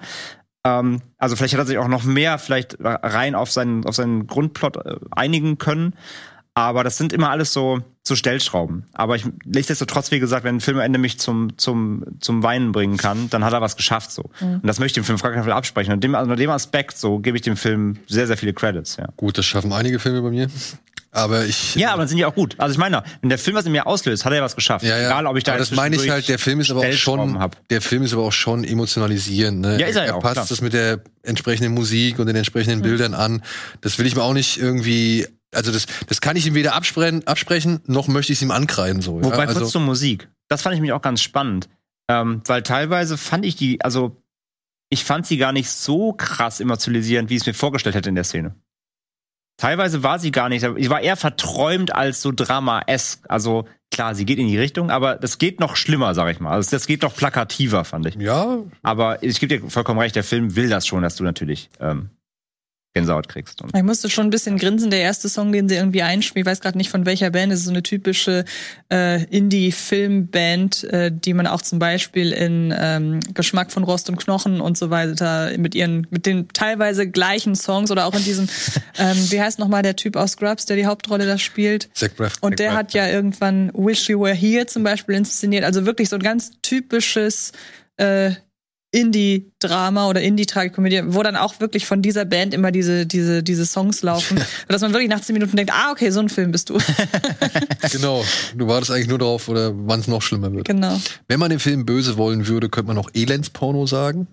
[0.65, 4.27] Ähm, also vielleicht hat er sich auch noch mehr vielleicht rein auf seinen auf seinen
[4.27, 5.95] Grundplot äh, einigen können.
[6.57, 8.85] Aber das sind immer alles so, so Stellschrauben.
[8.93, 12.71] Aber ich, nichtsdestotrotz, wie gesagt, wenn ein Film am Ende mich zum, zum, zum Weinen
[12.71, 14.31] bringen kann, dann hat er was geschafft, so.
[14.41, 14.61] Mhm.
[14.63, 15.93] Und das möchte ich dem Film auf gar keinen Fall absprechen.
[15.93, 18.97] Und dem, also unter dem Aspekt, so, gebe ich dem Film sehr, sehr viele Credits,
[18.97, 19.09] ja.
[19.17, 20.49] Gut, das schaffen einige Filme bei mir.
[21.15, 21.77] Aber ich.
[21.77, 22.57] Ja, aber dann sind die auch gut.
[22.59, 24.85] Also ich meine, wenn der Film was in mir auslöst, hat er was geschafft.
[24.85, 25.07] Ja, ja.
[25.07, 27.39] Egal, ob ich da aber das meine ich halt, der Film ist aber auch schon,
[27.39, 27.69] hab.
[27.69, 29.79] der Film ist aber auch schon emotionalisierend, ne?
[29.81, 30.47] Ja, ist er ja er auch, passt klar.
[30.49, 33.45] das mit der entsprechenden Musik und den entsprechenden Bildern an.
[33.81, 37.27] Das will ich mir auch nicht irgendwie, also das, das kann ich ihm weder absprechen,
[37.27, 39.19] absprechen, noch möchte ich es ihm ankreiden, so.
[39.19, 39.25] ja?
[39.25, 40.29] Wobei also, kurz zur Musik.
[40.49, 41.69] Das fand ich mich auch ganz spannend.
[42.09, 44.23] Ähm, weil teilweise fand ich die, also
[44.91, 48.15] ich fand sie gar nicht so krass emotionalisierend, wie ich es mir vorgestellt hätte in
[48.15, 48.55] der Szene.
[49.57, 53.25] Teilweise war sie gar nicht, sie war eher verträumt als so Drama-esque.
[53.29, 56.51] Also klar, sie geht in die Richtung, aber das geht noch schlimmer, sag ich mal.
[56.51, 58.17] Also das geht noch plakativer, fand ich.
[58.17, 61.71] ja, Aber ich gebe dir vollkommen recht, der Film will das schon, dass du natürlich
[61.79, 62.11] ähm,
[62.95, 63.61] Gänsehaut kriegst.
[63.61, 64.91] Und Ich musste schon ein bisschen grinsen.
[64.91, 67.61] Der erste Song, den sie irgendwie einspielt, ich weiß gerade nicht von welcher Band, es
[67.61, 68.45] ist so eine typische
[68.91, 74.61] äh, Indie-Film-Band, äh, die man auch zum Beispiel in ähm, Geschmack von Rost und Knochen
[74.61, 78.49] und so weiter mit ihren, mit den teilweise gleichen Songs oder auch in diesem,
[78.99, 81.89] ähm, wie heißt nochmal der Typ aus Scrubs, der die Hauptrolle da spielt?
[81.95, 82.35] Zach Braff.
[82.43, 85.65] Und der hat ja irgendwann Wish You Were Here zum Beispiel inszeniert.
[85.65, 87.51] Also wirklich so ein ganz typisches
[87.97, 88.33] äh,
[88.95, 94.03] Indie-Drama oder Indie-Tragikomödie, wo dann auch wirklich von dieser Band immer diese, diese, diese Songs
[94.03, 94.41] laufen.
[94.69, 96.79] Dass man wirklich nach zehn Minuten denkt, ah, okay, so ein Film bist du.
[97.93, 98.25] Genau.
[98.57, 100.67] Du wartest eigentlich nur darauf, oder wann es noch schlimmer wird.
[100.67, 100.99] genau.
[101.29, 104.27] Wenn man den Film böse wollen würde, könnte man auch Elendsporno sagen.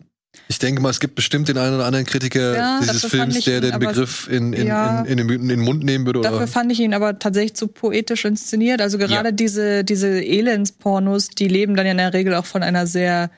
[0.47, 3.57] Ich denke mal, es gibt bestimmt den einen oder anderen Kritiker Ja, dieses Films, der
[3.57, 5.01] ihn den Begriff in, in, Ja.
[5.01, 6.21] in, in, den, in den Mund nehmen würde.
[6.21, 6.47] Dafür Oder?
[6.47, 8.81] fand ich ihn aber tatsächlich zu poetisch inszeniert.
[8.81, 9.31] Also gerade Ja.
[9.31, 13.29] diese, diese Elendspornos, die leben dann ja in der Regel auch von einer sehr,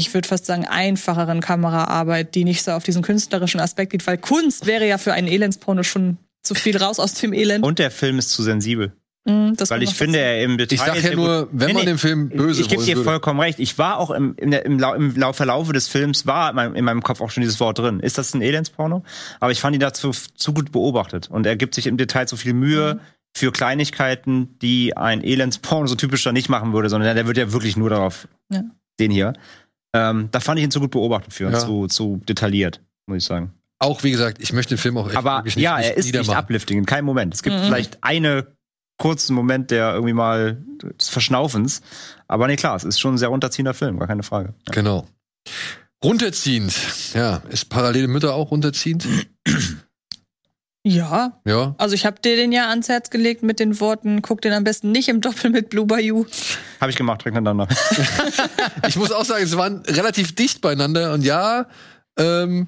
[0.00, 4.18] ich würde fast sagen, einfacheren Kameraarbeit, die nicht so auf diesen künstlerischen Aspekt geht, weil
[4.18, 7.64] Kunst wäre ja für einen Elendsporno schon zu viel raus aus dem Elend.
[7.64, 8.92] Und der Film ist zu sensibel.
[9.26, 10.74] Mm, das Weil ich finde, er im Detail.
[10.76, 12.96] Ich sag ist ja nur, wenn Nee, man den Film böse Ich gebe wollen dir
[12.96, 13.04] würde.
[13.10, 13.58] vollkommen recht.
[13.60, 16.84] Ich war auch im, im, Lau, im Lau Verlaufe des Films, war in meinem, in
[16.86, 18.00] meinem Kopf auch schon dieses Wort drin.
[18.00, 19.02] Ist das ein Elendsporno?
[19.38, 21.28] Aber ich fand ihn dazu zu gut beobachtet.
[21.30, 23.00] Und er gibt sich im Detail so viel Mühe Mhm.
[23.36, 27.76] für Kleinigkeiten, die ein Elendsporno so typischer nicht machen würde, sondern der wird ja wirklich
[27.76, 28.62] nur darauf, Ja.
[28.98, 29.34] den hier.
[29.94, 31.58] Ähm, da fand ich ihn zu gut beobachtet für und Ja.
[31.58, 33.52] zu, zu detailliert, muss ich sagen.
[33.78, 36.14] Auch, wie gesagt, ich möchte den Film auch echt Aber nicht, ja, er nicht ist
[36.14, 37.34] nicht uplifting, in keinem Moment.
[37.34, 37.64] Es gibt Mhm.
[37.64, 38.46] vielleicht eine
[38.98, 40.62] kurzen Moment der irgendwie mal
[40.98, 41.80] des Verschnaufens.
[42.28, 44.52] Aber nee, klar, es ist schon ein sehr runterziehender Film, gar keine Frage.
[44.70, 45.06] Genau.
[46.04, 46.74] Runterziehend.
[47.14, 49.06] Ja, ist parallele Mütter auch runterziehend?
[50.82, 51.74] Ja, Ja.
[51.76, 54.64] also ich habe dir den ja ans Herz gelegt mit den Worten, guck den am
[54.64, 56.24] besten nicht im Doppel mit Blue Bayou.
[56.80, 57.68] Habe ich gemacht, direkt hintereinander.
[58.88, 61.66] Ich muss auch sagen, es waren relativ dicht beieinander und ja,
[62.18, 62.66] ähm,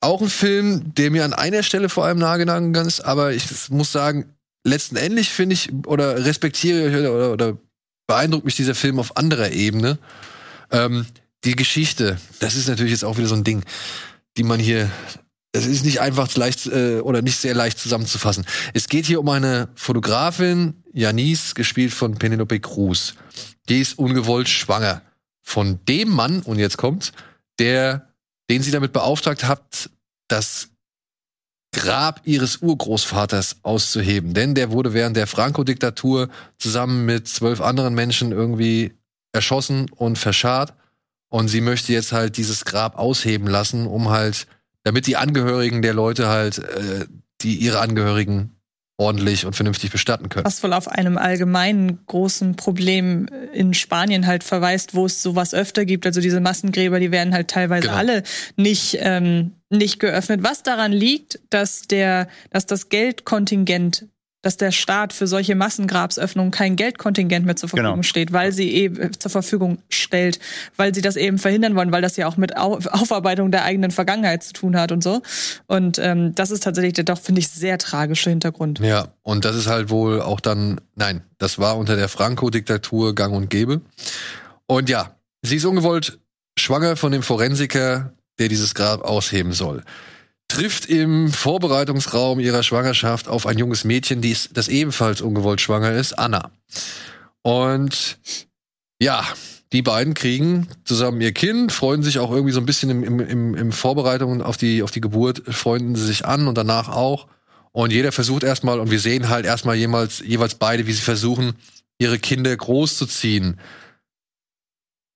[0.00, 3.90] auch ein Film, der mir an einer Stelle vor allem nahegegangen ist, aber ich muss
[3.92, 4.34] sagen,
[4.64, 7.58] letzten Endlich finde ich oder respektiere ich oder, oder, oder
[8.06, 9.98] beeindruckt mich dieser Film auf anderer Ebene.
[10.70, 11.06] Ähm,
[11.44, 13.64] die Geschichte, das ist natürlich jetzt auch wieder so ein Ding,
[14.36, 14.90] die man hier,
[15.52, 18.44] es ist nicht einfach leicht äh, oder nicht sehr leicht zusammenzufassen.
[18.74, 23.14] Es geht hier um eine Fotografin, Janice, gespielt von Penelope Cruz.
[23.68, 25.02] Die ist ungewollt schwanger
[25.42, 27.12] von dem Mann, und jetzt kommt's,
[27.58, 28.08] der,
[28.50, 29.90] den sie damit beauftragt hat,
[30.28, 30.68] das
[31.72, 34.34] Grab ihres Urgroßvaters auszuheben.
[34.34, 38.94] Denn der wurde während der Franco-Diktatur zusammen mit zwölf anderen Menschen irgendwie
[39.32, 40.74] erschossen und verscharrt.
[41.30, 44.46] Und sie möchte jetzt halt dieses Grab ausheben lassen, um halt,
[44.88, 47.04] damit die Angehörigen der Leute halt, äh,
[47.42, 48.54] die ihre Angehörigen
[48.96, 50.44] ordentlich und vernünftig bestatten können.
[50.46, 55.84] Was wohl auf einem allgemeinen großen Problem in Spanien halt verweist, wo es sowas öfter
[55.84, 56.04] gibt.
[56.06, 57.98] Also diese Massengräber, die werden halt teilweise Genau.
[57.98, 58.22] alle
[58.56, 60.42] nicht, ähm, nicht geöffnet.
[60.42, 64.06] Was daran liegt, dass der, dass das Geldkontingent,
[64.42, 68.02] dass der Staat für solche Massengrabsöffnungen kein Geldkontingent mehr zur Verfügung Genau.
[68.04, 70.38] steht, weil sie eben äh, zur Verfügung stellt,
[70.76, 73.90] weil sie das eben verhindern wollen, weil das ja auch mit Au Aufarbeitung der eigenen
[73.90, 75.22] Vergangenheit zu tun hat und so.
[75.66, 78.78] Und ähm, das ist tatsächlich der doch, finde ich, sehr tragische Hintergrund.
[78.78, 83.34] Ja, und das ist halt wohl auch dann, nein, das war unter der Franco-Diktatur gang
[83.34, 83.80] und gäbe.
[84.66, 86.18] Und ja, sie ist ungewollt
[86.58, 89.82] schwanger von dem Forensiker, der dieses Grab ausheben soll.
[90.58, 95.92] Trifft im Vorbereitungsraum ihrer Schwangerschaft auf ein junges Mädchen, die ist, das ebenfalls ungewollt schwanger
[95.92, 96.50] ist, Anna.
[97.42, 98.18] Und
[99.00, 99.24] ja,
[99.72, 103.20] die beiden kriegen zusammen ihr Kind, freuen sich auch irgendwie so ein bisschen im, im,
[103.20, 107.28] im, im Vorbereitung auf die, auf die Geburt, freunden sie sich an und danach auch.
[107.70, 111.52] Und jeder versucht erstmal, und wir sehen halt erstmal jemals, jeweils beide, wie sie versuchen,
[111.98, 113.60] ihre Kinder großzuziehen.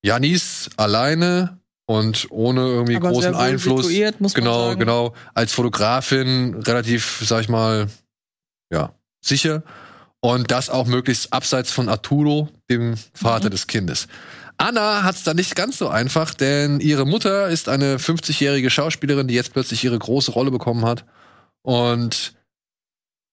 [0.05, 1.59] Janis alleine
[1.93, 3.87] und ohne irgendwie Aber großen Einfluss.
[3.87, 4.81] situiert, muss man genau, sagen.
[4.81, 5.15] genau.
[5.35, 7.89] Als Fotografin relativ, sag ich mal,
[8.73, 9.63] ja, sicher.
[10.21, 14.09] Und das auch möglichst abseits von Arturo, dem Vater des Kindes.
[14.57, 19.27] Anna hat es da nicht ganz so einfach, denn ihre Mutter ist eine 50-jährige Schauspielerin,
[19.27, 21.05] die jetzt plötzlich ihre große Rolle bekommen hat
[21.63, 22.35] und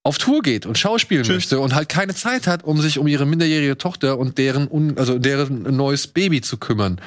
[0.04, 1.36] auf Tour geht und schauspielen Tschüss.
[1.36, 5.20] möchte und halt keine Zeit hat, um sich um ihre minderjährige Tochter und deren also
[5.20, 7.00] deren neues Baby zu kümmern.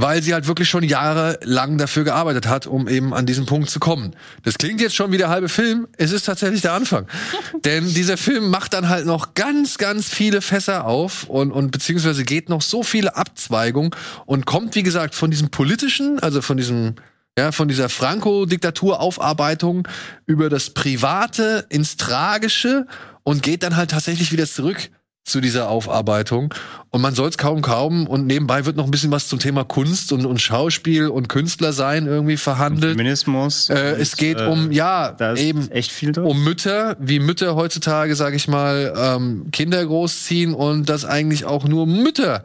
[0.00, 3.80] Weil sie halt wirklich schon jahrelang dafür gearbeitet hat, um eben an diesen Punkt zu
[3.80, 4.14] kommen.
[4.44, 5.88] Das klingt jetzt schon wie der halbe Film.
[5.96, 7.08] Es ist tatsächlich der Anfang.
[7.64, 12.22] Denn dieser Film macht dann halt noch ganz, ganz viele Fässer auf und, und beziehungsweise
[12.22, 13.90] geht noch so viele Abzweigungen
[14.24, 16.94] und kommt, wie gesagt, von diesem politischen, also von diesem
[17.36, 19.86] ja, von dieser Franco-Diktatur-Aufarbeitung
[20.26, 22.86] über das Private ins Tragische
[23.22, 24.90] und geht dann halt tatsächlich wieder zurück
[25.28, 26.54] zu dieser Aufarbeitung.
[26.90, 28.06] Und man soll es kaum kaum.
[28.06, 31.72] Und nebenbei wird noch ein bisschen was zum Thema Kunst und, und Schauspiel und Künstler
[31.72, 32.92] sein irgendwie verhandelt.
[32.92, 33.68] Feminismus.
[33.68, 36.24] Äh, und, es geht äh, um, ja, eben echt viel drin.
[36.24, 41.64] um Mütter, wie Mütter heutzutage, sag ich mal, ähm, Kinder großziehen und dass eigentlich auch
[41.64, 42.44] nur Mütter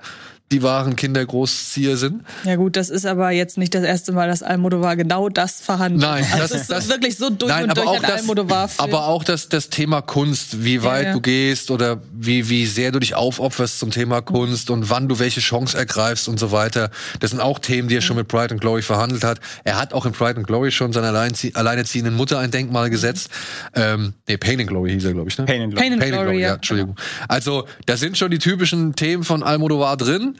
[0.52, 2.24] die wahren Kindergroßzieher sind.
[2.44, 6.02] Ja gut, das ist aber jetzt nicht das erste Mal, dass Almodovar genau das verhandelt.
[6.04, 8.02] Nein, also das- das, ist das- wirklich so durch Nein, und aber durch auch ein
[8.04, 8.84] das, Almodovar-Film.
[8.90, 11.14] aber auch das, das Thema Kunst, wie weit ja.
[11.14, 15.18] du gehst oder wie, wie sehr du dich aufopferst zum Thema Kunst und wann du
[15.18, 16.92] welche Chance ergreifst und so weiter.
[17.20, 19.40] Das sind auch Themen, die er schon mit Pride and Glory verhandelt hat.
[19.64, 23.30] Er hat auch in Pride and Glory schon seiner alleinzie- alleinerziehenden Mutter ein Denkmal gesetzt.
[23.74, 25.46] Ähm, nee, Pain and Glory hieß er, glaube ich, ne?
[25.46, 26.54] Pain and Pain and Pain and Glory, Glory, ja, ja.
[26.56, 26.96] Entschuldigung.
[27.28, 30.33] Also, da sind schon die typischen Themen von Almodovar drin.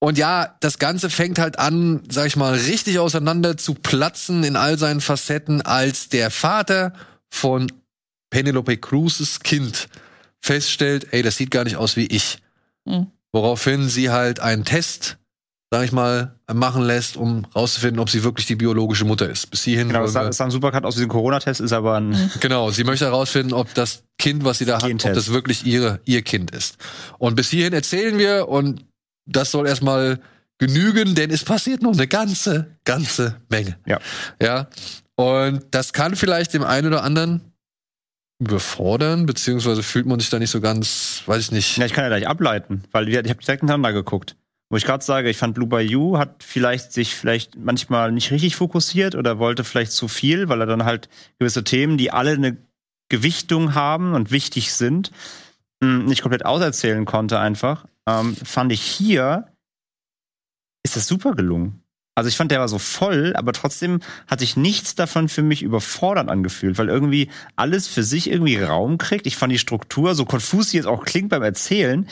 [0.00, 4.54] Und ja, das Ganze fängt halt an, sag ich mal, richtig auseinander zu platzen in
[4.54, 6.92] all seinen Facetten, als der Vater
[7.28, 7.70] von
[8.30, 9.88] Penelope Cruzes Kind
[10.40, 12.38] feststellt, ey, das sieht gar nicht aus wie ich.
[12.84, 13.08] Mhm.
[13.32, 15.18] Woraufhin sie halt einen Test,
[15.70, 19.50] sag ich mal, machen lässt, um rauszufinden, ob sie wirklich die biologische Mutter ist.
[19.50, 22.30] Bis hierhin Genau, ein Supercut aus diesem Corona-Test, ist aber ein.
[22.40, 26.00] Genau, sie möchte herausfinden, ob das Kind, was sie da hat, ob das wirklich ihre,
[26.04, 26.78] ihr Kind ist.
[27.18, 28.84] Und bis hierhin erzählen wir und
[29.28, 30.20] das soll erstmal
[30.58, 33.78] genügen, denn es passiert noch eine ganze, ganze Menge.
[33.86, 33.98] Ja.
[34.42, 34.68] Ja.
[35.14, 37.40] Und das kann vielleicht dem einen oder anderen
[38.40, 41.76] überfordern, beziehungsweise fühlt man sich da nicht so ganz, weiß ich nicht.
[41.76, 44.36] Ja, ich kann ja gleich ableiten, weil ich habe direkt hintereinander geguckt.
[44.70, 48.54] Wo ich gerade sage, ich fand Blue Bayou hat vielleicht sich vielleicht manchmal nicht richtig
[48.54, 52.58] fokussiert oder wollte vielleicht zu viel, weil er dann halt gewisse Themen, die alle eine
[53.08, 55.10] Gewichtung haben und wichtig sind,
[55.80, 57.86] mh, nicht komplett auserzählen konnte einfach.
[58.08, 59.52] Ähm, fand ich hier
[60.84, 61.82] ist das super gelungen.
[62.14, 65.62] Also ich fand, der war so voll, aber trotzdem hat sich nichts davon für mich
[65.62, 69.24] überfordert angefühlt, weil irgendwie alles für sich irgendwie Raum kriegt.
[69.28, 72.08] Ich fand die Struktur, so konfus sie jetzt auch klingt beim Erzählen,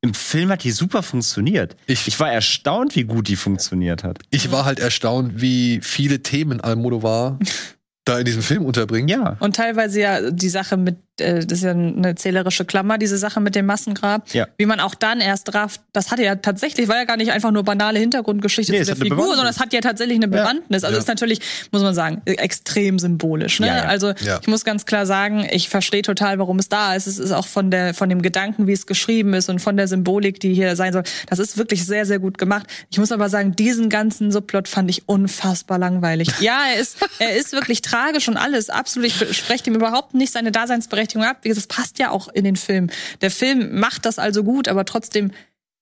[0.00, 1.76] im Film hat die super funktioniert.
[1.86, 4.20] Ich- Ich, war erstaunt, wie gut die funktioniert hat.
[4.30, 7.38] Ich war halt erstaunt, wie viele Themen Almodovar
[8.06, 9.10] da in diesem Film unterbringt.
[9.10, 9.36] Ja.
[9.40, 13.54] Und teilweise ja die Sache mit, das ist ja eine zählerische Klammer, diese Sache mit
[13.54, 14.32] dem Massengrab.
[14.32, 14.46] Ja.
[14.58, 17.50] Wie man auch dann erst rafft, das hatte ja tatsächlich, war ja gar nicht einfach
[17.50, 20.42] nur banale Hintergrundgeschichte Nee, zu der Figur, sondern es hat ja tatsächlich eine Ja.
[20.42, 20.84] Bewandtnis.
[20.84, 21.00] Also Ja.
[21.00, 21.40] ist natürlich,
[21.72, 23.60] muss man sagen, extrem symbolisch.
[23.60, 23.66] Ne?
[23.68, 23.82] Ja, ja.
[23.84, 24.38] Also Ja.
[24.40, 27.06] ich muss ganz klar sagen, ich verstehe total, warum es da ist.
[27.06, 29.88] Es ist auch von der, von dem Gedanken, wie es geschrieben ist und von der
[29.88, 31.02] Symbolik, die hier sein soll.
[31.28, 32.66] Das ist wirklich sehr, sehr gut gemacht.
[32.90, 36.28] Ich muss aber sagen, diesen ganzen Subplot fand ich unfassbar langweilig.
[36.40, 38.70] Ja, er ist, er ist wirklich tragisch und alles.
[38.70, 39.06] Absolut.
[39.08, 41.38] Ich spreche ihm überhaupt nicht seine Daseinsberechtigung ab.
[41.42, 42.90] Wie gesagt, das passt ja auch in den Film.
[43.20, 45.32] Der Film macht das also gut, aber trotzdem,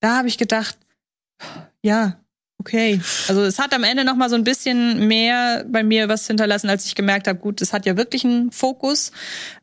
[0.00, 0.76] da habe ich gedacht,
[1.82, 2.18] ja,
[2.58, 3.00] okay.
[3.28, 6.70] Also es hat am Ende noch mal so ein bisschen mehr bei mir was hinterlassen,
[6.70, 9.12] als ich gemerkt habe, gut, es hat ja wirklich einen Fokus,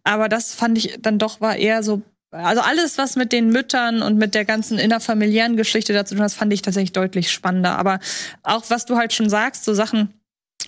[0.04, 2.02] aber das fand ich dann doch war eher so
[2.32, 6.34] also alles, was mit den Müttern und mit der ganzen innerfamiliären Geschichte dazu tun hat,
[6.34, 7.78] fand ich tatsächlich deutlich spannender.
[7.78, 8.00] Aber
[8.44, 10.14] auch was du halt schon sagst, so Sachen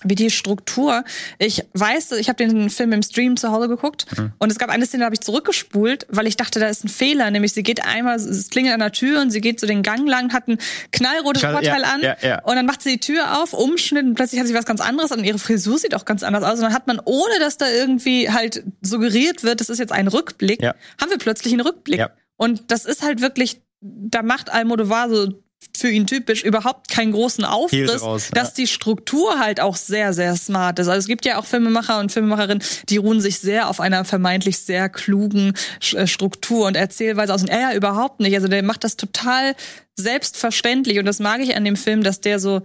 [0.04, 1.04] wie die Struktur.
[1.38, 4.06] Ich weiß, ich habe den Film im Stream zu Hause geguckt
[4.38, 6.88] und es gab eine Szene, da habe ich zurückgespult, weil ich dachte, da ist ein
[6.88, 7.30] Fehler.
[7.30, 10.08] Nämlich sie geht einmal, es klingelt an der Tür und sie geht so den Gang
[10.08, 10.58] lang, hat ein
[10.92, 12.42] knallrotes weiß- Vorteil ja, an ja, ja.
[12.44, 15.12] und dann macht sie die Tür auf, Umschnitt und plötzlich hat sie was ganz anderes
[15.12, 15.24] an.
[15.24, 16.54] Ihre Frisur sieht auch ganz anders aus.
[16.58, 20.08] Und dann hat man, ohne dass da irgendwie halt suggeriert wird, das ist jetzt ein
[20.08, 22.00] Rückblick, haben wir plötzlich einen Rückblick.
[22.36, 25.42] Und das ist halt wirklich, da macht Almodovar so
[25.76, 28.54] für ihn typisch überhaupt keinen großen Aufriss, raus, dass ja.
[28.58, 30.88] die Struktur halt auch sehr, sehr smart ist.
[30.88, 34.58] Also es gibt ja auch Filmemacher und Filmemacherinnen, die ruhen sich sehr auf einer vermeintlich
[34.58, 35.54] sehr klugen
[35.92, 37.42] äh, Struktur und Erzählweise aus.
[37.42, 38.34] Und er ja überhaupt nicht.
[38.34, 39.54] Also der macht das total
[39.96, 40.98] selbstverständlich.
[40.98, 42.62] Und das mag ich an dem Film, dass der so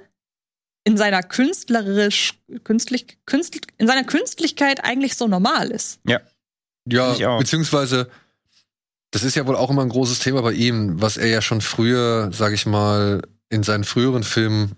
[0.84, 2.34] in seiner künstlerisch,
[2.64, 6.00] künstlich, künstl, in seiner Künstlichkeit eigentlich so normal ist.
[6.06, 6.20] Ja.
[6.86, 8.10] Ja, beziehungsweise,
[9.14, 11.62] das ist ja wohl auch immer ein großes Thema bei ihm, was er ja schon
[11.62, 14.76] früher, sag ich mal, in seinen früheren Filmen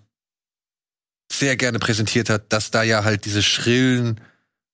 [1.31, 4.19] sehr gerne präsentiert hat, dass da ja halt diese schrillen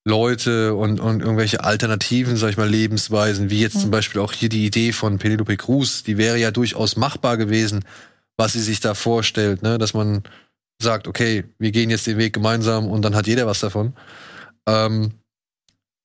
[0.04, 4.50] Leute und, und irgendwelche alternativen, sag ich mal, Lebensweisen, wie jetzt zum Beispiel auch hier
[4.50, 7.86] die Idee von Penelope Cruz, die wäre ja durchaus machbar gewesen,
[8.38, 9.78] was sie sich da vorstellt, ne?
[9.78, 10.24] dass man
[10.82, 13.94] sagt, okay, wir gehen jetzt den Weg gemeinsam und dann hat jeder was davon.
[14.66, 15.21] Ähm,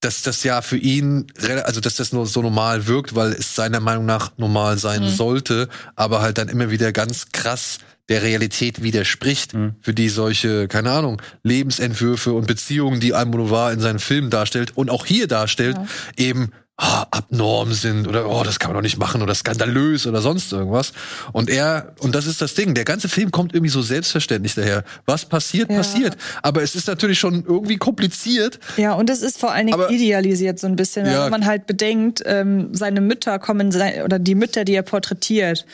[0.07, 1.27] dass das ja für ihn,
[1.65, 5.09] also dass das nur so normal wirkt, weil es seiner Meinung nach normal sein Mhm.
[5.09, 7.79] sollte, aber halt dann immer wieder ganz krass
[8.09, 9.75] der Realität widerspricht, Mhm.
[9.81, 14.91] für die solche, keine Ahnung, Lebensentwürfe und Beziehungen, die Almodovar in seinen Filmen darstellt und
[14.91, 15.87] auch hier darstellt, Ja.
[16.17, 20.21] eben ah, abnorm sind oder oh, das kann man doch nicht machen oder skandalös oder
[20.21, 20.93] sonst irgendwas.
[21.33, 24.85] Und er, und das ist das Ding, der ganze Film kommt irgendwie so selbstverständlich daher.
[25.07, 25.79] Was passiert, Ja.
[25.79, 26.17] passiert.
[26.43, 28.59] Aber es ist natürlich schon irgendwie kompliziert.
[28.77, 31.25] Ja, und es ist vor allen Dingen Aber- idealisiert so ein bisschen, Ja.
[31.25, 33.69] wenn man halt bedenkt, ähm, seine Mütter kommen,
[34.05, 35.65] oder die Mütter, die er porträtiert,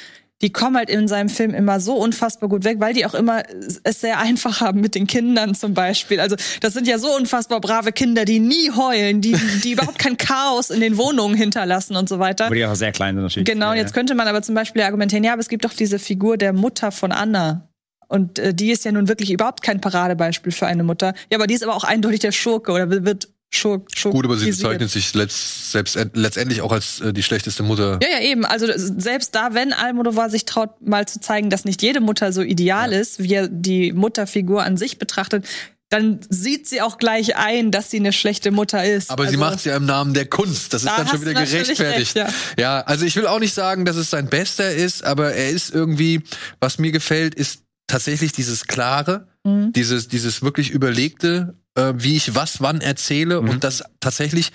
[0.42, 3.42] die kommen halt in seinem Film immer so unfassbar gut weg, weil die auch immer
[3.84, 6.18] es sehr einfach haben mit den Kindern zum Beispiel.
[6.18, 10.16] Also das sind ja so unfassbar brave Kinder, die nie heulen, die, die überhaupt kein
[10.16, 12.46] Chaos in den Wohnungen hinterlassen und so weiter.
[12.46, 13.46] Aber die auch sehr klein sind natürlich.
[13.46, 16.36] Genau, jetzt könnte man aber zum Beispiel argumentieren, ja, aber es gibt doch diese Figur
[16.36, 17.68] der Mutter von Anna.
[18.08, 21.14] Und äh, die ist ja nun wirklich überhaupt kein Paradebeispiel für eine Mutter.
[21.30, 24.36] Ja, aber die ist aber auch eindeutig der Schurke oder wird Schurk, Schurk Gut, aber
[24.38, 27.98] sie bezeichnet sich letzt, selbst letztendlich auch als äh, die schlechteste Mutter.
[28.02, 28.44] Ja, ja, eben.
[28.46, 32.40] Also selbst da, wenn Almodovar sich traut, mal zu zeigen, dass nicht jede Mutter so
[32.42, 35.46] ideal ist, wie er die Mutterfigur an sich betrachtet,
[35.90, 39.10] dann sieht sie auch gleich ein, dass sie eine schlechte Mutter ist.
[39.10, 40.72] Aber sie Also- macht es ja im Namen der Kunst.
[40.72, 42.16] Das ist Da dann schon wieder gerechtfertigt.
[42.16, 42.80] recht, ja.
[42.80, 46.22] also ich will auch nicht sagen, dass es sein Bester ist, aber er ist irgendwie,
[46.60, 49.72] was mir gefällt, ist tatsächlich dieses klare, Mhm.
[49.74, 54.52] dieses, dieses wirklich überlegte, äh, wie ich was wann erzähle und dass tatsächlich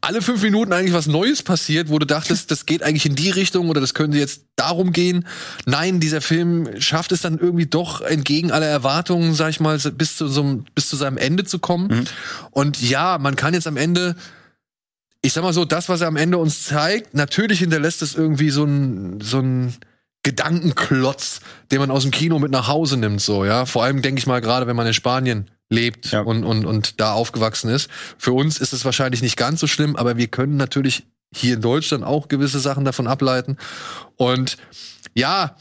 [0.00, 3.30] alle fünf Minuten eigentlich was Neues passiert, wo du dachtest, das geht eigentlich in die
[3.30, 5.26] Richtung oder das könnte jetzt darum gehen.
[5.66, 10.16] Nein, dieser Film schafft es dann irgendwie doch entgegen aller Erwartungen, sag ich mal, bis
[10.16, 12.06] zu so einem, bis zu seinem Ende zu kommen.
[12.50, 14.16] Und ja, man kann jetzt am Ende
[15.24, 18.50] ich sag mal so, das, was er am Ende uns zeigt, natürlich hinterlässt es irgendwie
[18.50, 19.72] so ein, so ein
[20.22, 21.40] Gedankenklotz,
[21.72, 23.64] den man aus dem Kino mit nach Hause nimmt, so, ja.
[23.64, 26.20] Vor allem denke ich mal, gerade wenn man in Spanien lebt Ja.
[26.20, 27.88] und, und, und da aufgewachsen ist.
[28.18, 31.04] Für uns ist es wahrscheinlich nicht ganz so schlimm, aber wir können natürlich
[31.34, 33.56] hier in Deutschland auch gewisse Sachen davon ableiten.
[34.16, 34.56] Und
[35.14, 35.56] ja,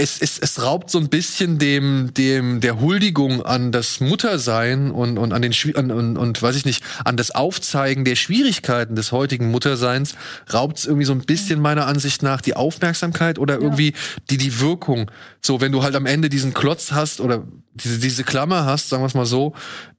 [0.00, 5.18] es, es, es raubt so ein bisschen dem, dem, der Huldigung an das Muttersein und,
[5.18, 9.12] und an den, an, und, und weiß ich nicht, an das Aufzeigen der Schwierigkeiten des
[9.12, 10.14] heutigen Mutterseins,
[10.52, 13.92] raubt es irgendwie so ein bisschen meiner Ansicht nach die Aufmerksamkeit oder irgendwie
[14.30, 15.10] die, die Wirkung.
[15.42, 19.02] So, wenn du halt am Ende diesen Klotz hast oder diese, diese Klammer hast, sagen
[19.02, 19.54] wir es mal so,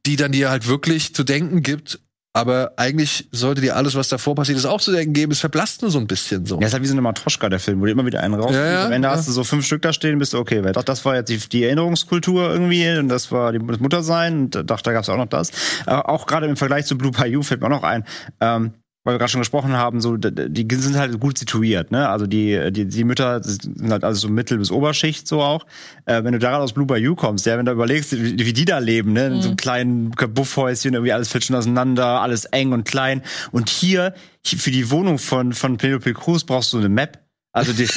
[0.07, 1.99] die dann dir halt wirklich zu denken gibt,
[2.33, 5.31] aber eigentlich sollte dir alles, was davor passiert ist, auch zu denken geben.
[5.33, 6.59] Es verblasst nur so ein bisschen so.
[6.61, 8.53] Ja, ist halt wie so eine Matroschka, der Film, wo du immer wieder einen raus.
[8.55, 9.13] Ja, ja, Am Ende ja.
[9.15, 11.29] hast du so fünf Stück da stehen, bist du, okay, wer- doch, das war jetzt
[11.29, 15.17] die, die Erinnerungskultur irgendwie und das war die, das Muttersein und doch, da gab's auch
[15.17, 15.49] noch das.
[15.85, 18.05] Äh, auch gerade im Vergleich zu Blue Bayou fällt mir auch noch ein,
[18.39, 18.71] ähm,
[19.03, 22.07] weil wir gerade schon gesprochen haben, so die sind halt gut situiert, ne?
[22.09, 25.65] Also die die, die Mütter sind halt also so Mittel- bis Oberschicht so auch.
[26.05, 28.65] Äh, wenn du da aus Blue Bayou kommst, ja, wenn du überlegst, wie, wie die
[28.65, 32.73] da leben, ne, in so einem kleinen Kabuffhäuschen, irgendwie alles fällt schon auseinander, alles eng
[32.73, 33.21] und klein.
[33.51, 34.13] Und hier,
[34.45, 37.19] hier für die Wohnung von von Penelope Cruz brauchst du eine Map.
[37.53, 37.87] Also die,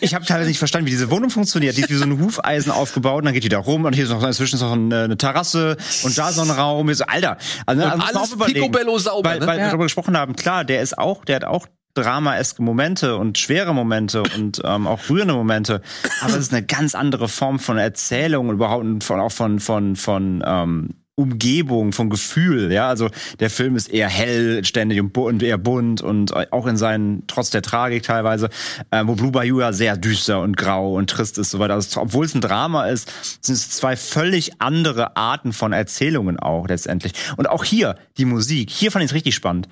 [0.00, 1.76] ich habe teilweise nicht verstanden, wie diese Wohnung funktioniert.
[1.76, 4.04] Die ist wie so ein Hufeisen aufgebaut und dann geht die da rum und hier
[4.04, 6.90] ist noch inzwischen ist noch eine, eine Terrasse und da so ein Raum.
[6.90, 9.46] Ich so, Alter, also, Und also alles picobello sauber, Weil, ne?
[9.46, 9.68] weil wir Ja.
[9.70, 14.22] darüber gesprochen haben, klar, der ist auch, der hat auch dramaeske Momente und schwere Momente
[14.36, 15.80] und ähm, auch rührende Momente.
[16.20, 19.58] Aber es ist eine ganz andere Form von Erzählung und überhaupt und von, auch von,
[19.60, 23.08] von, von ähm, Umgebung, von Gefühl, ja, also
[23.40, 27.48] der Film ist eher hell, ständig und, und eher bunt und auch in seinen, trotz
[27.48, 28.50] der Tragik teilweise,
[28.90, 31.72] äh, wo Blue Bayou ja sehr düster und grau und trist ist, so weiter.
[31.72, 33.10] Also, obwohl es ein Drama ist,
[33.40, 37.14] sind es zwei völlig andere Arten von Erzählungen auch letztendlich.
[37.38, 39.68] Und auch hier, die Musik, hier fand ich es richtig spannend,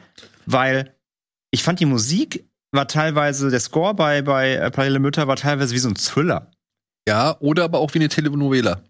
[0.46, 0.94] weil
[1.50, 5.74] ich fand die Musik war teilweise, der Score bei, bei äh, Parallele Mütter war teilweise
[5.74, 6.50] wie so ein Thriller.
[7.06, 8.82] Ja, oder aber auch wie eine Telenovela.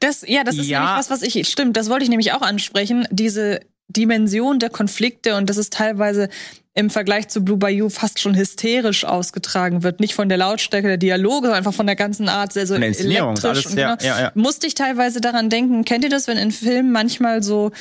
[0.00, 0.80] Das, ja, das ist Ja.
[0.80, 3.06] nämlich was, was ich, stimmt, das wollte ich nämlich auch ansprechen.
[3.10, 6.28] Diese Dimension der Konflikte und dass es teilweise
[6.74, 9.98] im Vergleich zu Blue Bayou fast schon hysterisch ausgetragen wird.
[9.98, 13.00] Nicht von der Lautstärke der Dialoge, sondern einfach von der ganzen Art, sehr so ist
[13.00, 13.44] elektrisch.
[13.44, 13.96] alles und genau.
[14.00, 14.32] ja, ja.
[14.36, 17.72] Musste ich teilweise daran denken, kennt ihr das, wenn in Filmen manchmal so,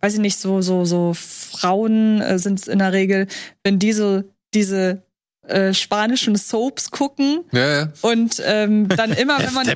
[0.00, 3.26] weiß ich nicht, so, so, so Frauen äh, sind es in der Regel,
[3.64, 4.24] wenn diese,
[4.54, 5.02] diese
[5.48, 7.88] äh, spanischen Soaps gucken Ja, ja.
[8.02, 9.66] und ähm, dann immer, wenn man.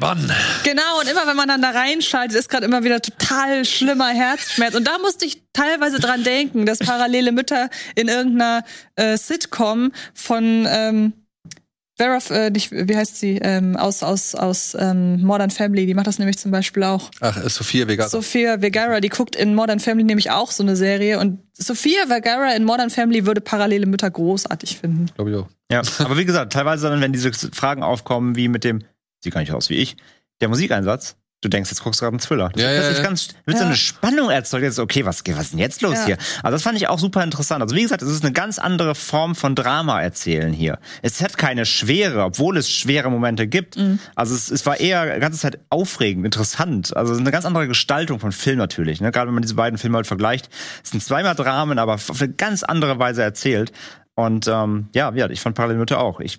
[0.64, 4.74] Genau, und immer wenn man dann da reinschaltet, ist gerade immer wieder total schlimmer Herzschmerz.
[4.74, 8.64] Und da musste ich teilweise dran denken, dass parallele Mütter in irgendeiner
[8.96, 11.12] äh, Sitcom von ähm,
[12.02, 13.38] Vera, äh, nicht, wie heißt sie?
[13.40, 17.10] Ähm, aus aus, aus ähm, Modern Family, die macht das nämlich zum Beispiel auch.
[17.20, 18.08] Ach, äh, Sophia Vegara.
[18.08, 21.20] Sophia Vergara, die guckt in Modern Family nämlich auch so eine Serie.
[21.20, 25.06] Und Sophia Vergara in Modern Family würde parallele Mütter großartig finden.
[25.14, 25.48] Glaube ich auch.
[25.70, 28.82] Ja, aber wie gesagt, teilweise dann, wenn diese Fragen aufkommen, wie mit dem,
[29.20, 29.96] sieht gar nicht aus wie ich,
[30.40, 32.48] der Musikeinsatz, du denkst, jetzt guckst du gerade einen Thriller.
[32.50, 33.04] Du Ja, ja, plötzlich ja.
[33.04, 33.68] ganz, wird so Ja.
[33.68, 34.62] eine Spannung erzeugt.
[34.62, 36.06] Jetzt, okay, was, was ist denn jetzt los Ja.
[36.06, 36.18] hier?
[36.42, 37.60] Also das fand ich auch super interessant.
[37.62, 40.78] Also wie gesagt, es ist eine ganz andere Form von Drama erzählen hier.
[41.02, 43.76] Es hat keine Schwere, obwohl es schwere Momente gibt.
[44.14, 46.96] Also es, es war eher die ganze Zeit aufregend, interessant.
[46.96, 49.00] Also es ist eine ganz andere Gestaltung von Film natürlich.
[49.00, 49.10] Ne?
[49.12, 50.48] Gerade wenn man diese beiden Filme halt vergleicht.
[50.82, 53.72] Es sind zweimal Dramen, aber auf eine ganz andere Weise erzählt.
[54.14, 56.20] Und ähm, ja, ja, ich fand Parallelmütter auch.
[56.20, 56.38] Ich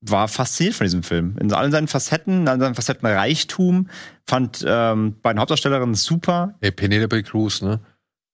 [0.00, 1.36] war fasziniert von diesem Film.
[1.40, 3.88] In allen seinen Facetten, in allen seinen Facetten Reichtum.
[4.26, 6.54] Fand ähm, beiden Hauptdarstellerinnen super.
[6.60, 7.80] Ey, Penelope Cruz, ne?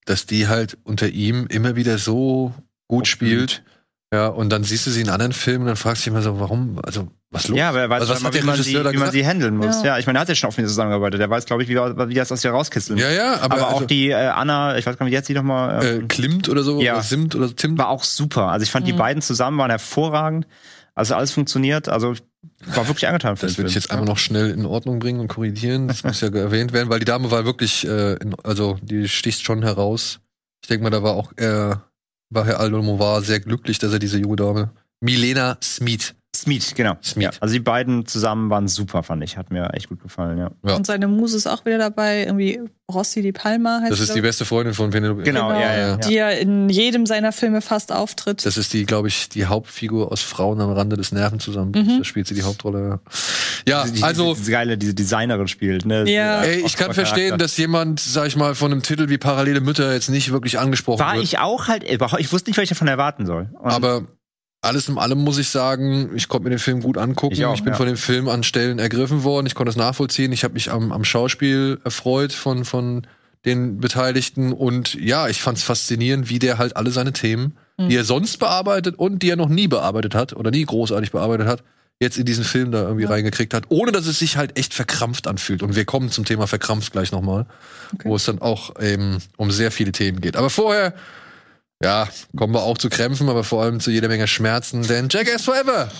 [0.05, 2.53] Dass die halt unter ihm immer wieder so
[2.87, 3.63] gut spielt.
[4.13, 6.21] Ja, und dann siehst du sie in anderen Filmen und dann fragst du dich immer
[6.21, 7.57] so, warum, also, was los?
[7.57, 9.77] Ja, wer weiß, also, was mal, hat wie, man sie, wie man sie handeln muss.
[9.77, 9.97] Ja, Ja.
[9.97, 11.19] ich meine, er hat ja schon auf mir zusammengearbeitet.
[11.19, 12.99] Der weiß, glaube ich, wie, wie das aus dir rauskitzeln.
[12.99, 15.25] Ja, ja, aber, aber, auch also, die äh, Anna, ich weiß gar nicht, wie jetzt
[15.27, 15.83] sie noch mal.
[15.83, 16.93] äh, Ähm, Klimt oder so, Ja.
[16.93, 17.75] oder Simt oder Tim.
[17.79, 18.49] war auch super.
[18.49, 18.91] Also ich fand Mhm.
[18.91, 20.45] die beiden zusammen waren hervorragend.
[20.95, 21.89] Also alles funktioniert.
[21.89, 22.15] Also
[22.65, 25.27] war wirklich angetan für Das würde ich jetzt einmal noch schnell in Ordnung bringen und
[25.27, 25.87] korrigieren.
[25.87, 29.43] Das muss ja erwähnt werden, weil die Dame war wirklich, äh, in, also die sticht
[29.43, 30.19] schon heraus.
[30.61, 31.75] Ich denke mal, da war auch äh,
[32.33, 34.71] war Herr Almovar sehr glücklich, dass er diese junge Dame,
[35.01, 36.95] Milena Smith, Smeet, genau.
[37.03, 37.23] Smeet.
[37.23, 39.37] Ja, also die beiden zusammen waren super, fand ich.
[39.37, 40.49] Hat mir echt gut gefallen, ja.
[40.67, 40.75] Ja.
[40.75, 42.23] Und seine Muse ist auch wieder dabei.
[42.25, 42.59] Irgendwie
[42.91, 45.21] Rossi di Palma heißt das ist die beste Freundin von Penelope.
[45.23, 45.97] Genau, ja, ja, ja.
[45.97, 48.45] Die ja in jedem seiner Filme fast auftritt.
[48.45, 51.87] Das ist die, glaube ich, die Hauptfigur aus Frauen am Rande des Nervenzusammenbruchs.
[51.87, 51.97] Mhm.
[51.99, 52.99] Da spielt sie die Hauptrolle.
[53.67, 56.09] Ja, Die- also, diese, diese geile, diese Designerin spielt, ne?
[56.09, 56.41] Ja.
[56.41, 59.93] Ey, ich kann verstehen, dass jemand, sag ich mal, von einem Titel wie Parallele Mütter
[59.93, 61.23] jetzt nicht wirklich angesprochen war wird.
[61.23, 62.01] ich auch halt, ich
[62.33, 63.49] wusste nicht, was ich davon erwarten soll.
[63.59, 64.01] Und Aber
[64.63, 67.33] alles in allem muss ich sagen, ich konnte mir den Film gut angucken.
[67.33, 67.77] Ich Ich, auch, bin ja.
[67.77, 69.45] von dem Film an Stellen ergriffen worden.
[69.45, 70.31] Ich konnte es nachvollziehen.
[70.31, 73.05] Ich habe mich am, am Schauspiel erfreut von, von
[73.45, 74.53] den Beteiligten.
[74.53, 78.37] Und ja, ich fand es faszinierend, wie der halt alle seine Themen, die er sonst
[78.37, 81.63] bearbeitet und die er noch nie bearbeitet hat oder nie großartig bearbeitet hat,
[81.99, 85.27] jetzt in diesen Film da irgendwie reingekriegt hat, ohne dass es sich halt echt verkrampft
[85.27, 85.63] anfühlt.
[85.63, 87.45] Und wir kommen zum Thema verkrampft gleich nochmal,
[88.03, 90.35] wo es dann auch eben um sehr viele Themen geht.
[90.35, 90.93] Aber vorher
[91.83, 92.07] ja,
[92.37, 95.91] kommen wir auch zu Krämpfen, aber vor allem zu jeder Menge Schmerzen, denn Jackass Forever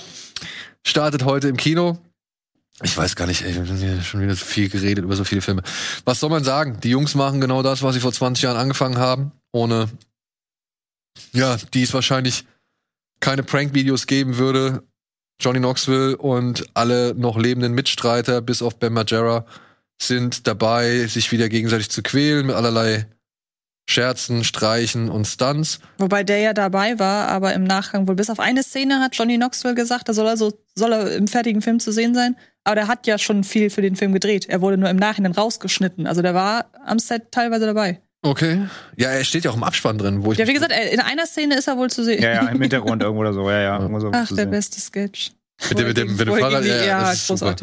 [0.87, 1.97] startet heute im Kino.
[2.81, 5.41] Ich weiß gar nicht, ey, wir haben schon wieder so viel geredet über so viele
[5.41, 5.61] Filme.
[6.05, 6.79] Was soll man sagen?
[6.81, 9.89] Die Jungs machen genau das, was sie vor 20 Jahren angefangen haben, ohne,
[11.33, 12.45] ja, die es wahrscheinlich
[13.19, 14.83] keine Prank-Videos geben würde.
[15.39, 19.45] Johnny Knoxville und alle noch lebenden Mitstreiter, bis auf Ben Margera,
[20.01, 23.07] sind dabei, sich wieder gegenseitig zu quälen mit allerlei
[23.85, 25.79] Scherzen, Streichen und Stunts.
[25.97, 29.35] Wobei der ja dabei war, aber im Nachgang wohl bis auf eine Szene hat Johnny
[29.35, 32.35] Knoxville gesagt, da soll er so soll er im fertigen Film zu sehen sein.
[32.63, 34.47] Aber der hat ja schon viel für den Film gedreht.
[34.47, 36.07] Er wurde nur im Nachhinein rausgeschnitten.
[36.07, 37.99] Also der war am Set teilweise dabei.
[38.21, 38.67] Okay.
[38.95, 40.37] Ja, er steht ja auch im Abspann drin, wo ich.
[40.37, 42.23] Ja, wie gesagt, in einer Szene ist er wohl zu sehen.
[42.23, 43.79] Ja, ja, im Hintergrund irgendwo oder so, ja, ja.
[43.79, 44.51] irgendwo so Ach, zu der sehen.
[44.51, 45.31] beste Sketch.
[45.69, 47.55] Mit dem- mit dem- mit dem Fahrrad, ja, ja, ja, das ist super.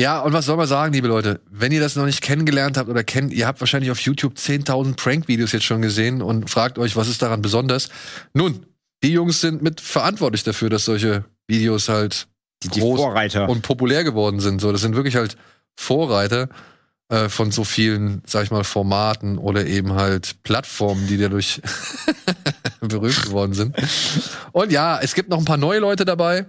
[0.00, 1.40] Ja, und was soll man sagen, liebe Leute?
[1.50, 4.96] Wenn ihr das noch nicht kennengelernt habt oder kennt, ihr habt wahrscheinlich auf YouTube 10.000
[4.96, 7.90] Prank-Videos jetzt schon gesehen und fragt euch, was ist daran besonders?
[8.32, 8.64] Nun,
[9.02, 12.26] die Jungs sind mit verantwortlich dafür, dass solche Videos halt
[12.62, 13.48] Die, die groß Vorreiter.
[13.48, 14.60] und populär geworden sind.
[14.60, 15.36] So, das sind wirklich halt
[15.76, 16.48] Vorreiter
[17.10, 21.60] äh, von so vielen, sag ich mal, Formaten oder eben halt Plattformen, die dadurch
[22.80, 23.76] berühmt geworden sind.
[24.52, 26.46] Und ja, es gibt noch ein paar neue Leute dabei.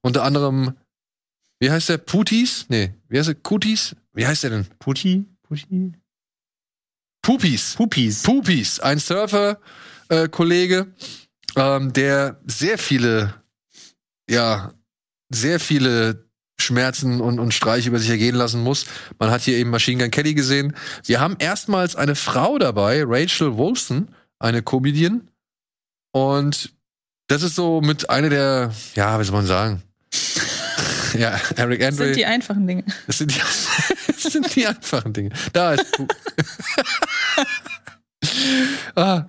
[0.00, 0.74] Unter anderem,
[1.58, 1.98] wie heißt der?
[1.98, 2.66] Putis?
[2.68, 3.34] Nee, wie heißt der?
[3.34, 3.96] Kutis?
[4.12, 4.66] Wie heißt der denn?
[4.78, 5.24] Putti?
[5.42, 5.92] Putti?
[7.22, 7.74] Pupis.
[7.74, 8.22] Pupis.
[8.22, 10.86] Pupis, ein Surfer-Kollege,
[11.56, 13.34] ähm, der sehr viele,
[14.30, 14.72] ja,
[15.28, 16.26] sehr viele
[16.58, 18.86] Schmerzen und, und Streiche über sich ergehen lassen muss.
[19.18, 20.74] Man hat hier eben Machine Gun Kelly gesehen.
[21.04, 24.08] Wir haben erstmals eine Frau dabei, Rachel Wolfson,
[24.38, 25.28] eine Comedian.
[26.12, 26.72] Und
[27.26, 29.82] das ist so mit einer der, ja, wie soll man sagen?
[31.18, 32.04] Ja, Eric Das Andre.
[32.06, 32.84] sind die einfachen Dinge.
[33.06, 33.40] Das sind die,
[34.06, 35.30] das sind die einfachen Dinge.
[35.52, 35.86] Da ist.
[38.96, 39.26] Ah.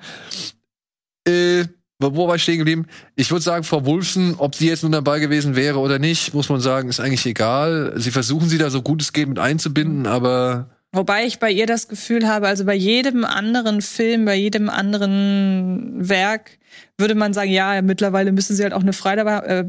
[1.27, 1.65] äh,
[1.99, 2.87] wo war ich stehen geblieben?
[3.15, 6.49] Ich würde sagen, Frau Wulfsen, ob sie jetzt nun dabei gewesen wäre oder nicht, muss
[6.49, 7.93] man sagen, ist eigentlich egal.
[7.97, 11.65] Sie versuchen sie da so gut es geht mit einzubinden, aber Wobei ich bei ihr
[11.65, 16.57] das Gefühl habe, also bei jedem anderen Film, bei jedem anderen Werk
[16.97, 19.65] würde man sagen, ja, mittlerweile müssen sie halt auch eine Frau dabei, äh,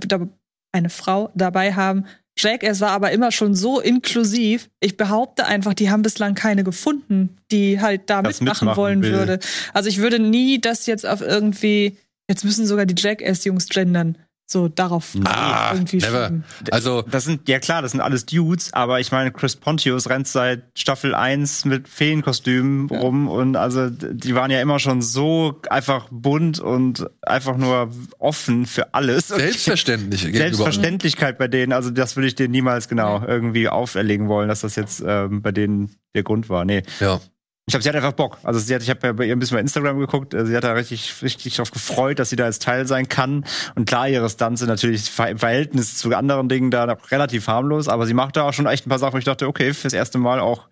[0.73, 2.05] eine Frau dabei haben.
[2.39, 4.71] Jackass war aber immer schon so inklusiv.
[4.81, 9.03] Ich behaupte einfach, die haben bislang keine gefunden, die halt da Das mitmachen mitmachen wollen
[9.03, 9.13] will.
[9.13, 9.39] würde.
[9.75, 14.19] Also ich würde nie das jetzt auf irgendwie, jetzt müssen sogar die Jackass-Jungs gendern.
[14.51, 16.25] So darauf Ah, irgendwie never.
[16.29, 16.45] schieben.
[16.71, 20.27] Also, Das sind, ja klar, das sind alles Dudes, aber ich meine, Chris Pontius rennt
[20.27, 26.09] seit Staffel 1 mit Feenkostümen rum und also die waren ja immer schon so einfach
[26.11, 29.29] bunt und einfach nur offen für alles.
[29.29, 30.45] Selbstverständlich gegenüber.
[30.47, 34.77] Selbstverständlichkeit bei denen, also das würde ich denen niemals genau irgendwie auferlegen wollen, dass das
[34.77, 36.65] jetzt ähm, bei denen der Grund war.
[36.65, 36.83] Nee.
[37.01, 37.21] Ja.
[37.69, 38.39] Ich glaube, sie hat einfach Bock.
[38.45, 40.57] Also sie hat, ich habe ja bei ihr ein bisschen bei Instagram geguckt, äh, sie
[40.57, 43.45] hat da richtig, richtig darauf gefreut, dass sie da als Teil sein kann.
[43.75, 48.07] Und klar, ihre Stunts sind natürlich im Verhältnis zu anderen Dingen da relativ harmlos, aber
[48.07, 50.17] sie macht da auch schon echt ein paar Sachen, wo ich dachte, okay, fürs erste
[50.17, 50.69] Mal auch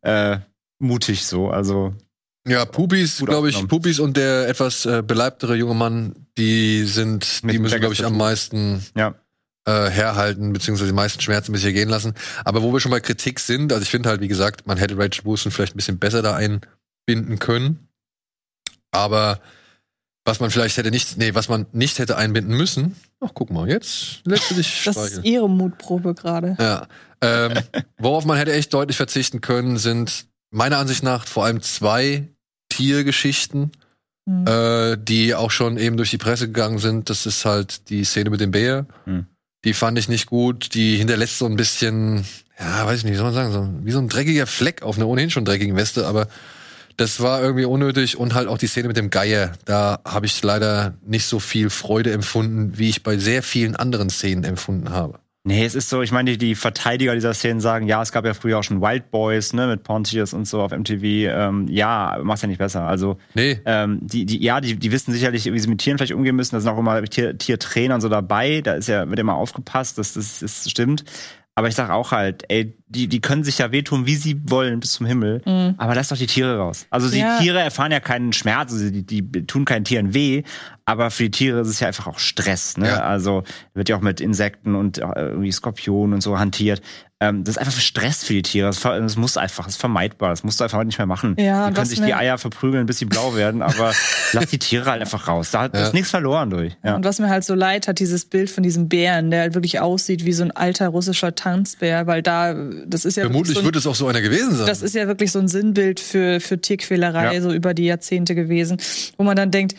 [0.00, 0.38] äh,
[0.78, 1.50] mutig so.
[1.50, 1.92] Also
[2.46, 3.68] Ja, Pupis, glaube ich.
[3.68, 8.06] Pupis und der etwas äh, beleibtere junge Mann, die sind, Mit die müssen, glaube ich,
[8.06, 9.14] am meisten ja.
[9.68, 12.14] Äh, herhalten, beziehungsweise die meisten Schmerzen bis hier gehen lassen.
[12.44, 14.96] Aber wo wir schon bei Kritik sind, also ich finde halt, wie gesagt, man hätte
[14.96, 17.88] Rachel Wilson vielleicht ein bisschen besser da einbinden können.
[18.90, 19.40] Aber
[20.24, 23.68] was man vielleicht hätte nicht, nee, was man nicht hätte einbinden müssen, ach guck mal,
[23.68, 26.56] jetzt lässt du dich Das ist ihre Mutprobe gerade.
[26.58, 26.86] Ja.
[27.20, 27.52] Ähm,
[27.98, 32.28] worauf man hätte echt deutlich verzichten können, sind meiner Ansicht nach vor allem zwei
[32.70, 33.72] Tiergeschichten,
[34.28, 34.46] Hm.
[34.46, 37.08] äh, die auch schon eben durch die Presse gegangen sind.
[37.08, 38.86] Das ist halt die Szene mit dem Bär.
[39.04, 39.26] Hm.
[39.64, 40.74] Die fand ich nicht gut.
[40.74, 42.24] Die hinterlässt so ein bisschen,
[42.58, 44.96] ja, weiß ich nicht, wie soll man sagen, so, wie so ein dreckiger Fleck auf
[44.96, 46.28] einer ohnehin schon dreckigen Weste, aber
[46.96, 49.52] das war irgendwie unnötig und halt auch die Szene mit dem Geier.
[49.64, 54.10] Da habe ich leider nicht so viel Freude empfunden, wie ich bei sehr vielen anderen
[54.10, 55.20] Szenen empfunden habe.
[55.48, 58.26] Nee, es ist so, ich meine, die, die Verteidiger dieser Szenen sagen, ja, es gab
[58.26, 61.02] ja früher auch schon Wild Boys, ne, mit Pontius und so auf MTV.
[61.02, 62.82] Ähm, ja, macht's ja nicht besser.
[62.82, 66.12] Also Nee, Ähm, die, die, ja, die, die wissen sicherlich, wie sie mit Tieren vielleicht
[66.12, 66.54] umgehen müssen.
[66.54, 68.60] Da sind auch immer Tier, Tiertrainer und so dabei.
[68.60, 71.04] Da ist ja, wird immer aufgepasst, das, das, das stimmt.
[71.58, 74.78] Aber ich sag auch halt, ey, die, die können sich ja wehtun, wie sie wollen,
[74.78, 75.42] bis zum Himmel.
[75.76, 76.86] Aber lass doch die Tiere raus.
[76.90, 77.40] Also die Ja.
[77.40, 80.44] Tiere erfahren ja keinen Schmerz, also die, die tun keinen Tieren weh.
[80.84, 82.76] Aber für die Tiere ist es ja einfach auch Stress.
[82.76, 82.86] Ne?
[82.86, 83.00] Ja.
[83.00, 83.42] Also
[83.74, 86.80] wird ja auch mit Insekten und äh, irgendwie Skorpionen und so hantiert.
[87.20, 88.68] Ähm, das ist einfach Stress für die Tiere.
[88.68, 90.30] Das, das muss einfach, das ist vermeidbar.
[90.30, 91.34] Das musst du einfach nicht mehr machen.
[91.36, 93.92] Ja, die können sich die Eier verprügeln, bis sie blau werden, aber
[94.32, 95.50] lass die Tiere halt einfach raus.
[95.50, 95.82] Da hat Ja.
[95.82, 96.76] ist nichts verloren durch.
[96.84, 96.94] Ja.
[96.94, 99.80] Und was mir halt so leid hat, dieses Bild von diesem Bären, der halt wirklich
[99.80, 102.54] aussieht wie so ein alter russischer Tanzbär, weil da,
[102.86, 104.66] das ist ja vermutlich wirklich so ein, wird es auch so einer gewesen sein.
[104.68, 107.40] das ist ja wirklich so ein Sinnbild für, für Tierquälerei, Ja.
[107.42, 108.76] so über die Jahrzehnte gewesen,
[109.16, 109.74] wo man dann denkt,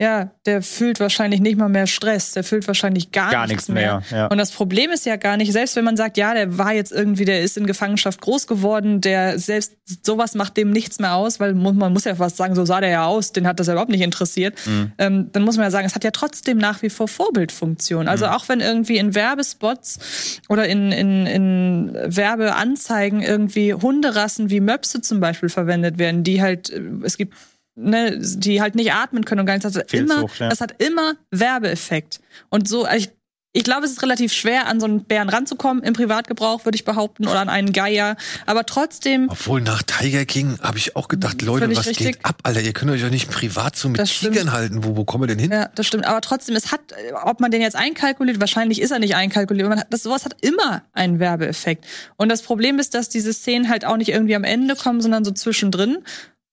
[0.00, 3.68] ja, der fühlt wahrscheinlich nicht mal mehr Stress, der fühlt wahrscheinlich gar, Gar nichts nichts
[3.68, 4.28] mehr, ja.
[4.28, 6.90] Und das Problem ist ja gar nicht, selbst wenn man sagt, ja, der war jetzt
[6.90, 11.38] irgendwie, der ist in Gefangenschaft groß geworden, der selbst sowas macht dem nichts mehr aus,
[11.38, 13.74] weil man muss ja fast sagen, so sah der ja aus, den hat das ja
[13.74, 14.54] überhaupt nicht interessiert.
[14.64, 14.92] Mhm.
[14.96, 18.08] Ähm, dann muss man ja sagen, es hat ja trotzdem nach wie vor Vorbildfunktion.
[18.08, 18.32] Also Mhm.
[18.32, 25.20] auch wenn irgendwie in Werbespots oder in, in, in Werbeanzeigen irgendwie Hunderassen wie Möpse zum
[25.20, 27.34] Beispiel verwendet werden, die halt, äh, es gibt
[27.74, 29.72] ne, die halt nicht atmen können und gar nichts.
[29.72, 30.48] Das hat immer, ja.
[30.48, 32.20] das hat immer Werbeeffekt.
[32.48, 33.12] Und so, also ich,
[33.52, 36.84] ich glaube, es ist relativ schwer, an so einen Bären ranzukommen im Privatgebrauch, würde ich
[36.84, 38.16] behaupten, oder an einen Geier.
[38.46, 42.06] Aber trotzdem, Obwohl nach Tiger King habe ich auch gedacht, Leute, Völlig was richtig.
[42.06, 42.60] geht ab, Alter?
[42.60, 44.34] Ihr könnt euch doch nicht privat so mit Das stimmt.
[44.34, 44.84] Tigern halten.
[44.84, 45.50] Wo, wo kommen wir denn hin?
[45.50, 46.06] ja, das stimmt.
[46.06, 46.80] Aber trotzdem, es hat,
[47.24, 49.66] ob man den jetzt einkalkuliert, wahrscheinlich ist er nicht einkalkuliert.
[49.66, 51.84] aber Man hat, das, sowas hat immer einen Werbeeffekt.
[52.16, 55.24] Und das Problem ist, dass diese Szenen halt auch nicht irgendwie am Ende kommen, sondern
[55.24, 55.98] so zwischendrin.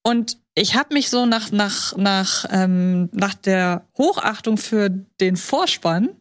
[0.07, 6.11] Und ich habe mich so nach, nach, nach, ähm, nach der Hochachtung für den Vorspann,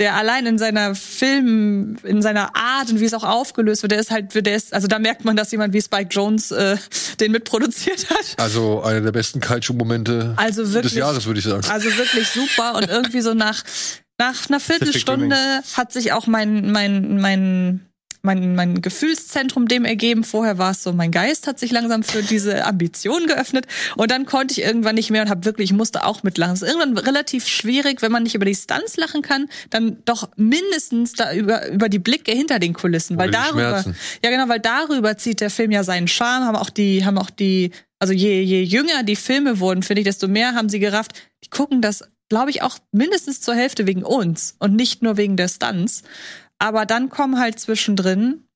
[0.00, 4.00] der allein in seiner Film, in seiner Art und wie es auch aufgelöst wird, der
[4.00, 6.78] ist halt, der ist, also da merkt man, dass jemand wie Spike Jones äh,
[7.20, 8.34] den mitproduziert hat.
[8.38, 11.64] Also einer der besten Kaiju-Momente Also des Jahres, würde ich sagen.
[11.70, 13.62] Also wirklich super und irgendwie so nach
[14.18, 17.88] nach einer Viertelstunde hat sich auch mein mein mein
[18.22, 20.24] mein, mein Gefühlszentrum dem ergeben.
[20.24, 23.66] Vorher war es so, mein Geist hat sich langsam für diese Ambition geöffnet.
[23.96, 26.54] Und dann konnte ich irgendwann nicht mehr und habe wirklich, ich musste auch mitlachen.
[26.54, 30.28] Es ist irgendwann relativ schwierig, wenn man nicht über die Stunts lachen kann, dann doch
[30.36, 33.16] mindestens da über, über die Blicke hinter den Kulissen.
[33.18, 33.96] weil Oder die darüber, Schmerzen.
[34.24, 37.30] ja genau, weil darüber zieht der Film ja seinen Charme, haben auch die, haben auch
[37.30, 41.12] die, also je, je jünger die Filme wurden, finde ich, desto mehr haben sie gerafft,
[41.44, 45.36] die gucken das, glaube ich, auch mindestens zur Hälfte wegen uns und nicht nur wegen
[45.36, 46.02] der Stunts.
[46.58, 48.48] Aber dann kommen halt zwischendrin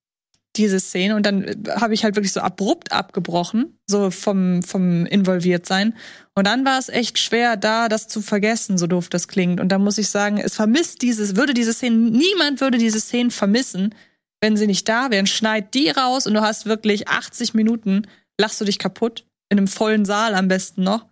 [0.56, 5.06] diese Szene und dann äh, habe ich halt wirklich so abrupt abgebrochen, so vom, vom
[5.06, 5.94] Involviertsein.
[6.34, 9.60] Und dann war es echt schwer, da das zu vergessen, so doof das klingt.
[9.60, 13.30] Und da muss ich sagen, es vermisst dieses, würde diese Szene, niemand würde diese Szene
[13.30, 13.94] vermissen,
[14.40, 15.26] wenn sie nicht da wären.
[15.26, 18.06] Schneid die raus und du hast wirklich 80 Minuten,
[18.38, 21.06] lachst du dich kaputt, in einem vollen Saal am besten noch.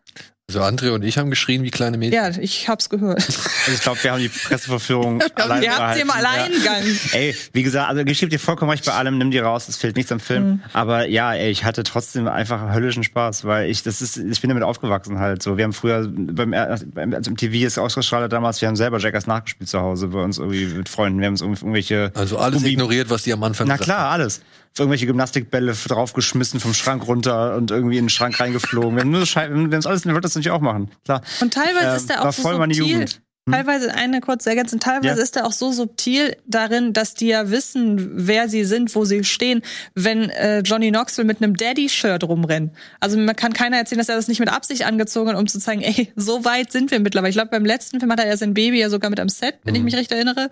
[0.50, 2.14] Also Andre und ich haben geschrien wie kleine Mädchen.
[2.14, 3.18] Ja, ich hab's gehört.
[3.22, 6.10] Also ich glaube, wir haben die Presseverführung allein Ihr habt sie im.
[6.10, 6.82] Alleingang.
[7.12, 7.18] Ja.
[7.18, 9.76] Ey, wie gesagt, also ich gebe dir vollkommen recht bei allem, nimm die raus, es
[9.76, 10.44] fehlt nichts am Film.
[10.44, 10.60] Mhm.
[10.72, 14.48] Aber ja, ey, ich hatte trotzdem einfach höllischen Spaß, weil ich, das ist, ich bin
[14.48, 15.40] damit aufgewachsen halt.
[15.42, 18.98] So, wir haben früher beim, beim also im TV ist ausgestrahlt damals, wir haben selber
[18.98, 21.20] Jackass nachgespielt zu Hause bei uns irgendwie mit Freunden.
[21.20, 24.40] Wir haben uns irgendwelche Also alles Gummi- ignoriert, was die am Anfang Na klar, alles.
[24.78, 28.94] Irgendwelche Gymnastikbälle draufgeschmissen, vom Schrank runter und irgendwie in den Schrank reingeflogen.
[28.94, 30.90] Wir haben nur haben das alles, wir wollten das natürlich auch machen.
[31.04, 31.22] Klar.
[31.40, 32.92] Und teilweise Ähm, ist er war auch so voll meine subtil.
[32.92, 33.20] Jugend.
[33.48, 33.54] Hm?
[33.54, 34.80] Teilweise eine kurze Ergänzung.
[34.80, 35.22] Teilweise Ja.
[35.22, 39.24] ist er auch so subtil darin, dass die ja wissen, wer sie sind, wo sie
[39.24, 39.62] stehen,
[39.94, 42.72] wenn äh, Johnny Knoxville mit einem Daddy-Shirt rumrennt.
[43.00, 45.58] Also man kann keiner erzählen, dass er das nicht mit Absicht angezogen hat, um zu
[45.58, 47.30] zeigen, ey, so weit sind wir mittlerweile.
[47.30, 49.58] Ich glaube, beim letzten Film hat er ja sein Baby ja sogar mit am Set,
[49.64, 50.50] wenn ich mich recht erinnere.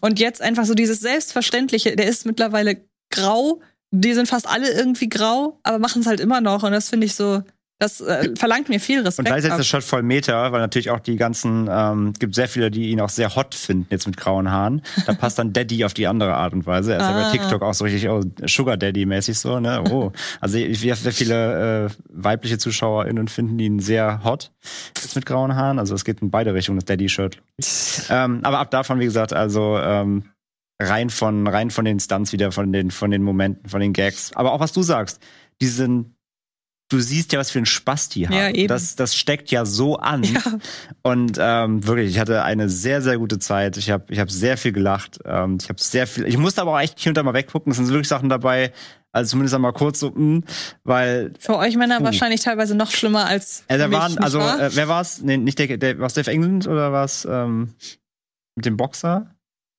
[0.00, 2.80] Und jetzt einfach so dieses Selbstverständliche, der ist mittlerweile
[3.10, 3.60] grau.
[3.92, 6.62] Die sind fast alle irgendwie grau, aber machen es halt immer noch.
[6.62, 7.42] Und das finde ich so,
[7.80, 9.26] das äh, verlangt mir viel Und Respekt.
[9.26, 9.58] gleichzeitig ab.
[9.58, 12.90] ist das Shot voll Meter, weil natürlich auch die ganzen, ähm, gibt sehr viele, die
[12.90, 14.82] ihn auch sehr hot finden, jetzt mit grauen Haaren.
[15.06, 16.92] Da passt dann Daddy auf die andere Art und Weise.
[16.92, 17.24] Er ist ja Ah.
[17.24, 19.82] bei TikTok auch so richtig oh, Sugar Daddy-mäßig so, ne?
[19.90, 20.12] Oh.
[20.40, 20.58] Also
[20.92, 24.52] habe sehr viele äh, weibliche ZuschauerInnen finden ihn sehr hot
[25.02, 25.78] jetzt mit grauen Haaren.
[25.78, 27.38] Also es geht in beide Richtungen, das Daddy-Shirt.
[28.10, 30.24] ähm, aber ab davon, wie gesagt, also ähm,
[30.80, 34.32] rein von rein von den Stunts wieder, von den von den Momenten, von den Gags.
[34.34, 35.20] Aber auch was du sagst,
[35.60, 36.16] diesen
[36.90, 38.34] Du siehst ja, was für einen Spaß die haben.
[38.34, 38.66] Ja, eben.
[38.66, 40.24] Das, das steckt ja so an.
[40.24, 40.40] Ja.
[41.02, 43.76] Und ähm, wirklich, ich hatte eine sehr, sehr gute Zeit.
[43.76, 45.20] Ich habe ich hab sehr viel gelacht.
[45.24, 46.26] Ähm, ich habe sehr viel.
[46.26, 47.70] Ich musste aber auch echt hier und da mal weggucken.
[47.70, 48.72] Es sind wirklich Sachen dabei,
[49.12, 50.42] also zumindest einmal kurz so, mh,
[50.82, 52.06] weil Für euch Männer Puh.
[52.06, 54.60] wahrscheinlich teilweise noch schlimmer als äh, da mich, waren, also wahr?
[54.60, 55.20] äh, wer war's?
[55.20, 57.74] Nee, nicht der, der war's Dave England oder was ähm,
[58.56, 59.32] mit dem Boxer?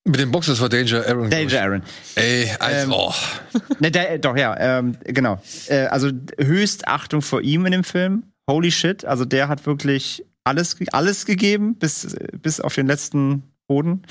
[0.04, 1.30] Mit dem Boxers war Danger Aaron.
[1.30, 1.84] Danger Aaron.
[2.16, 3.14] Ey, also, Ähm, oh.
[3.80, 5.40] Ne, der, doch, ja, ähm, genau.
[5.68, 6.10] Äh, also
[6.40, 8.24] höchst Achtung vor ihm in dem Film.
[8.50, 14.02] Holy shit, also der hat wirklich alles, alles gegeben, bis, bis auf den letzten Boden.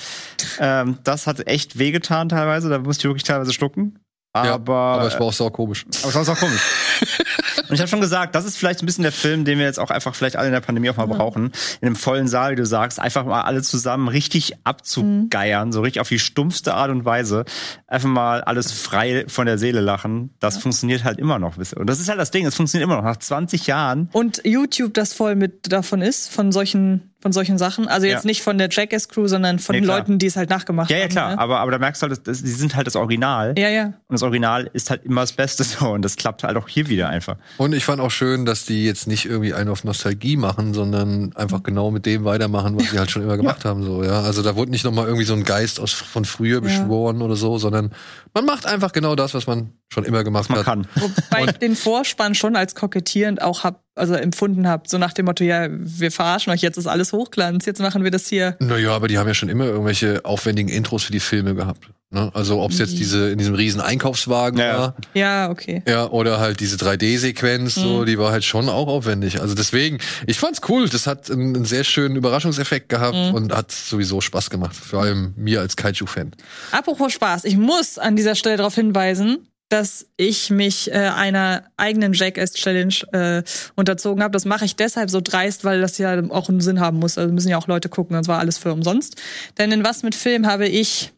[0.61, 3.99] Ähm, das hat echt wehgetan teilweise, da musste ich wirklich teilweise schlucken.
[4.35, 5.85] Ja, Aber, aber es war auch sau komisch.
[6.03, 6.62] aber es war auch komisch.
[7.68, 9.78] Und ich habe schon gesagt, das ist vielleicht ein bisschen der Film, den wir jetzt
[9.78, 11.52] auch einfach vielleicht alle in der Pandemie auch mal brauchen.
[11.81, 16.01] In einem vollen Saal, wie du sagst, einfach mal alle zusammen richtig abzugeiern, so richtig
[16.01, 17.44] auf die stumpfste Art und Weise.
[17.86, 20.35] Einfach mal alles frei von der Seele lachen.
[20.40, 21.56] Das funktioniert halt immer noch.
[21.56, 23.05] Und das ist halt das Ding, es funktioniert immer noch.
[23.05, 27.86] Nach 20 Jahren Und YouTube, das voll mit davon ist, von solchen, von solchen Sachen.
[27.88, 28.28] Also jetzt Ja.
[28.28, 29.84] nicht von der Jackass Crew, sondern von Nee.
[29.84, 31.10] Leuten, die es halt nachgemacht Ja, ja, haben.
[31.10, 31.30] klar.
[31.32, 31.38] Ne?
[31.38, 33.55] Aber, aber da merkst du halt, dass, die sind halt das Original.
[33.59, 33.84] Ja, ja.
[33.86, 35.88] Und das Original ist halt immer das Beste so.
[35.90, 37.36] Und das klappt halt auch hier wieder einfach.
[37.59, 41.34] Und ich fand auch schön, dass die jetzt nicht irgendwie einen auf Nostalgie machen, sondern
[41.36, 43.82] einfach genau mit dem weitermachen, was sie halt schon immer gemacht haben.
[43.84, 44.22] So, ja.
[44.22, 47.59] Also da wurde nicht nochmal irgendwie so ein Geist aus, von früher beschworen oder so,
[47.59, 47.90] sondern
[48.32, 50.64] man macht einfach genau das, was man schon immer gemacht Man hat.
[50.64, 50.86] kann.
[50.94, 54.85] Wobei ich den Vorspann schon als kokettierend auch hab, also empfunden habe.
[54.89, 58.11] So nach dem Motto, ja, wir verarschen euch, jetzt ist alles Hochglanz, jetzt machen wir
[58.11, 58.57] das hier.
[58.61, 61.89] Naja, aber die haben ja schon immer irgendwelche aufwendigen Intros für die Filme gehabt.
[62.12, 62.29] Ne?
[62.35, 64.79] Also ob es jetzt diese in diesem riesen Einkaufswagen Ja.
[64.79, 65.83] war, Ja, okay.
[65.87, 69.41] ja, oder halt diese 3D-Sequenz, so, die war halt schon auch aufwendig.
[69.41, 70.89] Also deswegen, ich fand's cool.
[70.89, 74.75] Das hat einen, einen sehr schönen Überraschungseffekt gehabt und hat sowieso Spaß gemacht.
[74.75, 76.33] Vor allem mir als Kaiju-Fan.
[76.73, 82.12] Apropos Spaß, ich muss an dieser Stelle darauf hinweisen, dass ich mich äh, einer eigenen
[82.12, 83.42] Jackass Challenge äh,
[83.76, 84.32] unterzogen habe.
[84.32, 87.16] Das mache ich deshalb so dreist, weil das ja auch einen Sinn haben muss.
[87.16, 89.16] Also müssen ja auch Leute gucken, das war alles für umsonst.
[89.59, 91.12] Denn in was mit Film habe ich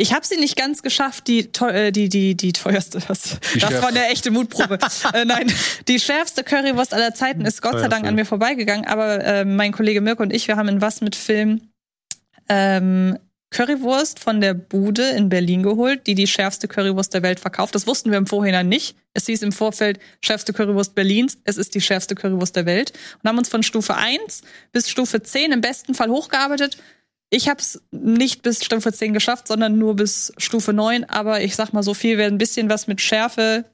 [0.00, 3.00] ich habe sie nicht ganz geschafft, die äh, die die die teuerste.
[3.08, 3.38] Was?
[3.54, 4.78] Die das war eine echte Mutprobe.
[5.12, 5.52] äh, nein,
[5.88, 8.86] die schärfste Currywurst aller Zeiten ist Gott sei Dank an mir vorbeigegangen.
[8.86, 11.62] Aber äh, mein Kollege Mirko und ich, wir haben in was mit Film
[12.48, 13.18] ähm,
[13.50, 17.74] Currywurst von der Bude in Berlin geholt, die die schärfste Currywurst der Welt verkauft.
[17.74, 18.96] Das wussten wir im Vorhinein nicht.
[19.14, 21.38] Es hieß im Vorfeld schärfste Currywurst Berlins.
[21.44, 22.92] Es ist die schärfste Currywurst der Welt.
[23.22, 24.42] Und haben uns von Stufe 1
[24.72, 26.76] bis Stufe 10 im besten Fall hochgearbeitet.
[27.30, 31.04] Ich habe es nicht bis Stufe 10 geschafft, sondern nur bis Stufe 9.
[31.04, 33.64] Aber ich sag mal so viel, wer ein bisschen was mit Schärfe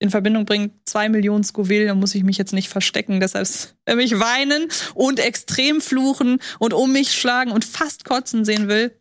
[0.00, 3.18] in Verbindung bringt, zwei Millionen Scoville, da muss ich mich jetzt nicht verstecken.
[3.18, 3.48] Deshalb
[3.84, 8.92] wer mich weinen und extrem fluchen und um mich schlagen und fast kotzen sehen will,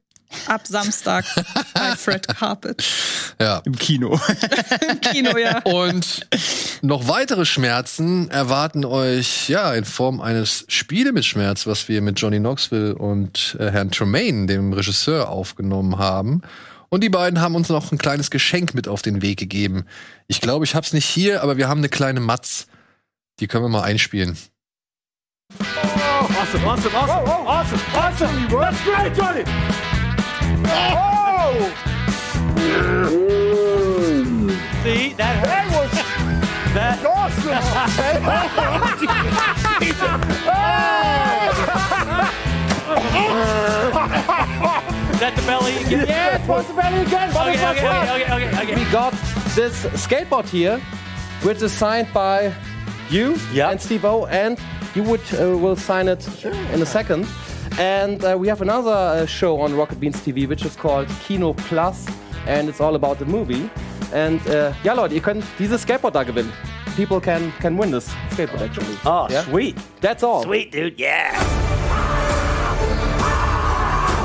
[0.48, 1.26] ab Samstag
[1.74, 2.84] bei Fred Carpet
[3.40, 3.62] Ja.
[3.66, 4.20] Im Kino.
[4.90, 5.60] im Kino, ja.
[5.64, 6.28] Und
[6.82, 12.20] noch weitere Schmerzen erwarten euch ja in Form eines Spiele mit Schmerz, was wir mit
[12.20, 16.42] Johnny Knoxville und äh, Herrn Tremaine, dem Regisseur, aufgenommen haben.
[16.90, 19.86] Und die beiden haben uns noch ein kleines Geschenk mit auf den Weg gegeben.
[20.28, 22.68] Ich glaube, ich hab's nicht hier, aber wir haben eine kleine Matz.
[23.40, 24.38] Die können wir mal einspielen.
[25.60, 28.48] Awesome, awesome, awesome, awesome, awesome.
[28.50, 29.87] That's great, Johnny.
[30.70, 31.74] Oh!
[34.84, 35.68] See, that hurt.
[36.74, 37.00] That,
[45.12, 46.06] Is that the belly again?
[46.08, 47.30] Yeah, it was the belly again.
[47.30, 48.76] Okay, okay, okay, okay, okay, okay.
[48.76, 49.14] We got
[49.56, 50.80] this skateboard here,
[51.42, 52.54] which is signed by
[53.10, 53.72] you Yeah.
[53.72, 54.60] and Steve O, and
[54.94, 56.28] you would uh, will sign it
[56.74, 57.26] in a second.
[57.78, 61.54] And uh, we have another uh, show on Rocket Beans TV, which is called Kino
[61.54, 62.08] Plus,
[62.48, 63.70] and it's all about the movie.
[64.14, 66.52] And uh, ja, Leute, ihr könnt dieses Skateboard da gewinnen.
[66.96, 68.98] People can can win this skateboard actually.
[69.06, 69.44] Oh, Yeah?
[69.44, 69.76] sweet.
[70.02, 70.42] That's all.
[70.44, 70.98] Sweet, dude.
[71.00, 71.32] Yeah.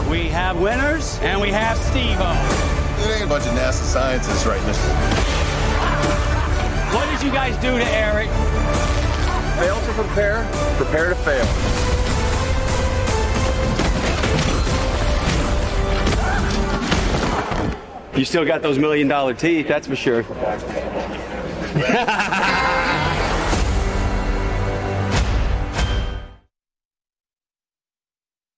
[0.08, 2.32] We have winners and we have Steve-O.
[3.04, 4.78] It ain't a bunch of NASA scientists right this.
[6.94, 8.28] What did you guys do to Eric?
[9.58, 10.46] Fail to prepare,
[10.76, 11.91] prepare to fail.
[18.14, 20.22] You still got those million dollar teeth, that's for sure.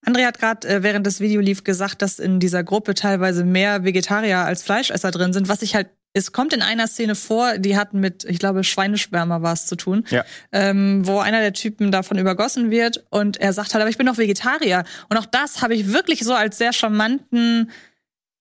[0.06, 3.84] André hat gerade, äh, während das Video lief, gesagt, dass in dieser Gruppe teilweise mehr
[3.84, 7.76] Vegetarier als Fleischesser drin sind, was ich halt es kommt in einer Szene vor, die
[7.76, 10.24] hatten mit, ich glaube, Schweineschwärmer war es zu tun, Ja.
[10.52, 14.06] ähm, wo einer der Typen davon übergossen wird und er sagt halt, aber ich bin
[14.06, 14.84] doch Vegetarier.
[15.10, 17.72] Und auch das habe ich wirklich so als sehr charmanten,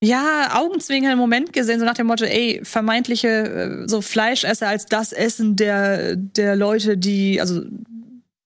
[0.04, 5.14] ja, augenzwinkernden Moment gesehen, so nach dem Motto, ey, vermeintliche äh, so Fleischesser als das
[5.14, 7.62] Essen der, der Leute, die, also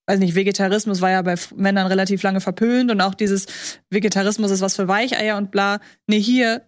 [0.05, 3.47] weiß nicht, Vegetarismus war ja bei Männern relativ lange verpönt und auch dieses
[3.89, 5.79] Vegetarismus ist was für Weicheier und bla.
[6.05, 6.61] Nee, hier,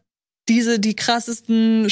[0.50, 1.88] diese, die krassesten,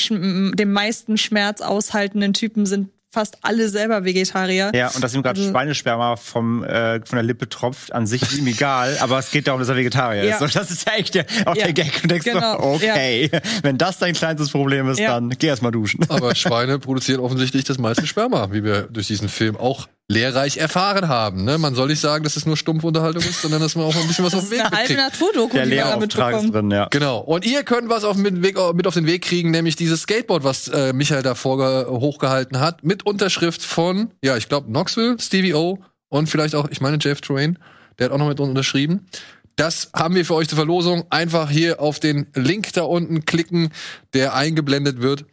[0.55, 4.71] dem meisten Schmerz aushaltenden Typen sind fast alle selber Vegetarier.
[4.75, 8.21] Ja, und dass ihm gerade Also- Schweinesperma vom, äh, von der Lippe tropft, an sich
[8.21, 10.35] ist ihm egal, aber es geht darum, dass er Vegetarier Ja.
[10.35, 10.41] ist.
[10.41, 11.99] Und das ist ja echt der, auch Ja, der Gag.
[12.03, 13.29] Und denkst genau, du, okay,
[13.63, 15.13] wenn das dein kleinstes Problem ist, Ja.
[15.15, 16.05] dann geh erst mal duschen.
[16.09, 21.09] Aber Schweine produzieren offensichtlich das meiste Sperma, wie wir durch diesen Film auch lehrreich erfahren
[21.09, 21.43] haben.
[21.43, 21.57] Ne?
[21.57, 24.07] Man soll nicht sagen, dass es nur Stumpfunterhaltung ist, sondern dass man auch mal ein
[24.07, 24.93] bisschen was Das auf den ist Weg eine halbe.
[24.93, 26.87] Naturdoku, Der die Lehrauftrag ist drin, ja.
[26.89, 27.19] Genau.
[27.19, 30.45] Und ihr könnt was auf den Weg, mit auf den Weg kriegen, nämlich dieses Skateboard,
[30.45, 35.53] was äh, Michael da vorge hochgehalten hat, mit Unterschrift von, ja, ich glaube, Knoxville, Stevie
[35.53, 37.59] O und vielleicht auch, ich meine, Jeff Train.
[37.99, 39.07] Der hat auch noch mit unterschrieben.
[39.55, 41.05] Das haben wir für euch zur Verlosung.
[41.09, 43.73] Einfach hier auf den Link da unten klicken,
[44.13, 45.25] der eingeblendet wird.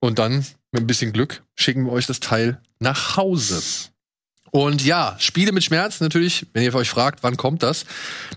[0.00, 3.62] Und dann, mit ein bisschen Glück, schicken wir euch das Teil nach Hause.
[4.50, 7.84] Und ja, Spiele mit Schmerz natürlich, wenn ihr euch fragt, wann kommt das?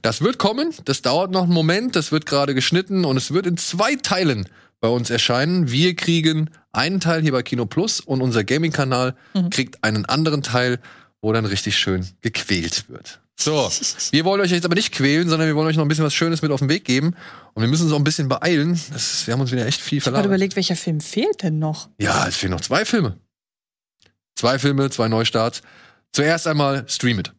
[0.02, 3.46] Das wird kommen, das dauert noch einen Moment, das wird gerade geschnitten und es wird
[3.46, 4.48] in zwei Teilen
[4.82, 5.72] bei uns erscheinen.
[5.72, 9.16] Wir kriegen einen Teil hier bei Kino Plus und unser Gaming-Kanal
[9.52, 10.80] kriegt einen anderen Teil,
[11.22, 13.21] wo dann richtig schön gequält wird.
[13.44, 13.72] So,
[14.12, 16.14] wir wollen euch jetzt aber nicht quälen, sondern wir wollen euch noch ein bisschen was
[16.14, 17.16] Schönes mit auf den Weg geben.
[17.54, 18.80] Und wir müssen uns auch ein bisschen beeilen.
[18.94, 21.90] Das, wir haben uns wieder echt viel Ich habe überlegt, welcher Film fehlt denn noch?
[22.00, 23.18] Ja, es fehlen noch zwei Filme.
[24.36, 25.64] Zwei Filme, zwei Neustarts.
[26.14, 27.34] Zuerst einmal Stream It.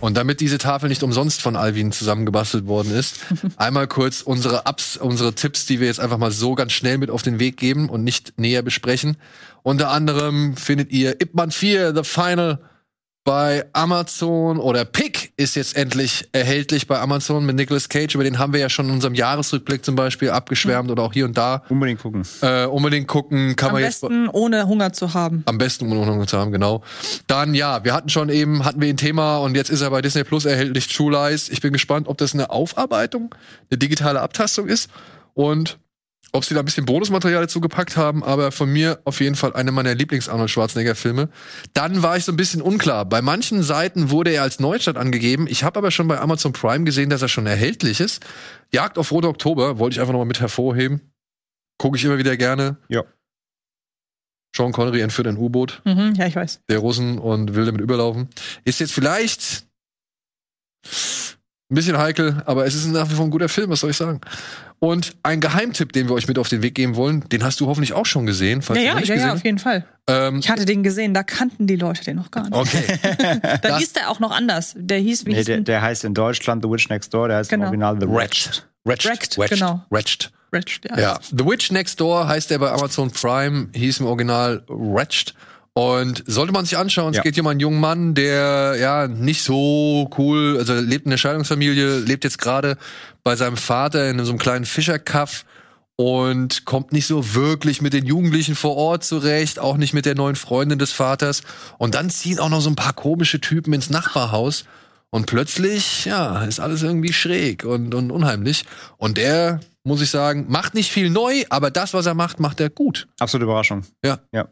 [0.00, 3.18] Und damit diese Tafel nicht umsonst von Alvin zusammengebastelt worden ist,
[3.56, 7.10] einmal kurz unsere Ups, unsere Tipps, die wir jetzt einfach mal so ganz schnell mit
[7.10, 9.18] auf den Weg geben und nicht näher besprechen.
[9.62, 12.60] Unter anderem findet ihr Ip Man 4, The Final
[13.24, 18.14] bei Amazon oder Pick ist jetzt endlich erhältlich bei Amazon mit Nicolas Cage.
[18.14, 21.24] Über den haben wir ja schon in unserem Jahresrückblick zum Beispiel abgeschwärmt oder auch hier
[21.24, 21.62] und da.
[21.70, 22.22] Unbedingt gucken.
[22.42, 25.42] Äh, unbedingt gucken, kann Am man jetzt besten ohne Hunger zu haben.
[25.46, 26.82] am besten um Unordnung zu haben, genau.
[27.26, 30.02] Dann, ja, wir hatten schon eben, hatten wir ein Thema und jetzt ist er bei
[30.02, 31.48] Disney Plus erhältlich, True Lies.
[31.48, 33.34] Ich bin gespannt, ob das eine Aufarbeitung,
[33.70, 34.90] eine digitale Abtastung ist
[35.32, 35.78] und
[36.32, 39.52] ob sie da ein bisschen Bonusmaterial dazu gepackt haben, aber von mir auf jeden Fall
[39.54, 41.28] eine meiner Lieblings-Arnold Schwarzenegger-Filme.
[41.74, 43.04] Dann war ich so ein bisschen unklar.
[43.04, 45.46] Bei manchen Seiten wurde er als Neustart angegeben.
[45.48, 48.24] Ich habe aber schon bei Amazon Prime gesehen, dass er schon erhältlich ist.
[48.72, 51.00] Jagd auf Rote Oktober wollte ich einfach noch mal mit hervorheben.
[51.78, 52.76] Gucke ich immer wieder gerne.
[52.88, 53.02] Ja.
[54.54, 56.60] Sean Connery entführt ein U-Boot Mhm, ja, ich weiß.
[56.68, 58.28] der Russen und will damit überlaufen.
[58.64, 59.64] Ist jetzt vielleicht
[60.84, 63.96] ein bisschen heikel, aber es ist nach wie vor ein guter Film, was soll ich
[63.96, 64.20] sagen?
[64.82, 67.66] Und ein Geheimtipp, den wir euch mit auf den Weg geben wollen, den hast du
[67.66, 69.84] hoffentlich auch schon gesehen, falls Ja, du ja, ja, ja, gesehen auf jeden Fall.
[70.06, 72.54] ähm, Ich hatte den gesehen, da kannten die Leute den noch gar nicht.
[72.54, 72.98] Okay.
[73.42, 74.74] Da das- hieß der auch noch anders.
[74.78, 77.36] Der hieß, wie Nee, hieß der, der heißt in Deutschland The Witch Next Door, der
[77.36, 77.64] heißt Genau.
[77.64, 78.66] im Original The Wretched.
[78.84, 79.10] Wretched.
[79.10, 79.38] Wretched.
[79.38, 79.84] Wrecked, genau.
[79.90, 80.32] Wretched.
[80.50, 80.98] Wretched, ja.
[80.98, 81.18] Ja.
[81.30, 85.34] The Witch Next Door heißt der bei Amazon Prime, hieß im Original Wretched.
[85.72, 87.20] Und sollte man sich anschauen, Ja.
[87.20, 91.10] es geht hier um einen jungen Mann, der ja nicht so cool, also lebt in
[91.10, 92.76] der Scheidungsfamilie, lebt jetzt gerade
[93.22, 95.44] bei seinem Vater in so einem kleinen Fischerkaff
[95.96, 100.14] und kommt nicht so wirklich mit den Jugendlichen vor Ort zurecht, auch nicht mit der
[100.14, 101.42] neuen Freundin des Vaters.
[101.78, 104.64] Und dann ziehen auch noch so ein paar komische Typen ins Nachbarhaus
[105.10, 108.64] Und plötzlich, ja, ist alles irgendwie schräg und, und unheimlich.
[108.96, 112.60] Und der, muss ich sagen, macht nicht viel neu, aber das, was er macht, macht
[112.60, 113.08] er gut.
[113.18, 113.82] Absolute Überraschung.
[114.04, 114.20] Ja.
[114.32, 114.48] Ja.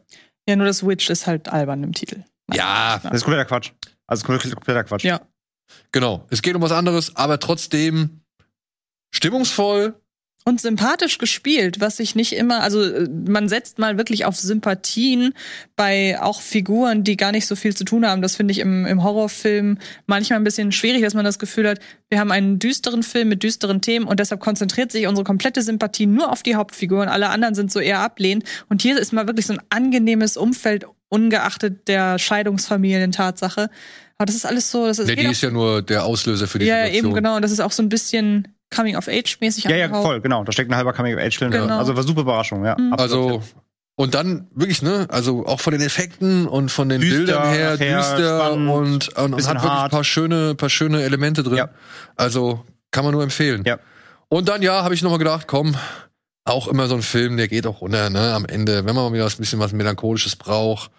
[0.47, 2.23] Ja, nur das Witch ist halt albern im Titel.
[2.53, 3.71] Ja, Das ist kompletter Quatsch.
[4.05, 5.03] Also kompletter kompletter Quatsch.
[5.03, 5.21] Ja.
[5.91, 6.25] genau.
[6.29, 8.18] Es geht um was anderes, aber trotzdem
[9.11, 9.95] stimmungsvoll.
[10.45, 15.33] Und sympathisch gespielt, was ich nicht immer, also äh, man setzt mal wirklich auf Sympathien
[15.75, 18.21] bei auch Figuren, die gar nicht so viel zu tun haben.
[18.21, 19.77] Das finde ich im, im Horrorfilm
[20.07, 21.79] manchmal ein bisschen schwierig, dass man das Gefühl hat,
[22.09, 26.05] wir haben einen düsteren Film mit düsteren Themen und deshalb konzentriert sich unsere komplette Sympathie
[26.07, 27.09] nur auf die Hauptfiguren.
[27.09, 28.45] Alle anderen sind so eher ablehnend.
[28.69, 33.69] Und hier ist mal wirklich so ein angenehmes Umfeld, ungeachtet der Scheidungsfamilien-Tatsache.
[34.17, 36.59] Aber das ist alles so, das ist Der, die ist ja nur der Auslöser für
[36.59, 37.05] die ja, Situation.
[37.05, 37.35] eben genau.
[37.35, 40.05] Und das ist auch so ein bisschen Coming-of-Age-mäßig Ja, ja, angehaucht.
[40.05, 40.43] voll, genau.
[40.43, 41.61] Da steckt ein halber Coming-of-Age-Film drin.
[41.63, 41.77] Genau.
[41.79, 42.75] Also war super Überraschung, ja.
[42.77, 42.93] Mhm.
[42.93, 43.31] Absolut.
[43.31, 43.43] Also,
[43.95, 47.71] und dann wirklich, ne, also auch von den Effekten und von den Düster, Bildern her,
[47.73, 51.57] nachher, düster spannend, und, und, und hat wirklich ein paar schöne, paar schöne Elemente drin.
[51.57, 51.69] Ja.
[52.15, 53.63] Also kann man nur empfehlen.
[53.65, 53.77] Ja.
[54.29, 55.75] Und dann, ja, habe ich nochmal gedacht, komm,
[56.45, 59.13] auch immer so ein Film, der geht auch runter, ne, am Ende, wenn man mal
[59.13, 60.91] wieder ein bisschen was Melancholisches braucht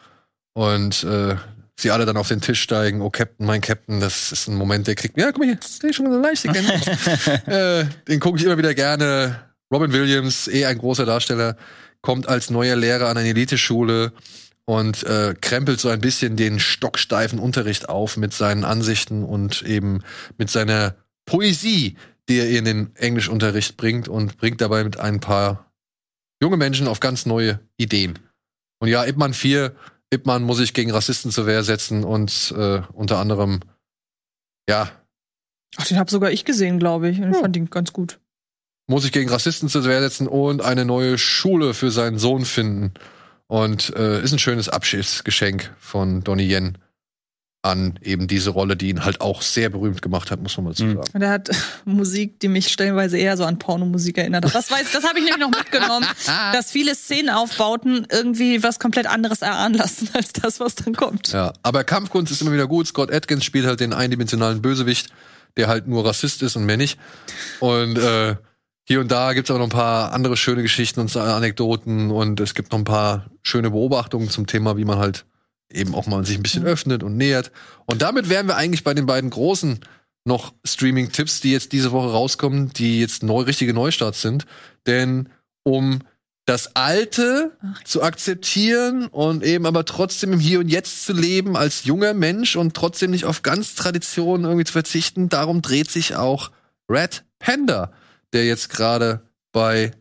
[0.52, 1.36] und äh,
[1.80, 4.86] sie alle dann auf den Tisch steigen, oh Captain, mein Captain, das ist ein Moment,
[4.86, 6.54] der kriegt, ja, guck mal hier, der ist schon leicht, den,
[7.52, 9.44] äh, den gucke ich immer wieder gerne.
[9.72, 11.56] Robin Williams, eh ein großer Darsteller,
[12.02, 14.12] kommt als neuer Lehrer an eine Eliteschule
[14.64, 20.02] und äh, krempelt so ein bisschen den stocksteifen Unterricht auf mit seinen Ansichten und eben
[20.38, 20.94] mit seiner
[21.26, 21.96] Poesie,
[22.28, 25.70] die er in den Englischunterricht bringt und bringt dabei mit ein paar
[26.40, 28.18] junge Menschen auf ganz neue Ideen.
[28.78, 29.74] Und ja, Ip Man 4,
[30.12, 33.60] Ip Man muss sich gegen Rassisten zur Wehr setzen und äh, unter anderem,
[34.68, 34.90] ja,
[35.76, 37.20] Ach, den habe sogar ich gesehen, glaube ich.
[37.20, 37.40] Und Ja.
[37.40, 38.18] fand ihn ganz gut.
[38.88, 42.92] muss sich gegen Rassisten zur Wehr setzen und eine neue Schule für seinen Sohn finden.
[43.46, 46.78] Und äh, ist ein schönes Abschiedsgeschenk von Donnie Yen
[47.62, 50.70] an eben diese Rolle, die ihn halt auch sehr berühmt gemacht hat, muss man mal
[50.70, 50.94] dazu Mhm.
[50.96, 51.10] sagen.
[51.12, 51.50] Und er hat
[51.84, 54.54] Musik, die mich stellenweise eher so an Pornomusik erinnert hat.
[54.54, 56.06] Das, weiß, das habe ich nämlich noch mitgenommen,
[56.54, 61.32] dass viele Szenenaufbauten irgendwie was komplett anderes erahnen lassen als das, was dann kommt.
[61.32, 62.86] Ja, aber Kampfkunst ist immer wieder gut.
[62.86, 65.08] Scott Atkins spielt halt den eindimensionalen Bösewicht,
[65.58, 66.98] der halt nur Rassist ist und mehr nicht.
[67.60, 68.36] Und äh,
[68.84, 72.40] hier und da gibt's auch noch ein paar andere schöne Geschichten und so Anekdoten und
[72.40, 75.26] es gibt noch ein paar schöne Beobachtungen zum Thema, wie man halt
[75.72, 77.52] eben auch mal sich ein bisschen öffnet und nähert.
[77.86, 79.80] Und damit wären wir eigentlich bei den beiden großen
[80.24, 84.46] noch Streaming-Tipps, die jetzt diese Woche rauskommen, die jetzt neu, richtige Neustarts sind.
[84.86, 85.28] Denn
[85.62, 86.00] um
[86.46, 91.84] das Alte zu akzeptieren und eben aber trotzdem im Hier und Jetzt zu leben als
[91.84, 96.50] junger Mensch und trotzdem nicht auf ganz Traditionen irgendwie zu verzichten, darum dreht sich auch
[96.90, 97.92] Red Panda,
[98.32, 99.20] der jetzt gerade
[99.52, 99.92] bei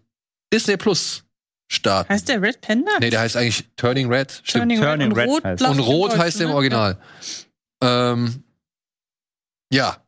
[0.51, 1.23] Disney Plus
[1.69, 2.09] startet.
[2.09, 2.91] Heißt der Red Panda?
[2.99, 4.41] Nee, der heißt eigentlich Turning Red.
[4.43, 4.63] Stimmt.
[4.63, 6.55] Turning, Turning Red Red und Rot, heißt- Und Rot heißt er im ne?
[6.55, 6.97] Original.
[7.81, 8.43] Ähm,
[9.71, 10.03] ja.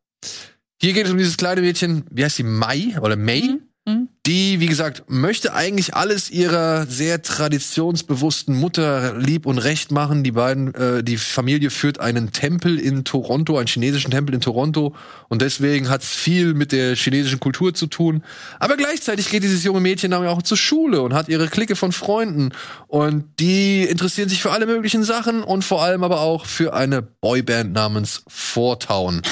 [0.81, 3.43] Hier geht es um dieses kleine Mädchen, wie heißt sie, Mai oder May?
[3.43, 3.61] Mhm.
[3.85, 4.09] Mhm.
[4.27, 10.23] Die, wie gesagt, möchte eigentlich alles ihrer sehr traditionsbewussten Mutter lieb und recht machen.
[10.23, 14.93] Die beiden, äh, die Familie führt einen Tempel in Toronto, einen chinesischen Tempel in Toronto.
[15.29, 18.23] Und deswegen hat es viel mit der chinesischen Kultur zu tun.
[18.59, 21.91] Aber gleichzeitig geht dieses junge Mädchen dann auch zur Schule und hat ihre Clique von
[21.91, 22.51] Freunden.
[22.85, 27.01] Und die interessieren sich für alle möglichen Sachen und vor allem aber auch für eine
[27.01, 29.23] Boyband namens Four Town.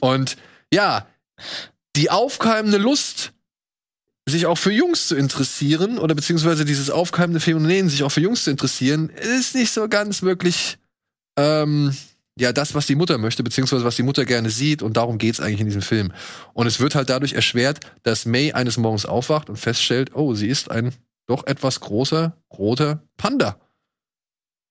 [0.00, 0.36] Und
[0.72, 1.06] ja,
[1.94, 3.33] die aufkeimende Lust,
[4.26, 8.44] sich auch für Jungs zu interessieren oder beziehungsweise dieses aufkeimende Phänomen, sich auch für Jungs
[8.44, 10.78] zu interessieren, ist nicht so ganz wirklich
[11.36, 11.94] ähm,
[12.38, 15.40] ja das, was die Mutter möchte, beziehungsweise was die Mutter gerne sieht und darum geht's
[15.40, 16.12] eigentlich in diesem Film.
[16.54, 20.48] Und es wird halt dadurch erschwert, dass May eines Morgens aufwacht und feststellt, oh, sie
[20.48, 20.92] ist ein
[21.26, 23.60] doch etwas großer roter Panda.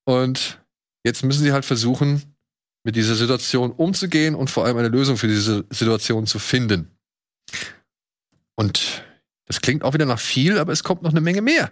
[0.06, 0.62] Und
[1.04, 2.36] jetzt müssen sie halt versuchen,
[2.84, 6.92] mit dieser Situation umzugehen und vor allem eine Lösung für diese Situation zu finden.
[8.56, 9.04] Und
[9.46, 11.72] das klingt auch wieder nach viel, aber es kommt noch eine Menge mehr.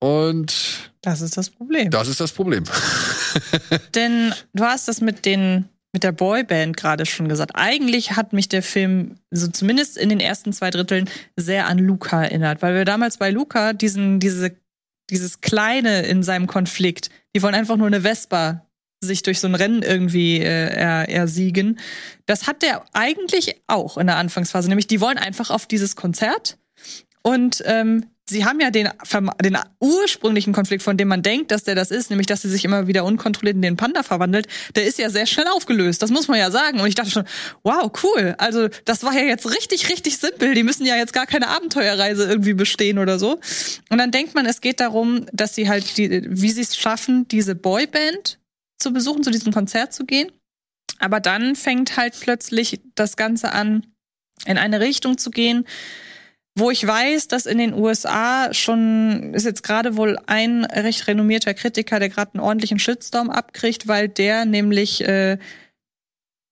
[0.00, 1.90] Und Das ist das Problem.
[1.90, 2.64] das ist das Problem.
[3.94, 7.52] Denn du hast das mit den mit der Boyband gerade schon gesagt.
[7.54, 12.24] Eigentlich hat mich der Film so zumindest in den ersten zwei Dritteln sehr an Luca
[12.24, 14.56] erinnert, weil wir damals bei Luca diesen diese
[15.10, 18.66] dieses kleine in seinem Konflikt, die wollen einfach nur eine Vespa
[19.00, 21.78] sich durch so ein Rennen irgendwie äh, er, ersiegen.
[22.26, 26.58] Das hat der eigentlich auch in der Anfangsphase, nämlich die wollen einfach auf dieses Konzert
[27.28, 28.88] und ähm, sie haben ja den,
[29.44, 32.64] den ursprünglichen Konflikt, von dem man denkt, dass der das ist, nämlich dass sie sich
[32.64, 34.46] immer wieder unkontrolliert in den Panda verwandelt,
[34.76, 36.00] der ist ja sehr schnell aufgelöst.
[36.00, 36.80] Das muss man ja sagen.
[36.80, 37.24] Und ich dachte schon,
[37.64, 38.34] wow, cool.
[38.38, 40.54] Also das war ja jetzt richtig, richtig simpel.
[40.54, 43.38] Die müssen ja jetzt gar keine Abenteuerreise irgendwie bestehen oder so.
[43.90, 47.28] Und dann denkt man, es geht darum, dass sie halt, die, wie sie es schaffen,
[47.28, 48.38] diese Boyband
[48.78, 50.32] zu besuchen, zu diesem Konzert zu gehen.
[50.98, 53.86] Aber dann fängt halt plötzlich das Ganze an,
[54.46, 55.66] in eine Richtung zu gehen,
[56.58, 61.54] wo ich weiß, dass in den USA schon ist jetzt gerade wohl ein recht renommierter
[61.54, 65.38] Kritiker, der gerade einen ordentlichen Shitstorm abkriegt, weil der nämlich äh,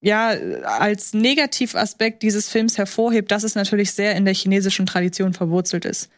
[0.01, 0.29] ja
[0.65, 6.11] als Negativaspekt dieses Films hervorhebt, dass es natürlich sehr in der chinesischen Tradition verwurzelt ist.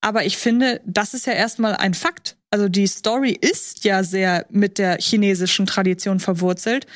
[0.00, 2.36] Aber ich finde, das ist ja erstmal ein Fakt.
[2.50, 6.86] Also die Story ist ja sehr mit der chinesischen Tradition verwurzelt,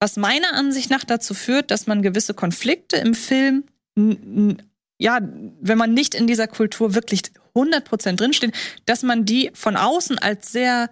[0.00, 3.64] was meiner Ansicht nach dazu führt, dass man gewisse Konflikte im Film
[4.98, 5.20] ja,
[5.60, 7.22] wenn man nicht in dieser Kultur wirklich
[7.54, 8.54] 100% drinsteht,
[8.84, 10.90] dass man die von außen als sehr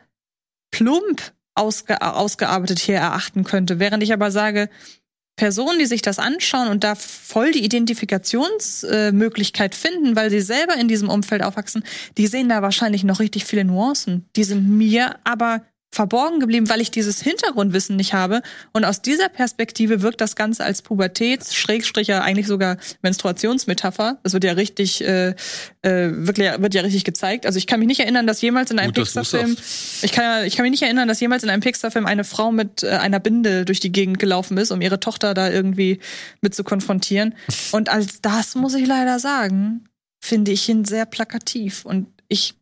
[0.70, 3.78] plump ausge ausgearbeitet hier erachten könnte.
[3.78, 4.68] Während ich aber sage,
[5.36, 10.76] Personen, die sich das anschauen und da voll die Identifikationsmöglichkeit äh, finden, weil sie selber
[10.76, 11.84] in diesem Umfeld aufwachsen,
[12.16, 14.24] die sehen da wahrscheinlich noch richtig viele Nuancen.
[14.34, 15.62] Die sind mir aber
[15.97, 18.43] verborgen geblieben, weil ich dieses Hintergrundwissen nicht habe.
[18.73, 24.18] Und aus dieser Perspektive wirkt das Ganze als Pubertäts, Schrägstrich ja eigentlich sogar Menstruationsmetapher.
[24.23, 25.35] Das wird ja richtig, äh, äh,
[25.82, 27.47] wirklich, wird ja richtig gezeigt.
[27.47, 29.56] Also ich kann mich nicht erinnern, dass jemals in einem Pixar-Film,
[30.02, 32.82] ich kann, ich kann mich nicht erinnern, dass jemals in einem Pixar-Film eine Frau mit
[32.82, 36.01] äh, einer Binde durch die Gegend gelaufen ist, um ihre Tochter da irgendwie
[36.43, 37.35] mit zu konfrontieren.
[37.73, 39.89] Und als das muss ich leider sagen,
[40.23, 41.86] finde ich ihn sehr plakativ.
[41.86, 42.55] Und ich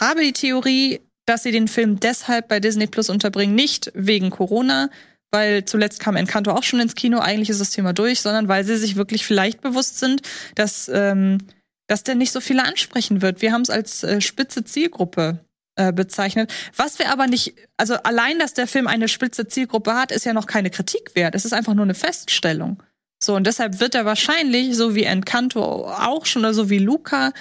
[0.00, 4.90] habe die Theorie, dass sie den Film deshalb bei Disney Plus unterbringen, nicht wegen Corona,
[5.30, 8.64] weil zuletzt kam Encanto auch schon ins Kino, eigentlich ist das Thema durch, sondern weil
[8.64, 10.22] sie sich wirklich vielleicht bewusst sind,
[10.54, 11.38] dass, ähm,
[11.86, 13.40] dass der nicht so viele ansprechen wird.
[13.40, 15.40] Wir haben es als äh, spitze Zielgruppe
[15.76, 16.52] äh, bezeichnet.
[16.76, 20.34] Was wir aber nicht, also allein, dass der Film eine spitze Zielgruppe hat, ist ja
[20.34, 21.34] noch keine Kritik wert.
[21.34, 22.82] Es ist einfach nur eine Feststellung.
[23.22, 27.32] So, und deshalb wird er wahrscheinlich, so wie Encanto auch schon oder so wie Luca,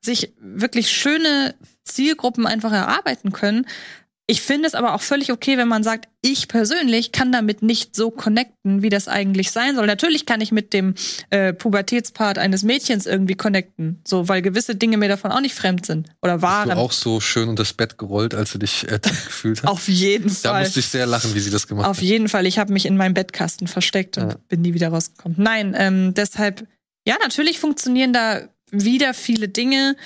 [0.00, 1.54] sich wirklich schöne
[1.84, 3.66] Zielgruppen einfach erarbeiten können.
[4.30, 7.96] Ich finde es aber auch völlig okay, wenn man sagt, ich persönlich kann damit nicht
[7.96, 9.88] so connecten, wie das eigentlich sein soll.
[9.88, 10.94] Natürlich kann ich mit dem
[11.30, 15.84] äh, Pubertätspart eines Mädchens irgendwie connecten, so weil gewisse Dinge mir davon auch nicht fremd
[15.84, 16.70] sind oder waren.
[16.70, 19.68] Hast du auch so schön unter das Bett gerollt, als du dich äh, gefühlt hast?
[19.68, 20.52] Auf jeden Fall.
[20.52, 21.90] Da musste ich sehr lachen, wie sie das gemacht hat.
[21.90, 22.46] Auf jeden Fall.
[22.46, 24.36] Ich habe mich in meinem Bettkasten versteckt und ja.
[24.48, 25.38] bin nie wieder rausgekommen.
[25.40, 26.68] Nein, ähm, deshalb,
[27.04, 29.96] ja, natürlich funktionieren da wieder viele Dinge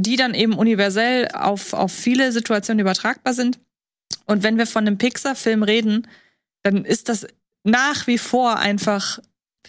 [0.00, 3.58] die dann eben universell auf, auf viele Situationen übertragbar sind.
[4.26, 6.06] Und wenn wir von einem Pixar-Film reden,
[6.62, 7.26] dann ist das
[7.64, 9.18] nach wie vor einfach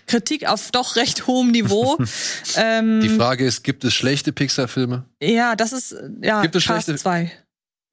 [0.07, 1.97] Kritik auf doch recht hohem Niveau.
[2.55, 5.05] ähm, die Frage ist, gibt es schlechte Pixar-Filme?
[5.21, 6.95] Ja, das ist ja gibt es schlechte?
[6.95, 7.31] zwei.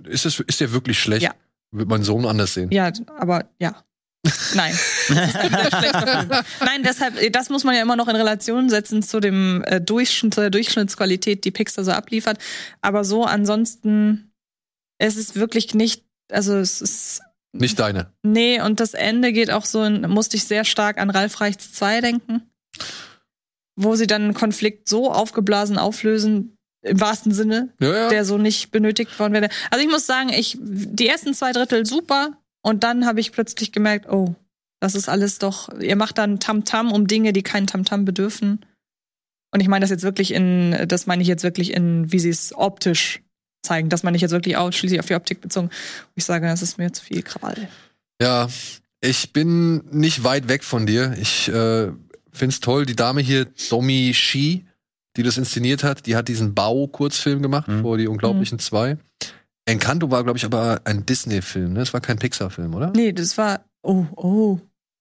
[0.05, 1.23] Ist, es, ist der wirklich schlecht?
[1.23, 1.35] Ja.
[1.71, 2.71] Wird mein Sohn anders sehen?
[2.71, 3.85] Ja, aber ja.
[4.55, 4.77] Nein.
[6.61, 10.35] Nein, deshalb, das muss man ja immer noch in Relation setzen zu dem äh, Durchschnitt,
[10.35, 12.39] zur Durchschnittsqualität, die Pixar so abliefert.
[12.81, 14.33] Aber so ansonsten,
[14.99, 17.23] es ist wirklich nicht, also es ist.
[17.53, 18.13] Nicht deine.
[18.23, 21.73] Nee, und das Ende geht auch so, in, musste ich sehr stark an Ralf Reichts
[21.73, 22.43] 2 denken.
[23.77, 28.09] Wo sie dann einen Konflikt so aufgeblasen auflösen, im wahrsten Sinne, ja, ja.
[28.09, 29.49] der so nicht benötigt worden wäre.
[29.71, 33.73] Also ich muss sagen, ich die ersten zwei Drittel super, und dann habe ich plötzlich
[33.73, 34.35] gemerkt, oh,
[34.81, 38.05] das ist alles doch, ihr macht dann Tamtam -Tam um Dinge, die kein Tamtam -Tam
[38.05, 38.65] bedürfen.
[39.51, 42.29] Und ich meine das jetzt wirklich in, das meine ich jetzt wirklich in, wie sie
[42.29, 43.23] es optisch
[43.63, 43.89] zeigen.
[43.89, 45.71] Das meine ich jetzt wirklich ausschließlich auf die Optik bezogen.
[46.15, 47.69] Ich sage, das ist mir zu viel Krawall.
[48.21, 48.49] Ja,
[49.01, 51.15] ich bin nicht weit weg von dir.
[51.21, 51.91] Ich äh,
[52.33, 54.67] finde es toll, die Dame hier, Domi Shi,
[55.17, 57.83] die das inszeniert hat, die hat diesen Bau-Kurzfilm gemacht mhm.
[57.83, 58.61] vor die Unglaublichen mhm.
[58.61, 58.99] zwei.
[59.69, 61.81] Encanto war, glaube ich, aber ein Disney-Film, ne?
[61.81, 62.93] Das war kein Pixar-Film, oder?
[62.97, 63.61] Nee, das war.
[63.83, 64.59] Oh, oh.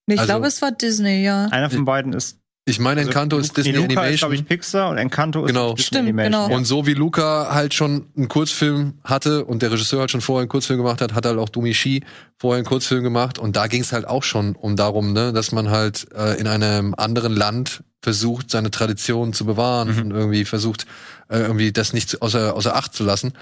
[0.07, 1.45] Nee, ich also, glaube, es war Disney, ja.
[1.48, 2.39] Einer von beiden ist.
[2.69, 4.14] Ich meine, also Encanto ist Disney Luca Animation.
[4.14, 5.73] Ist, glaube ich, Pixar und Encanto ist genau.
[5.73, 6.48] Disney Stimmt, Animation.
[6.48, 6.56] Genau.
[6.56, 10.41] Und so wie Luca halt schon einen Kurzfilm hatte und der Regisseur halt schon vorher
[10.41, 12.03] einen Kurzfilm gemacht hat, hat halt auch Dumi Shi
[12.38, 13.39] vorher einen Kurzfilm gemacht.
[13.39, 16.48] Und da ging es halt auch schon um darum, ne, dass man halt äh, in
[16.48, 20.02] einem anderen Land versucht, seine Tradition zu bewahren mhm.
[20.02, 20.86] und irgendwie versucht,
[21.28, 23.34] äh, irgendwie das nicht außer, außer Acht zu lassen.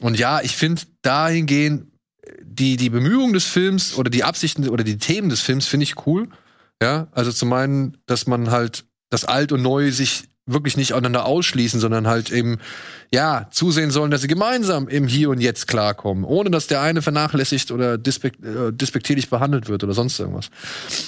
[0.00, 1.86] Und ja, ich finde dahingehend
[2.42, 6.06] die, die Bemühungen des Films oder die Absichten oder die Themen des Films finde ich
[6.06, 6.28] cool.
[6.82, 11.26] Ja, also zu meinen, dass man halt das Alt und Neu sich wirklich nicht aneinander
[11.26, 12.58] ausschließen, sondern halt eben,
[13.12, 17.02] ja, zusehen sollen, dass sie gemeinsam im Hier und Jetzt klarkommen, ohne dass der eine
[17.02, 20.50] vernachlässigt oder dispekt, äh, despektierlich behandelt wird oder sonst irgendwas.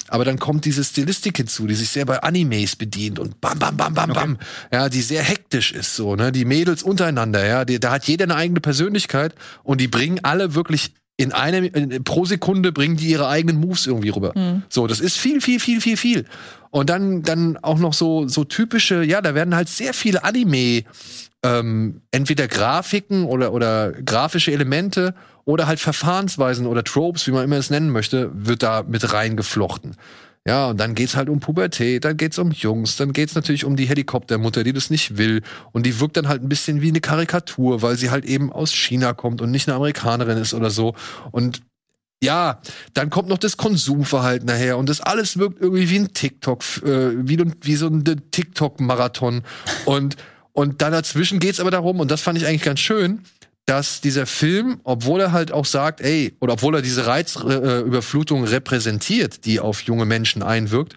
[0.08, 3.76] Aber dann kommt diese Stilistik hinzu, die sich sehr bei Animes bedient und bam, bam,
[3.76, 4.38] bam, bam, bam,
[4.72, 8.24] ja, die sehr hektisch ist, so, ne, die Mädels untereinander, ja, die, da hat jeder
[8.24, 13.28] eine eigene Persönlichkeit und die bringen alle wirklich in einem pro Sekunde bringen die ihre
[13.28, 14.32] eigenen Moves irgendwie rüber.
[14.34, 14.62] Mhm.
[14.68, 16.24] So, das ist viel, viel, viel, viel, viel.
[16.70, 20.84] Und dann, dann auch noch so, so typische, ja, da werden halt sehr viele Anime,
[21.44, 25.14] ähm, entweder Grafiken oder, oder grafische Elemente
[25.44, 29.96] oder halt Verfahrensweisen oder Tropes, wie man immer es nennen möchte, wird da mit reingeflochten.
[30.46, 33.76] Ja, und dann geht's halt um Pubertät, dann geht's um Jungs, dann geht's natürlich um
[33.76, 35.42] die Helikoptermutter, die das nicht will.
[35.70, 38.72] Und die wirkt dann halt ein bisschen wie eine Karikatur, weil sie halt eben aus
[38.72, 40.94] China kommt und nicht eine Amerikanerin ist oder so.
[41.30, 41.62] Und
[42.24, 42.60] ja,
[42.94, 47.28] dann kommt noch das Konsumverhalten daher und das alles wirkt irgendwie wie ein TikTok, äh,
[47.28, 49.42] wie, wie so ein TikTok-Marathon.
[49.84, 50.16] Und,
[50.52, 53.22] und dann dazwischen geht's aber darum, und das fand ich eigentlich ganz schön,
[53.66, 59.44] dass dieser Film, obwohl er halt auch sagt, ey, oder obwohl er diese Reizüberflutung repräsentiert,
[59.44, 60.96] die auf junge Menschen einwirkt,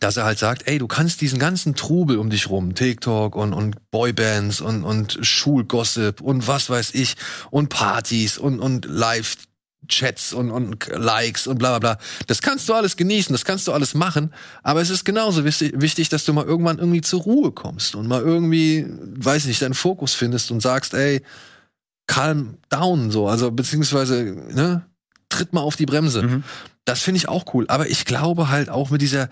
[0.00, 3.52] dass er halt sagt, ey, du kannst diesen ganzen Trubel um dich rum, TikTok und,
[3.52, 7.16] und Boybands und, und Schulgossip und was weiß ich
[7.50, 9.36] und Partys und, und Live
[9.90, 12.04] Chats und, und Likes und bla bla bla.
[12.26, 16.08] Das kannst du alles genießen, das kannst du alles machen, aber es ist genauso wichtig,
[16.08, 20.14] dass du mal irgendwann irgendwie zur Ruhe kommst und mal irgendwie, weiß nicht, deinen Fokus
[20.14, 21.22] findest und sagst, ey,
[22.06, 24.22] calm down, so, also beziehungsweise,
[24.52, 24.86] ne,
[25.28, 26.22] tritt mal auf die Bremse.
[26.22, 26.44] Mhm.
[26.84, 29.28] Das finde ich auch cool, aber ich glaube halt auch mit dieser,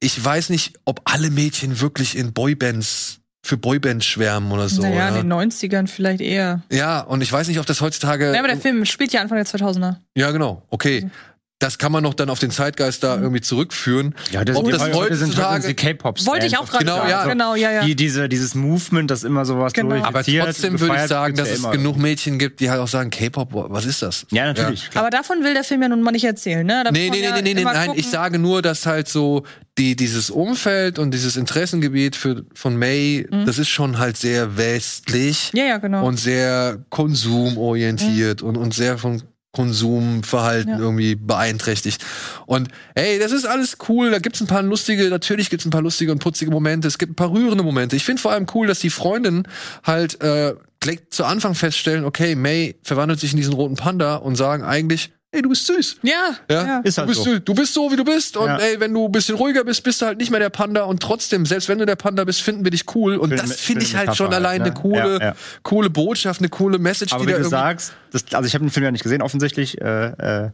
[0.00, 4.82] ich weiß nicht, ob alle Mädchen wirklich in Boybands für Boyband schwärmen oder so.
[4.82, 5.08] Naja, ja.
[5.08, 6.62] in den 90ern vielleicht eher.
[6.70, 8.32] Ja, und ich weiß nicht, ob das heutzutage.
[8.32, 9.96] Ja, aber der Film spielt ja Anfang der 2000er.
[10.14, 10.62] Ja, genau.
[10.70, 11.02] Okay.
[11.04, 11.16] Also
[11.60, 13.22] das kann man noch dann auf den Zeitgeist da mhm.
[13.22, 14.14] irgendwie zurückführen.
[14.32, 16.26] Ja, das, Ob das heutzutage sind K-Pop.
[16.26, 17.10] Wollte ich auch gerade genau, sagen.
[17.10, 17.26] Ja.
[17.26, 17.84] Genau, ja, ja.
[17.84, 20.02] Die, diese, dieses Movement, das immer sowas genau.
[20.02, 23.50] Aber trotzdem würde ich sagen, dass es genug Mädchen gibt, die halt auch sagen, K-Pop,
[23.52, 24.26] was ist das?
[24.30, 24.88] Ja, natürlich.
[24.94, 25.00] Ja.
[25.02, 26.82] Aber davon will der Film ja nun mal nicht erzählen, ne?
[26.82, 28.00] Da nee, nee, nee, nee, nee, nein, gucken.
[28.00, 29.44] ich sage nur, dass halt so
[29.76, 33.44] die, dieses Umfeld und dieses Interessengebiet für, von May, mhm.
[33.44, 35.50] das ist schon halt sehr westlich.
[35.52, 36.06] Ja, ja, genau.
[36.06, 38.48] Und sehr konsumorientiert mhm.
[38.48, 40.78] und, und sehr von Konsumverhalten ja.
[40.78, 42.04] irgendwie beeinträchtigt.
[42.46, 44.10] Und hey, das ist alles cool.
[44.10, 46.86] Da gibt's ein paar lustige, natürlich gibt's ein paar lustige und putzige Momente.
[46.86, 47.96] Es gibt ein paar rührende Momente.
[47.96, 49.44] Ich finde vor allem cool, dass die Freundin
[49.82, 54.36] halt äh, gleich zu Anfang feststellen, okay, May verwandelt sich in diesen roten Panda und
[54.36, 55.96] sagen eigentlich, ey, du bist süß.
[56.02, 56.78] Ja, ja, ja.
[56.80, 57.30] ist halt du bist so.
[57.30, 57.40] Süß.
[57.44, 58.36] Du bist so, wie du bist.
[58.36, 58.56] Und Ja.
[58.58, 60.82] ey, wenn du ein bisschen ruhiger bist, bist du halt nicht mehr der Panda.
[60.84, 63.16] Und trotzdem, selbst wenn du der Panda bist, finden wir dich cool.
[63.16, 64.80] Und Schöne- das finde ich halt schon Metapher allein halt, eine ne?
[64.80, 65.34] coole, Ja, ja.
[65.62, 68.54] coole Botschaft, eine coole Message, Aber die wie da du irgendwie sagst, das, also ich
[68.54, 69.80] habe den Film ja nicht gesehen, offensichtlich.
[69.80, 70.50] Äh, äh,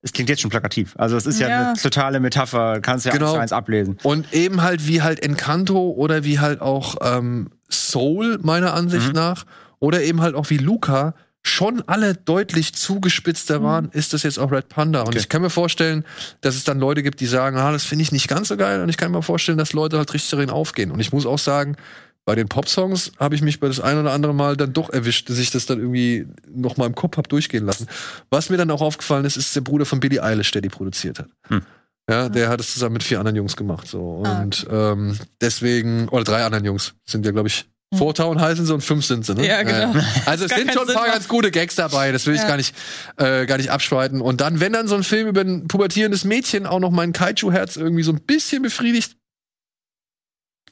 [0.00, 0.94] es klingt jetzt schon plakativ.
[0.96, 1.68] Also es ist ja, Ja.
[1.70, 3.26] eine totale Metapher, kannst ja Genau.
[3.26, 3.98] eins zu eins ablesen.
[4.04, 9.14] Und eben halt wie halt Encanto oder wie halt auch ähm, Soul, meiner Ansicht Mhm.
[9.14, 9.44] nach,
[9.80, 11.14] oder eben halt auch wie Luca,
[11.48, 15.00] schon alle deutlich zugespitzter waren, ist das jetzt auch Red Panda.
[15.00, 15.18] Und Okay.
[15.18, 16.04] ich kann mir vorstellen,
[16.40, 18.82] dass es dann Leute gibt, die sagen, ah, das finde ich nicht ganz so geil.
[18.82, 20.90] Und ich kann mir vorstellen, dass Leute halt richtig darin aufgehen.
[20.90, 21.76] Und ich muss auch sagen,
[22.24, 25.30] bei den Popsongs habe ich mich bei das ein oder andere Mal dann doch erwischt,
[25.30, 27.86] dass ich das dann irgendwie noch mal im Kopf hab durchgehen lassen.
[28.30, 31.20] Was mir dann auch aufgefallen ist, ist der Bruder von Billie Eilish, der die produziert
[31.20, 31.28] hat.
[31.48, 31.62] Hm.
[32.10, 33.86] Ja, der hat es zusammen mit vier anderen Jungs gemacht.
[33.86, 34.22] So.
[34.26, 37.98] Ah, Und ähm, deswegen, oder drei anderen Jungs, sind ja, glaube ich, Hm.
[37.98, 39.46] Four Town heißen sie und fünf sind sie, ne?
[39.46, 39.94] Ja, genau.
[40.26, 41.12] Also es sind schon ein Sinn paar macht.
[41.14, 42.48] ganz gute Gags dabei, das will ich Ja.
[42.48, 42.74] gar nicht,
[43.16, 44.20] äh, gar nicht abstreiten.
[44.20, 47.76] Und dann, wenn dann so ein Film über ein pubertierendes Mädchen auch noch mein Kaiju-Herz
[47.76, 49.16] irgendwie so ein bisschen befriedigt,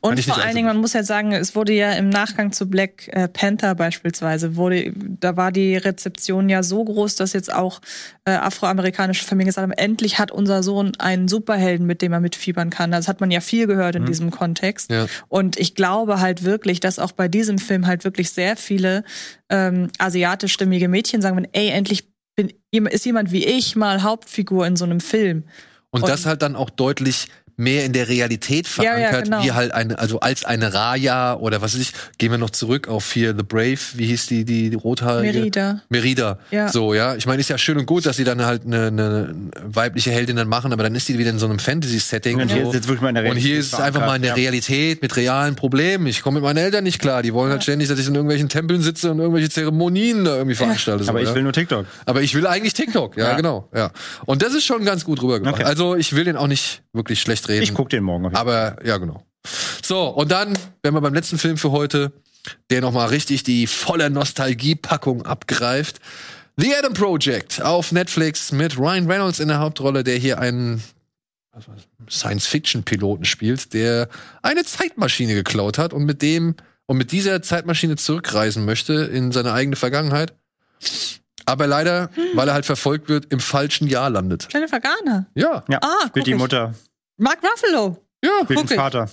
[0.06, 3.08] Und vor allen Dingen, man muss ja sagen, es wurde ja im Nachgang zu Black
[3.08, 7.80] äh, Panther beispielsweise, wurde, da war die Rezeption ja so groß, dass jetzt auch
[8.24, 12.70] äh, afroamerikanische Familien gesagt haben, endlich hat unser Sohn einen Superhelden, mit dem er mitfiebern
[12.70, 12.90] kann.
[12.90, 14.06] Das hat man ja viel gehört in Mhm.
[14.06, 14.90] diesem Kontext.
[14.90, 15.06] Ja.
[15.28, 19.04] Und ich glaube halt wirklich, dass auch bei diesem Film halt wirklich sehr viele
[19.50, 22.52] ähm, asiatischstimmige Mädchen sagen, wenn, ey, endlich bin,
[22.86, 25.44] ist jemand wie ich mal Hauptfigur in so einem Film.
[25.90, 29.42] und, Und- das halt dann auch deutlich mehr in der Realität Ja, ja, verankert, genau.
[29.44, 32.88] wie halt eine, also als eine Raya oder was weiß ich, gehen wir noch zurück
[32.88, 35.38] auf hier The Brave, wie hieß die, die, die rothaarige?
[35.38, 35.80] Merida.
[35.88, 36.38] Merida.
[36.50, 36.68] Ja.
[36.68, 37.14] So, ja.
[37.16, 39.34] Ich meine, ist ja schön und gut, dass sie dann halt eine, eine
[39.64, 42.40] weibliche Heldin dann machen, aber dann ist die wieder in so einem Fantasy-Setting.
[42.40, 44.16] Und hier ist jetzt wirklich mal in der Und hier Realität ist es einfach mal
[44.16, 44.50] in der verankert, ja.
[44.50, 46.06] Realität mit realen Problemen.
[46.06, 47.22] Ich komme mit meinen Eltern nicht klar.
[47.22, 50.56] Die wollen halt ständig, dass ich in irgendwelchen Tempeln sitze und irgendwelche Zeremonien da irgendwie
[50.56, 51.04] veranstalte.
[51.04, 51.34] so, Aber ich ja.
[51.34, 51.86] will nur TikTok.
[52.04, 53.36] Aber ich will eigentlich TikTok, ja, Ja.
[53.36, 53.68] genau.
[53.74, 53.90] Ja.
[54.26, 55.54] Und das ist schon ganz gut rübergebracht.
[55.54, 55.64] Okay.
[55.64, 57.62] Also ich will den auch nicht wirklich schlecht reden.
[57.62, 58.26] Ich guck den morgen.
[58.26, 58.72] auf jeden Fall.
[58.74, 59.24] Aber ja, genau.
[59.84, 62.12] So, und dann, wenn wir beim letzten Film für heute,
[62.70, 66.00] der nochmal richtig die volle Nostalgie-Packung abgreift.
[66.56, 70.82] The Adam Project auf Netflix mit Ryan Reynolds in der Hauptrolle, der hier einen
[72.08, 74.08] Science-Fiction-Piloten spielt, der
[74.42, 76.54] eine Zeitmaschine geklaut hat und mit dem
[76.86, 80.34] und mit dieser Zeitmaschine zurückreisen möchte in seine eigene Vergangenheit.
[81.44, 84.48] Aber leider, weil er halt verfolgt wird, im falschen Jahr landet.
[84.52, 85.26] Jennifer Garner.
[85.34, 86.36] Ja, Ja, Ah, guck spielt die ich.
[86.36, 86.74] Mutter,
[87.16, 87.96] Mark Ruffalo.
[88.22, 88.74] ja, spielt den ich.
[88.74, 89.10] Vater.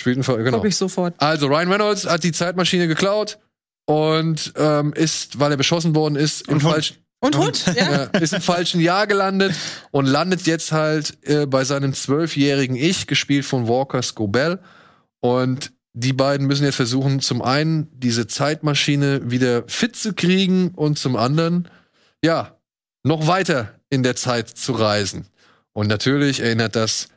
[0.00, 0.58] spielt einen Fall, genau.
[0.58, 1.14] Guck ich sofort.
[1.18, 3.38] Also Ryan Reynolds hat die Zeitmaschine geklaut
[3.86, 8.04] und ähm, ist, weil er beschossen worden ist, im falschen Und Hund, ja.
[8.20, 9.54] ist im falschen Jahr gelandet
[9.90, 14.60] und landet jetzt halt äh, bei seinem zwölfjährigen Ich, gespielt von Walker Scobell.
[15.20, 20.98] Und die beiden müssen jetzt versuchen, zum einen diese Zeitmaschine wieder fit zu kriegen und
[20.98, 21.68] zum anderen,
[22.22, 22.58] ja,
[23.02, 25.28] noch weiter in der Zeit zu reisen.
[25.72, 27.08] Und natürlich erinnert das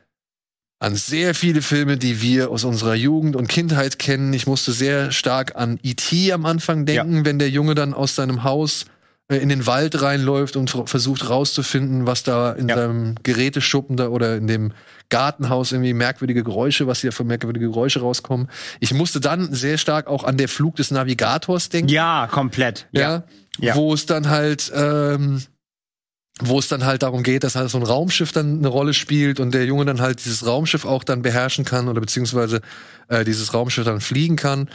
[0.80, 4.32] an sehr viele Filme, die wir aus unserer Jugend und Kindheit kennen.
[4.32, 6.32] Ich musste sehr stark an E.T.
[6.32, 7.24] am Anfang denken, ja.
[7.26, 8.86] wenn der Junge dann aus seinem Haus
[9.28, 12.76] äh, in den Wald reinläuft und versucht rauszufinden, was da in ja.
[12.76, 14.72] seinem Geräteschuppen da oder in dem
[15.10, 18.48] Gartenhaus irgendwie merkwürdige Geräusche, was hier für merkwürdige Geräusche rauskommen.
[18.80, 21.90] Ich musste dann sehr stark auch an der Flug des Navigators denken.
[21.90, 22.86] Ja, komplett.
[22.92, 23.24] Ja.
[23.58, 23.74] ja.
[23.74, 25.42] Wo es dann halt ähm,
[26.42, 29.40] wo es dann halt darum geht, dass halt so ein Raumschiff dann eine Rolle spielt
[29.40, 32.60] und der Junge dann halt dieses Raumschiff auch dann beherrschen kann oder beziehungsweise
[33.08, 34.68] äh, dieses Raumschiff dann fliegen kann.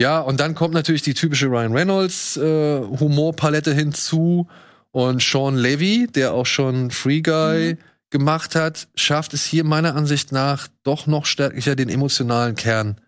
[0.00, 4.46] Ja, und dann kommt natürlich die typische Ryan Reynolds äh, Humorpalette hinzu
[4.92, 7.78] und Sean Levy, der auch schon Free Guy mhm.
[8.10, 13.00] gemacht hat, schafft es hier meiner Ansicht nach doch noch stärker den emotionalen Kern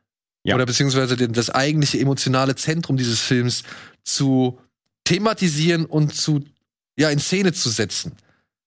[0.44, 0.54] ja.
[0.54, 3.62] oder beziehungsweise den, das eigentliche emotionale Zentrum dieses Films
[4.02, 4.58] zu
[5.04, 6.44] thematisieren und zu
[7.00, 8.12] ja, in Szene zu setzen.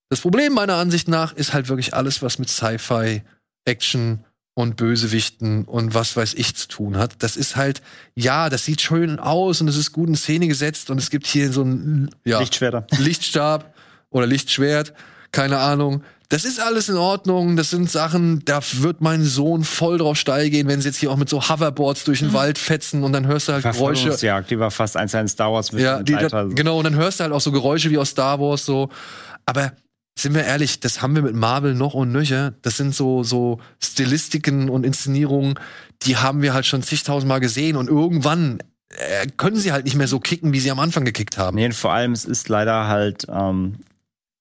[0.09, 3.21] Das Problem meiner Ansicht nach ist halt wirklich alles, was mit Sci-Fi,
[3.65, 7.21] Action und Bösewichten und was weiß ich zu tun hat.
[7.21, 7.83] Das ist halt,
[8.15, 11.27] ja, das sieht schön aus und es ist gut in Szene gesetzt und es gibt
[11.27, 12.87] hier so ein ja, Lichtschwerter.
[12.97, 13.75] Lichtstab
[14.09, 14.93] oder Lichtschwert,
[15.31, 16.03] keine Ahnung.
[16.33, 17.55] Das ist alles in Ordnung.
[17.57, 21.11] Das sind Sachen, da wird mein Sohn voll drauf steil gehen, wenn sie jetzt hier
[21.11, 22.33] auch mit so Hoverboards durch den mhm.
[22.33, 24.17] Wald fetzen und dann hörst du halt Geräusche.
[24.25, 26.95] Ja, die war fast eins ein Star Wars mit ja, die, da, Genau, und dann
[26.95, 28.89] hörst du halt auch so Geräusche wie aus Star Wars so.
[29.45, 29.73] Aber
[30.17, 32.55] sind wir ehrlich, das haben wir mit Marvel noch und nöcher.
[32.63, 35.59] Das sind so, so Stilistiken und Inszenierungen,
[36.01, 38.57] die haben wir halt schon zigtausendmal gesehen und irgendwann
[38.89, 41.57] äh, können sie halt nicht mehr so kicken, wie sie am Anfang gekickt haben.
[41.57, 43.75] Nee, vor allem, es ist leider halt, ähm,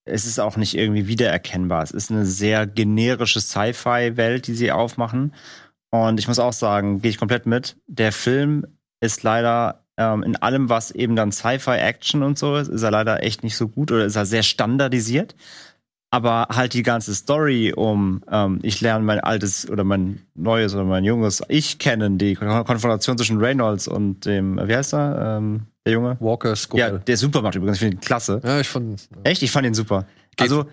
[0.05, 1.83] es ist auch nicht irgendwie wiedererkennbar.
[1.83, 5.35] Es ist eine sehr generische Sci-Fi-Welt, die sie aufmachen.
[5.91, 7.77] Und ich muss auch sagen, gehe ich komplett mit.
[7.87, 8.67] Der Film
[9.01, 13.23] ist leider ähm, in allem, was eben dann Sci-Fi-Action und so ist, ist er leider
[13.23, 15.35] echt nicht so gut oder ist er sehr standardisiert.
[16.15, 20.85] Aber halt die ganze Story um, ähm, ich lerne mein altes oder mein neues oder
[20.85, 25.39] mein junges Ich kennen, die Konfrontation zwischen Reynolds und dem, wie heißt er?
[25.39, 26.19] Ähm, der Junge?
[26.21, 26.81] Walker Skull.
[26.81, 27.79] Ja, der super macht übrigens.
[27.79, 28.43] Ich finde ihn klasse.
[28.45, 29.01] Ja, ich fand.
[29.01, 29.17] Ja.
[29.25, 29.43] Echt?
[29.43, 30.05] Ich fand ihn super.
[30.37, 30.43] Geht.
[30.43, 30.67] Also,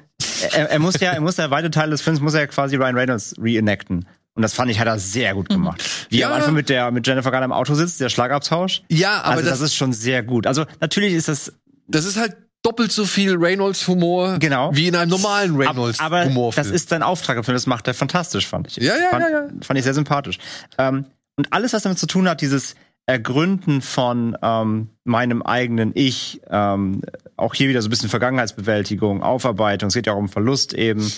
[0.51, 2.75] er, er, muss ja, er muss ja weite Teile des Films muss er ja quasi
[2.75, 4.07] Ryan Reynolds reenacten.
[4.35, 5.81] Und das fand ich, hat er sehr gut gemacht.
[6.09, 6.29] Wie ja.
[6.29, 8.83] er einfach mit der, mit Jennifer Garner im Auto sitzt, der Schlagabtausch.
[8.89, 10.47] Ja, aber also das, das ist schon sehr gut.
[10.47, 11.53] Also, natürlich ist das.
[11.87, 14.75] Das ist halt doppelt so viel Reynolds Humor genau.
[14.75, 16.25] wie in einem normalen Reynolds aber.
[16.55, 18.77] Das ist sein Auftrag im Film, das macht er fantastisch, fand ich.
[18.77, 19.47] Ja, ja, fand, ja, ja.
[19.61, 20.39] Fand ich sehr sympathisch.
[20.77, 21.05] Ähm,
[21.37, 22.75] und alles, was damit zu tun hat, dieses
[23.05, 27.01] Ergründen von ähm, meinem eigenen Ich, ähm,
[27.37, 31.11] auch hier wieder so ein bisschen Vergangenheitsbewältigung, Aufarbeitung, es geht ja auch um Verlust eben,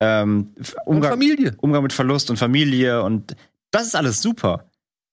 [0.00, 0.54] ähm,
[0.84, 1.54] Umgang, Familie.
[1.58, 3.36] Umgang mit Verlust und Familie und
[3.70, 4.69] das ist alles super.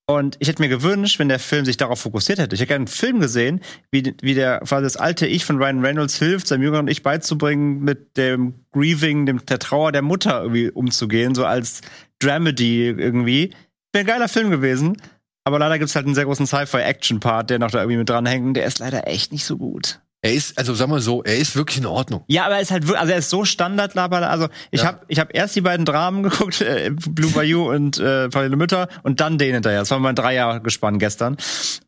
[0.10, 2.56] Und ich hätte mir gewünscht, wenn der Film sich darauf fokussiert hätte.
[2.56, 3.60] Ich hätte gerne einen Film gesehen,
[3.92, 7.82] wie, wie der quasi das alte Ich von Ryan Reynolds hilft, seinem jüngeren Ich beizubringen,
[7.82, 11.82] mit dem Grieving, dem, der Trauer der Mutter irgendwie umzugehen, so als
[12.20, 13.54] Dramedy irgendwie.
[13.92, 14.96] Wäre ein geiler Film gewesen.
[15.44, 18.56] Aber leider gibt es halt einen sehr großen Sci-Fi-Action-Part, der noch da irgendwie mit dranhängt.
[18.56, 20.00] Der ist leider echt nicht so gut.
[20.22, 22.24] Er ist, also sag mal so, er ist wirklich in Ordnung.
[22.28, 24.30] Ja, aber er ist halt wirklich, also er ist so Standardlaber.
[24.30, 24.88] Also ich ja.
[24.88, 28.90] habe ich hab erst die beiden Dramen geguckt, äh, Blue Bayou und äh, Parallele Mütter,
[29.04, 29.80] und dann den hinterher.
[29.80, 31.38] Das war mein Dreiergespann gestern.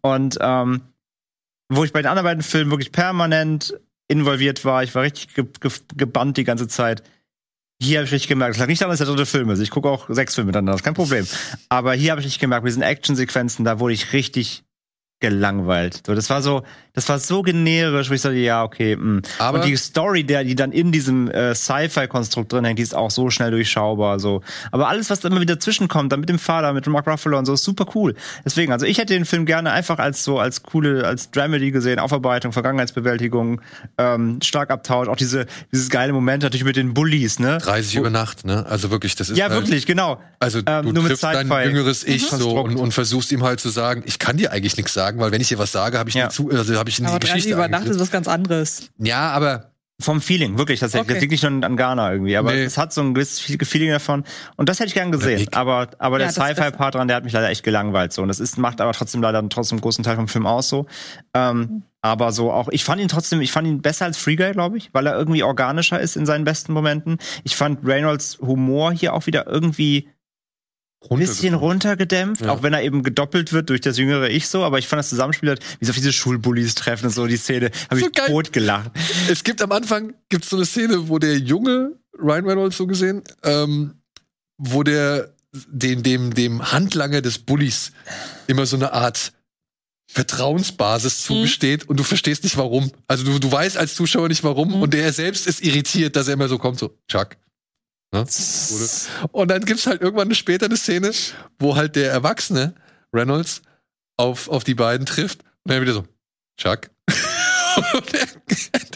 [0.01, 0.81] Und ähm,
[1.69, 3.73] wo ich bei den anderen beiden Filmen wirklich permanent
[4.07, 7.03] involviert war, ich war richtig ge ge gebannt die ganze Zeit.
[7.81, 9.60] Hier habe ich richtig gemerkt, es lag nicht daran, dass der dritte Film ist.
[9.60, 11.26] Ich gucke auch sechs Filme miteinander, das ist kein Problem.
[11.69, 14.64] Aber hier habe ich richtig gemerkt, bei diesen Actionsequenzen, da wurde ich richtig
[15.20, 16.02] gelangweilt.
[16.06, 16.64] So, das war so,
[16.94, 18.96] das war so generisch, wo ich sagte, ja, okay.
[18.96, 19.04] Mh.
[19.04, 19.22] Mm.
[19.40, 22.96] Aber und die Story, der, die dann in diesem äh, Sci-Fi-Konstrukt drin hängt, die ist
[22.96, 24.20] auch so schnell durchschaubar.
[24.20, 24.41] So,
[24.72, 27.46] aber alles, was da immer wieder zwischenkommt, dann mit dem Vater, mit Mark Ruffalo und
[27.46, 28.16] so, ist super cool.
[28.46, 32.00] Deswegen, also ich hätte den Film gerne einfach als so als coole, als Dramedy gesehen,
[32.00, 33.62] Aufarbeitung, Vergangenheitsbewältigung,
[33.98, 37.58] ähm, Starkabtausch, auch diese dieses geile Moment natürlich mit den Bullies, ne?
[37.58, 38.66] 30 über Nacht, ne?
[38.68, 40.22] Also wirklich, das ist ja halt, wirklich, genau.
[40.40, 42.38] Also du ähm, triffst dein jüngeres Ich mhm.
[42.38, 45.19] so und, und versuchst ihm halt zu sagen, ich kann dir eigentlich nichts sagen sagen,
[45.19, 46.30] weil wenn ich dir was sage, habe ich, ja.
[46.30, 47.52] zu, also hab ich in aber die Geschichte.
[47.52, 48.90] über Nacht ist was ganz anderes.
[48.98, 49.72] Ja, aber
[50.02, 51.06] vom Feeling, wirklich, das, okay.
[51.07, 52.64] das liegt nicht nur an Ghana irgendwie, aber nee.
[52.64, 54.23] es hat so ein gewisses Feeling davon
[54.56, 57.26] und das hätte ich gern gesehen, ich, aber, aber ja, der Sci-Fi-Part dran, der hat
[57.26, 60.06] mich leider echt gelangweilt so und das ist, macht aber trotzdem leider trotzdem einen großen
[60.06, 60.86] Teil vom Film aus so,
[61.34, 64.53] ähm, aber so auch, ich fand ihn trotzdem, ich fand ihn besser als Free Guy,
[64.53, 67.18] glaube ich, weil er irgendwie organischer ist in seinen besten Momenten.
[67.44, 70.07] Ich fand Reynolds Humor hier auch wieder irgendwie
[71.08, 72.52] bisschen runtergedämpft, ja.
[72.52, 75.10] auch wenn er eben gedoppelt wird durch das jüngere Ich so, aber ich fand das
[75.10, 78.28] Zusammenspiel halt, wie so diese Schulbullies treffen und so, die Szene, habe so ich geil.
[78.28, 78.92] tot gelacht.
[79.30, 83.24] Es gibt am Anfang, gibt's so eine Szene, wo der junge Ryan Reynolds so gesehen,
[83.44, 83.96] ähm,
[84.58, 87.92] wo der dem, dem, dem Handlanger des Bullies
[88.48, 89.34] immer so eine Art
[90.12, 91.34] Vertrauensbasis mhm.
[91.34, 91.92] zugesteht mhm.
[91.92, 92.92] und du verstehst nicht warum.
[93.08, 94.82] Also du, du weißt als Zuschauer nicht warum mhm.
[94.82, 97.38] und der selbst ist irritiert, dass er immer so kommt, so, Chuck,
[98.11, 98.26] Ne?
[99.31, 101.11] Und dann gibt's halt irgendwann später eine Szene,
[101.60, 102.73] wo halt der Erwachsene
[103.14, 103.61] Reynolds
[104.18, 106.06] auf, auf die beiden trifft und dann wieder so,
[106.57, 106.90] Chuck.
[107.94, 108.27] und der,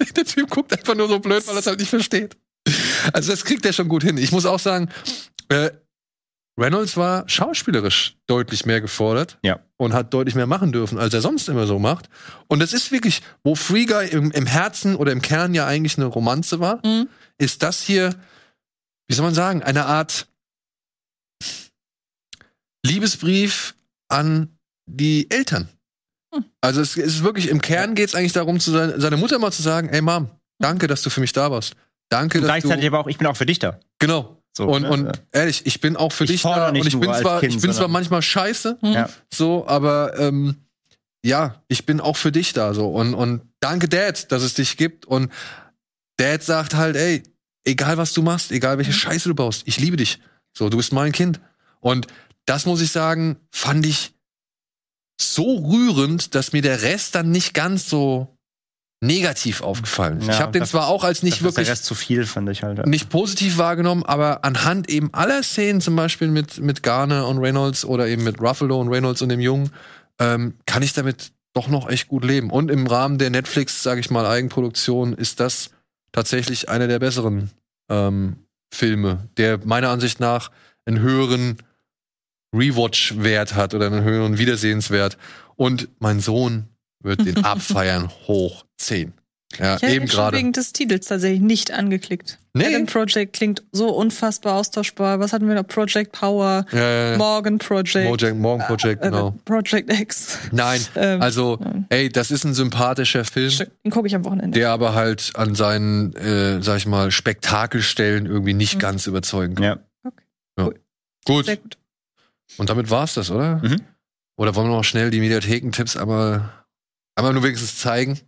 [0.15, 2.35] der Typ guckt einfach nur so blöd, weil er es halt nicht versteht.
[3.13, 4.17] Also das kriegt er schon gut hin.
[4.17, 4.89] Ich muss auch sagen,
[5.49, 5.71] äh,
[6.59, 9.59] Reynolds war schauspielerisch deutlich mehr gefordert Ja.
[9.77, 12.09] und hat deutlich mehr machen dürfen, als er sonst immer so macht.
[12.47, 15.97] Und das ist wirklich, wo Free Guy im, im Herzen oder im Kern ja eigentlich
[15.97, 17.09] eine Romanze war, Mhm.
[17.39, 18.15] ist das hier,
[19.07, 20.27] wie soll man sagen, eine Art
[22.85, 23.75] Liebesbrief
[24.09, 25.69] an die Eltern.
[26.33, 26.45] Hm.
[26.61, 29.51] Also es ist wirklich, im Kern geht es eigentlich darum, zu sein, seiner Mutter mal
[29.51, 31.75] zu sagen, ey Mom, danke, dass du für mich da warst.
[32.09, 33.79] Danke, Und dass gleichzeitig du, aber auch, ich bin auch für dich da.
[33.99, 34.39] genau.
[34.55, 34.89] So, und, ne?
[34.91, 37.61] und ehrlich, ich bin auch für Ich dich da und ich bin zwar, Kind, ich
[37.61, 39.09] bin zwar manchmal scheiße, Ja.
[39.33, 40.57] so, aber ähm,
[41.25, 44.77] ja, ich bin auch für dich da so und und danke Dad, dass es dich
[44.77, 45.31] gibt und
[46.17, 47.23] Dad sagt halt, ey,
[47.63, 50.19] egal was du machst, egal welche Scheiße du baust, ich liebe dich.
[50.53, 51.39] So, du bist mein Kind
[51.79, 52.07] und
[52.45, 54.13] das muss ich sagen, fand ich
[55.19, 58.37] so rührend, dass mir der Rest dann nicht ganz so
[59.03, 60.27] negativ aufgefallen ist.
[60.27, 62.63] Ja, ich habe den zwar auch als nicht ist wirklich Rest zu viel, fand ich
[62.63, 62.85] halt.
[62.87, 67.83] nicht positiv wahrgenommen, aber anhand eben aller Szenen, zum Beispiel mit, mit Garner und Reynolds
[67.83, 69.71] oder eben mit Ruffalo und Reynolds und dem Jungen,
[70.19, 72.49] ähm, kann ich damit doch noch echt gut leben.
[72.49, 75.69] Und im Rahmen der Netflix, sage ich mal, Eigenproduktion ist das
[76.13, 77.51] tatsächlich einer der besseren
[77.89, 78.37] ähm,
[78.73, 80.49] Filme, der meiner Ansicht nach
[80.85, 81.57] einen höheren
[82.55, 85.17] Rewatch-Wert hat oder einen höheren Wiedersehenswert.
[85.55, 86.69] Und mein Sohn
[87.03, 89.13] wird den abfeiern hoch 10.
[89.59, 90.37] Ja, Ich eben gerade.
[90.37, 92.39] wegen des Titels tatsächlich nicht angeklickt.
[92.55, 92.67] Nee.
[92.67, 95.19] Adam Project klingt so unfassbar austauschbar.
[95.19, 95.67] Was hatten wir noch?
[95.67, 97.17] Project Power, Ja, ja, ja.
[97.17, 99.35] Morgan Project, Mojang, Morgan Project, äh, genau.
[99.45, 100.37] Project X.
[100.51, 101.59] Nein, Ähm, also,
[101.89, 103.51] ey, das ist ein sympathischer Film,
[103.83, 104.57] Den gucke ich am Wochenende.
[104.59, 108.79] der aber halt an seinen, äh, sag ich mal, Spektakelstellen irgendwie nicht Mhm.
[108.79, 109.63] ganz überzeugen kann.
[109.63, 109.79] Ja.
[110.03, 110.11] Ja.
[110.65, 110.79] Cool.
[111.25, 111.45] Gut.
[111.45, 111.77] Sehr gut.
[112.57, 113.57] Und damit war's das, oder?
[113.63, 113.81] Mhm.
[114.37, 116.49] Oder wollen wir noch schnell die Mediathekentipps einmal,
[117.15, 118.19] einmal nur wenigstens zeigen?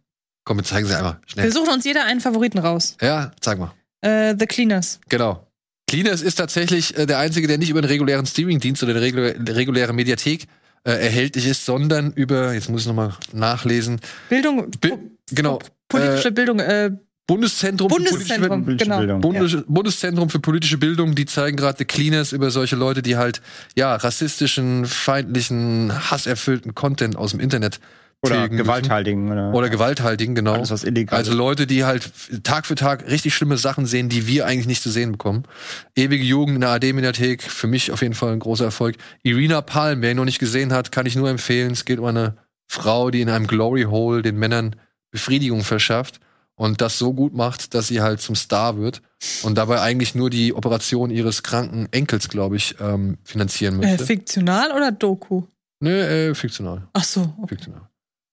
[0.46, 1.18] Komm, wir zeigen sie einmal.
[1.26, 1.52] Wir Schnell.
[1.52, 2.96] suchen uns jeder einen Favoriten raus.
[3.02, 3.74] Ja, zeig mal.
[4.02, 5.00] Äh, The Cleaners.
[5.10, 5.46] Genau.
[5.90, 9.36] Cleaners ist tatsächlich äh, der einzige, der nicht über einen regulären Streamingdienst oder eine regul
[9.50, 10.46] reguläre Mediathek
[10.84, 14.00] äh, erhältlich ist, sondern über, jetzt muss ich nochmal nachlesen,
[14.30, 15.00] Bildung, Bi- po-
[15.32, 16.92] genau, politische Bildung, äh,
[17.28, 19.00] Bundeszentrum für Bundeszentrum, politische genau.
[19.00, 19.22] Bildung.
[19.22, 23.42] Bundes Bundeszentrum für politische Bildung, die zeigen gerade The Cleaners über solche Leute, die halt
[23.76, 27.80] ja rassistischen, feindlichen, hasserfüllten Content aus dem Internet
[28.22, 29.32] Oder gewalthaltigen.
[29.32, 30.54] Oder, oder gewalthaltigen, genau.
[30.54, 31.34] alles, was illegal Also.
[31.34, 32.10] Leute, die halt
[32.44, 35.44] Tag für Tag richtig schlimme Sachen sehen, die wir eigentlich nicht zu sehen bekommen.
[35.96, 38.96] Ewige Jugend in der AD-Mediathek, für mich auf jeden Fall ein großer Erfolg.
[39.22, 41.72] Irina Palm, wer ihn noch nicht gesehen hat, kann ich nur empfehlen.
[41.74, 42.38] Es geht um eine
[42.68, 44.76] Frau, die in einem Glory Hole den Männern
[45.12, 46.20] Befriedigung verschafft
[46.56, 49.02] und das so gut macht, dass sie halt zum Star wird
[49.44, 54.06] und dabei eigentlich nur die Operation ihres kranken Enkels, glaube ich, ähm, finanzieren Äh, möchte.
[54.06, 55.44] fiktional oder Doku?
[55.80, 56.88] Nö, äh, fiktional.
[56.94, 57.22] Ach so.
[57.38, 57.50] Okay.
[57.56, 57.82] Fiktional.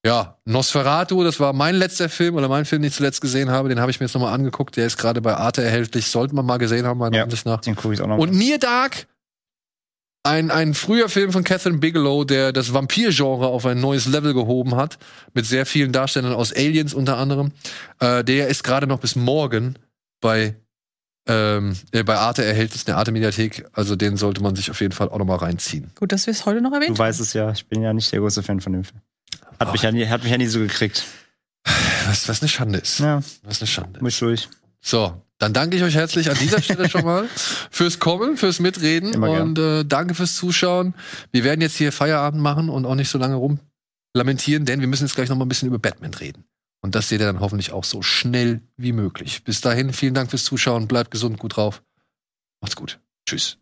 [0.04, 3.68] Ja, Nosferatu, das war mein letzter Film oder mein Film, den ich zuletzt gesehen habe.
[3.68, 4.76] Den habe ich mir jetzt nochmal angeguckt.
[4.76, 6.08] Der ist gerade bei Arte erhältlich.
[6.08, 7.22] Sollte man mal gesehen haben, meiner Ja.
[7.24, 7.60] Ansicht nach.
[7.60, 8.18] Den gucke ich auch noch.
[8.18, 9.06] Und Near Dark,
[10.24, 14.74] ein, ein früher Film von Catherine Bigelow, der das Vampir-Genre auf ein neues Level gehoben
[14.74, 14.98] hat.
[15.34, 17.52] Mit sehr vielen Darstellern aus Aliens unter anderem.
[18.00, 19.78] Äh, der ist gerade noch bis morgen
[20.20, 20.56] bei,
[21.28, 23.66] ähm, äh, bei Arte erhältlich, in der Arte-Mediathek.
[23.72, 25.92] Also den sollte man sich auf jeden Fall auch nochmal reinziehen.
[25.94, 28.10] Gut, dass wir es heute noch erwähnt du weißt es ja, ich bin ja nicht
[28.10, 29.00] der große Fan von dem Film.
[29.58, 29.72] Hat, Ach.
[29.72, 31.04] mich, ja nie, hat mich ja nie so gekriegt.
[32.06, 32.98] Was, was eine Schande ist.
[32.98, 34.00] Ja, Was eine Schande.
[34.02, 34.48] muss durch.
[34.80, 37.28] So, dann danke ich euch herzlich an dieser Stelle schon mal
[37.70, 40.94] fürs Kommen, fürs Mitreden Immer und äh, danke fürs Zuschauen.
[41.30, 43.60] Wir werden jetzt hier Feierabend machen und auch nicht so lange rum
[44.14, 46.44] lamentieren, denn wir müssen jetzt gleich noch mal ein bisschen über Batman reden.
[46.80, 49.44] Und das seht ihr dann hoffentlich auch so schnell wie möglich.
[49.44, 51.82] Bis dahin, vielen Dank fürs Zuschauen, bleibt gesund, gut drauf.
[52.60, 52.98] Macht's gut.
[53.26, 53.61] Tschüss.